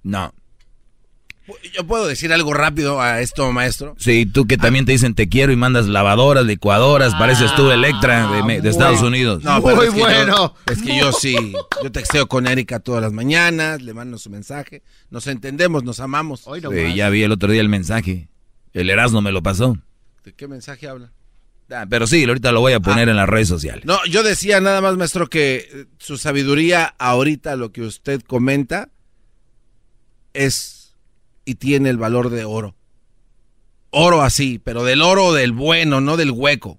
[0.02, 0.34] No,
[1.74, 3.96] ¿Yo puedo decir algo rápido a esto, maestro?
[3.98, 8.30] Sí, tú que también te dicen te quiero y mandas lavadoras, licuadoras, pareces tú Electra
[8.32, 9.44] de, de Estados Unidos.
[9.44, 10.56] No, Muy es bueno.
[10.72, 11.54] es que yo sí,
[11.84, 16.46] yo texteo con Erika todas las mañanas, le mando su mensaje, nos entendemos, nos amamos.
[16.46, 18.30] sí, ya vi el otro día el mensaje,
[18.74, 19.78] el Erasmo me lo pasó.
[20.24, 21.12] ¿De qué mensaje habla?
[21.72, 23.12] Ah, pero sí, ahorita lo voy a poner ah.
[23.12, 23.86] en las redes sociales.
[23.86, 28.90] No, yo decía nada más, maestro, que eh, su sabiduría ahorita, lo que usted comenta,
[30.34, 30.79] es
[31.50, 32.76] y tiene el valor de oro.
[33.90, 36.78] Oro así, pero del oro del bueno, no del hueco.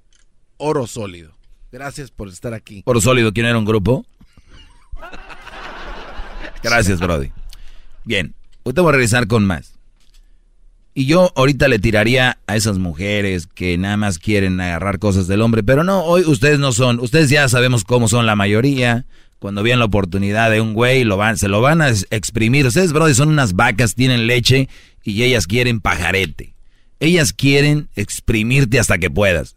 [0.58, 1.32] Oro sólido.
[1.72, 2.84] Gracias por estar aquí.
[2.86, 4.06] Oro sólido, ¿quién era un grupo?
[6.62, 7.32] Gracias, Brody.
[8.04, 8.32] Bien,
[8.64, 9.74] ahorita voy a regresar con más.
[10.94, 15.42] Y yo ahorita le tiraría a esas mujeres que nada más quieren agarrar cosas del
[15.42, 19.04] hombre, pero no, hoy ustedes no son, ustedes ya sabemos cómo son la mayoría,
[19.40, 22.66] cuando vean la oportunidad de un güey, lo van, se lo van a exprimir.
[22.66, 24.68] Ustedes, brother, son unas vacas, tienen leche
[25.02, 26.54] y ellas quieren pajarete.
[27.00, 29.56] Ellas quieren exprimirte hasta que puedas.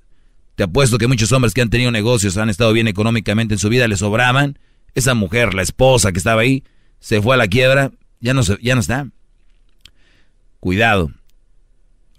[0.56, 3.68] Te apuesto que muchos hombres que han tenido negocios, han estado bien económicamente en su
[3.68, 4.58] vida, les sobraban.
[4.96, 6.64] Esa mujer, la esposa que estaba ahí,
[7.00, 7.92] se fue a la quiebra,
[8.22, 9.08] ya no, se, ya no está.
[10.62, 11.12] Cuidado.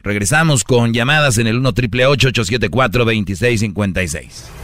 [0.00, 4.63] Regresamos con llamadas en el 1 triple 874 2656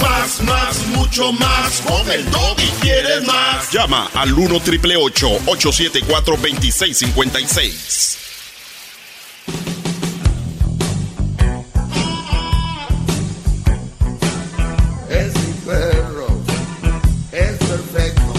[0.00, 1.80] más, más, mucho más.
[1.82, 2.24] Con el
[2.58, 3.70] y quieres más.
[3.70, 8.18] Llama al 1 triple 874 2656.
[15.10, 16.26] Es mi perro.
[17.32, 18.32] Es perfecto.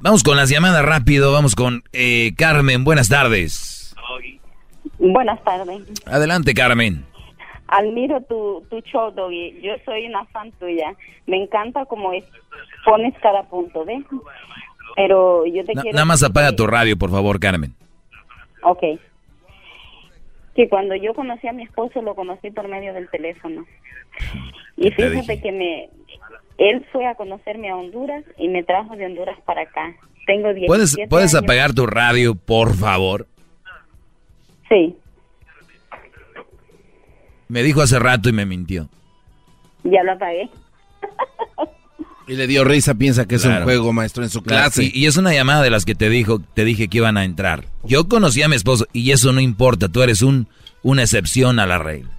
[0.00, 1.32] Vamos con las llamadas rápido.
[1.32, 2.84] Vamos con eh, Carmen.
[2.84, 3.75] Buenas tardes.
[4.98, 5.82] Buenas tardes.
[6.06, 7.04] Adelante, Carmen.
[7.68, 9.60] Admiro tu, tu show, Doggy.
[9.60, 10.94] Yo soy una fan tuya.
[11.26, 12.10] Me encanta cómo
[12.84, 14.04] pones cada punto, ¿ves?
[14.94, 15.92] Pero yo te quiero...
[15.92, 17.74] Nada más apaga tu radio, por favor, Carmen.
[18.62, 18.98] Ok.
[20.54, 23.66] Que cuando yo conocí a mi esposo, lo conocí por medio del teléfono.
[24.76, 25.90] Y fíjate que me...
[26.58, 29.94] Él fue a conocerme a Honduras y me trajo de Honduras para acá.
[30.26, 33.26] Tengo 17 ¿Puedes, ¿puedes apagar tu radio, por favor?
[34.68, 34.96] Sí.
[37.48, 38.88] Me dijo hace rato y me mintió.
[39.84, 40.50] Ya lo apagué.
[42.28, 44.90] Y le dio risa, piensa que es un juego, maestro, en su clase.
[44.92, 47.66] Y, es una llamada de las que te dijo, te dije que iban a entrar.
[47.84, 50.48] Yo conocí a mi esposo y eso no importa, tú eres un
[50.82, 52.10] una excepción a la regla.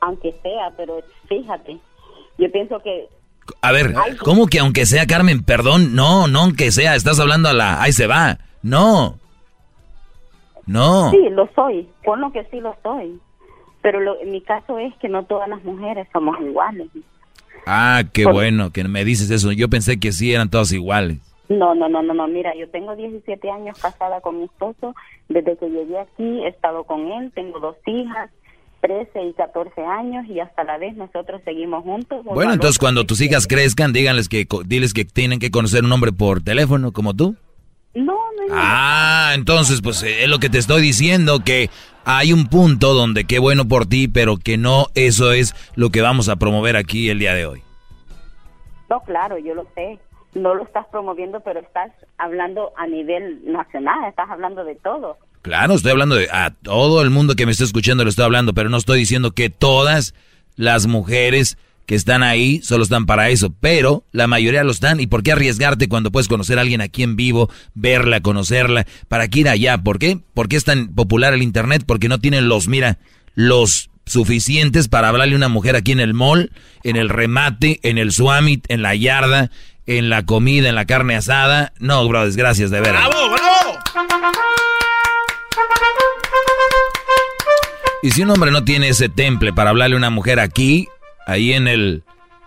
[0.00, 1.78] Aunque sea, pero fíjate,
[2.38, 3.08] yo pienso que
[3.62, 5.94] a ver, ¿cómo que aunque sea Carmen, perdón?
[5.94, 7.80] No, no aunque sea, estás hablando a la...
[7.82, 8.38] Ahí se va.
[8.62, 9.19] No.
[10.70, 11.10] No.
[11.10, 11.88] Sí, lo soy.
[12.04, 13.18] lo que sí lo soy.
[13.82, 16.86] Pero lo, en mi caso es que no todas las mujeres somos iguales.
[17.66, 19.50] Ah, qué bueno que me dices eso.
[19.50, 21.18] Yo pensé que sí eran todas iguales.
[21.48, 22.28] No, no, no, no, no.
[22.28, 24.94] Mira, yo tengo 17 años casada con mi esposo.
[25.28, 27.32] Desde que llegué aquí he estado con él.
[27.34, 28.30] Tengo dos hijas.
[28.80, 32.24] 13 y 14 años y hasta la vez nosotros seguimos juntos.
[32.24, 36.12] Bueno, entonces cuando tus hijas crezcan, díganles que diles que tienen que conocer un hombre
[36.12, 37.36] por teléfono como tú.
[37.94, 38.52] No, no.
[38.52, 41.70] Ah, entonces pues es lo que te estoy diciendo que
[42.04, 46.00] hay un punto donde qué bueno por ti, pero que no eso es lo que
[46.00, 47.62] vamos a promover aquí el día de hoy.
[48.88, 49.98] No, claro, yo lo sé.
[50.34, 55.18] No lo estás promoviendo, pero estás hablando a nivel nacional, estás hablando de todo.
[55.42, 58.52] Claro, estoy hablando de a todo el mundo que me está escuchando le estoy hablando,
[58.52, 60.14] pero no estoy diciendo que todas
[60.56, 61.58] las mujeres
[61.90, 65.00] que están ahí solo están para eso, pero la mayoría lo están.
[65.00, 68.86] ¿Y por qué arriesgarte cuando puedes conocer a alguien aquí en vivo, verla, conocerla?
[69.08, 69.76] ¿Para qué ir allá?
[69.78, 70.20] ¿Por qué?
[70.32, 71.82] ¿Por qué es tan popular el Internet?
[71.84, 72.98] Porque no tienen los, mira,
[73.34, 76.52] los suficientes para hablarle a una mujer aquí en el mall,
[76.84, 79.50] en el remate, en el swamit, en la yarda,
[79.84, 81.72] en la comida, en la carne asada.
[81.80, 83.08] No, bro, gracias de veras.
[83.08, 83.78] ¡Bravo, bravo!
[88.04, 90.86] Y si un hombre no tiene ese temple para hablarle a una mujer aquí,
[91.30, 92.02] ahí en el,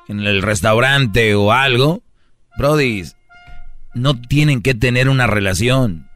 [0.07, 2.01] en el restaurante o algo,
[2.57, 3.03] Brody,
[3.93, 6.09] no tienen que tener una relación.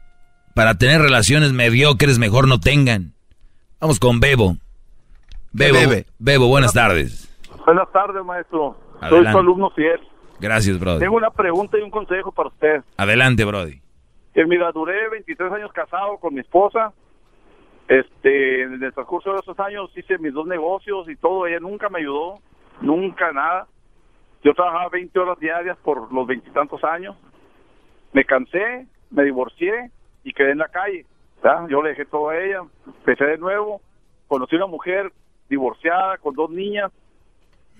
[0.54, 3.14] Para tener relaciones mediocres, mejor no tengan.
[3.80, 4.56] Vamos con Bebo.
[5.52, 5.78] Bebo,
[6.18, 7.28] Bebo buenas tardes.
[7.64, 8.76] Buenas tardes, maestro.
[9.08, 10.00] Soy su alumno fiel.
[10.40, 11.00] Gracias, Brody.
[11.00, 12.82] Tengo una pregunta y un consejo para usted.
[12.96, 13.80] Adelante, Brody.
[14.34, 16.92] Que mira, duré 23 años casado con mi esposa
[17.88, 21.88] este, en el transcurso de esos años hice mis dos negocios y todo, ella nunca
[21.88, 22.34] me ayudó,
[22.80, 23.66] nunca nada.
[24.42, 27.16] Yo trabajaba 20 horas diarias por los veintitantos años.
[28.12, 29.90] Me cansé, me divorcié
[30.24, 31.06] y quedé en la calle.
[31.68, 33.80] Yo le dejé todo a ella, empecé de nuevo,
[34.26, 35.12] conocí una mujer
[35.48, 36.90] divorciada con dos niñas,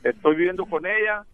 [0.05, 1.25] estoy viviendo con ella,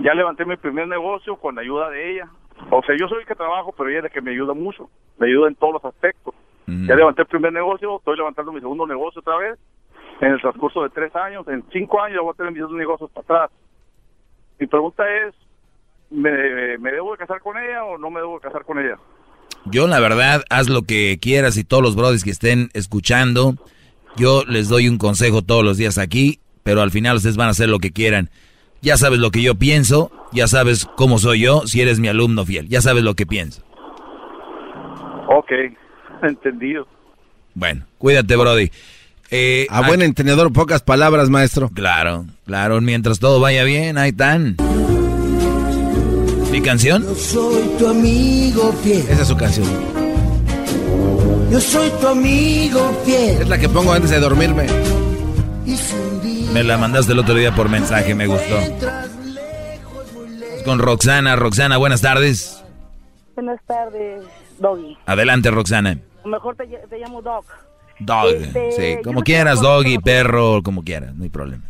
[0.00, 2.30] ya levanté mi primer negocio con la ayuda de ella.
[2.70, 4.88] O sea, yo soy el que trabajo, pero ella es la que me ayuda mucho,
[5.18, 6.34] me ayuda en todos los aspectos.
[6.66, 9.58] Ya levanté el primer negocio, estoy levantando mi segundo negocio otra vez.
[10.20, 13.10] En el transcurso de tres años, en cinco años, voy a tener mis dos negocios
[13.10, 13.50] para atrás.
[14.58, 15.34] Mi pregunta es,
[16.10, 18.96] ¿me, debo de casar con ella o no me debo de casar con ella?
[19.66, 23.54] Yo, la verdad, haz lo que quieras y todos los brothers que estén escuchando,
[24.16, 27.50] yo les doy un consejo todos los días aquí, pero al final ustedes van a
[27.50, 28.30] hacer lo que quieran.
[28.80, 32.44] Ya sabes lo que yo pienso, ya sabes cómo soy yo, si eres mi alumno
[32.44, 33.62] fiel, ya sabes lo que pienso.
[35.28, 35.52] Ok.
[36.22, 36.86] Entendido.
[37.54, 38.70] Bueno, cuídate, Brody.
[39.30, 41.68] Eh, a buen entendedor, pocas palabras, maestro.
[41.70, 44.56] Claro, claro, mientras todo vaya bien, ahí están.
[46.50, 47.02] ¿Mi canción?
[47.02, 49.04] Yo soy tu amigo fiel.
[49.08, 49.66] Esa es su canción.
[51.50, 53.42] Yo soy tu amigo fiel.
[53.42, 54.66] Es la que pongo antes de dormirme.
[56.52, 58.58] Me la mandaste el otro día por mensaje, me gustó.
[60.64, 61.36] Con Roxana.
[61.36, 62.64] Roxana, buenas tardes.
[63.34, 64.24] Buenas tardes.
[64.58, 64.96] Doggy.
[65.04, 65.98] Adelante, Roxana.
[66.24, 66.66] Mejor te,
[66.98, 67.44] llamo Dog.
[67.98, 71.64] Dog, este, sí, como quieras, Doggy, perro, como quieras, no hay problema.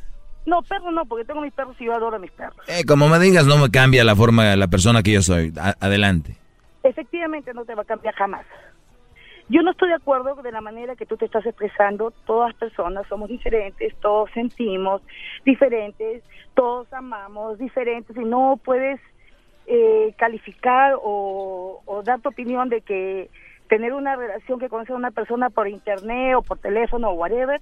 [0.45, 2.57] No, perro no, porque tengo mis perros y yo adoro a mis perros.
[2.69, 5.53] Eh, como me digas, no me cambia la forma, la persona que yo soy.
[5.81, 6.37] adelante.
[6.85, 8.47] Efectivamente, no te va a cambiar jamás.
[9.49, 12.13] Yo no estoy de acuerdo de la manera que tú te estás expresando.
[12.27, 15.03] Todas personas somos diferentes, todos sentimos
[15.45, 16.23] diferentes,
[16.55, 19.01] todos amamos diferentes y no puedes
[19.67, 23.31] eh, calificar o, dar tu opinión de que
[23.69, 27.61] tener una relación que conoce a una persona por internet o por teléfono o whatever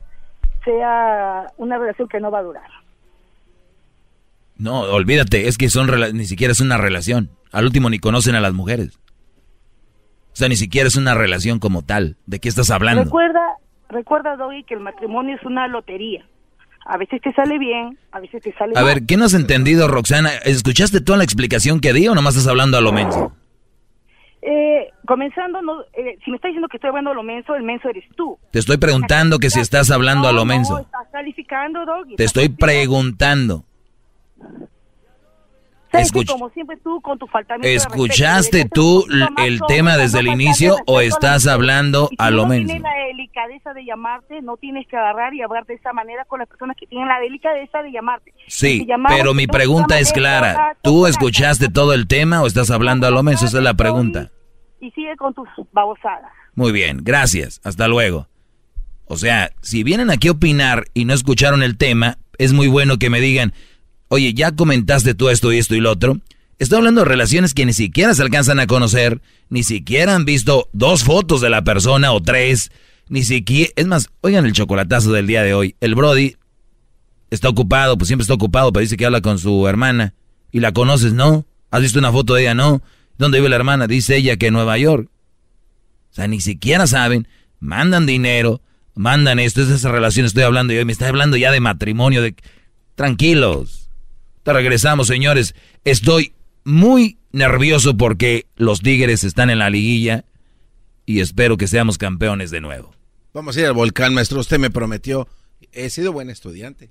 [0.64, 2.70] sea una relación que no va a durar.
[4.56, 7.30] No, olvídate, es que son ni siquiera es una relación.
[7.52, 8.98] Al último ni conocen a las mujeres.
[10.32, 12.16] O sea, ni siquiera es una relación como tal.
[12.26, 13.04] ¿De qué estás hablando?
[13.04, 13.40] Recuerda,
[13.88, 16.24] recuerda, Doggy, que el matrimonio es una lotería.
[16.86, 19.88] A veces te sale bien, a veces te sale A ver, ¿qué no has entendido,
[19.88, 20.30] Roxana?
[20.44, 23.32] ¿Escuchaste toda la explicación que di o nomás estás hablando a lo menso?
[24.46, 27.62] Eh, comenzando, no, eh, si me estás diciendo que estoy hablando a lo menso, el
[27.62, 28.38] menso eres tú.
[28.50, 30.74] Te estoy preguntando que si estás hablando a lo menso.
[30.74, 32.16] No, estás calificando, Doggy.
[32.16, 33.64] Te estoy preguntando.
[36.26, 37.28] Como siempre tú con tu
[37.62, 39.04] ¿Escuchaste tú
[39.38, 42.70] el tema desde el inicio o estás hablando a lo menos?
[42.70, 45.92] Si no tienes la delicadeza de llamarte, no tienes que agarrar y hablar de esa
[45.92, 48.32] manera con las personas que tienen la delicadeza de llamarte.
[48.46, 50.76] Sí, pero mi pregunta es clara.
[50.82, 53.42] ¿Tú escuchaste todo el tema o estás hablando a lo menos?
[53.42, 54.30] Esa es la pregunta.
[54.80, 56.30] Y sigue con tus babosadas.
[56.54, 57.60] Muy bien, gracias.
[57.64, 58.28] Hasta luego.
[59.06, 62.98] O sea, si vienen aquí a opinar y no escucharon el tema, es muy bueno
[62.98, 63.52] que me digan,
[64.14, 66.18] oye, ya comentaste tú esto y esto y lo otro.
[66.60, 70.68] Estoy hablando de relaciones que ni siquiera se alcanzan a conocer, ni siquiera han visto
[70.72, 72.70] dos fotos de la persona o tres,
[73.08, 73.72] ni siquiera...
[73.74, 75.74] Es más, oigan el chocolatazo del día de hoy.
[75.80, 76.36] El Brody
[77.30, 80.14] está ocupado, pues siempre está ocupado, pero dice que habla con su hermana.
[80.52, 81.12] ¿Y la conoces?
[81.12, 81.44] No.
[81.72, 82.54] ¿Has visto una foto de ella?
[82.54, 82.82] No.
[83.18, 83.88] ¿Dónde vive la hermana?
[83.88, 85.08] Dice ella que en Nueva York.
[86.12, 87.26] O sea, ni siquiera saben,
[87.58, 88.62] mandan dinero,
[88.94, 92.36] mandan esto, es esa relación estoy hablando yo, me está hablando ya de matrimonio, de...
[92.94, 93.83] Tranquilos.
[94.44, 95.54] Te regresamos, señores.
[95.84, 96.34] Estoy
[96.64, 100.26] muy nervioso porque los Tigres están en la liguilla
[101.06, 102.94] y espero que seamos campeones de nuevo.
[103.32, 104.38] Vamos a ir al volcán, maestro.
[104.38, 105.26] Usted me prometió.
[105.72, 106.90] He sido buen estudiante.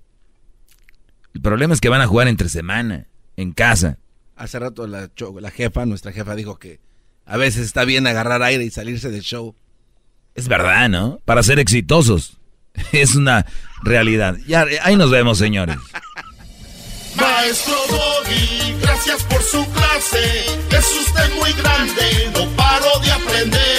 [1.36, 3.06] El problema es que van a jugar entre semana,
[3.38, 4.00] en casa.
[4.36, 6.80] Hace rato la, la jefa, nuestra jefa, dijo que
[7.26, 9.56] a veces está bien agarrar aire y salirse del show.
[10.34, 11.20] Es verdad, ¿no?
[11.24, 12.38] Para ser exitosos.
[12.92, 13.46] Es una
[13.84, 14.38] realidad.
[14.48, 15.78] Ya, ahí nos vemos, señores.
[17.16, 20.46] Maestro Doggy, gracias por su clase.
[20.72, 23.73] Es usted muy grande, no paro de aprender.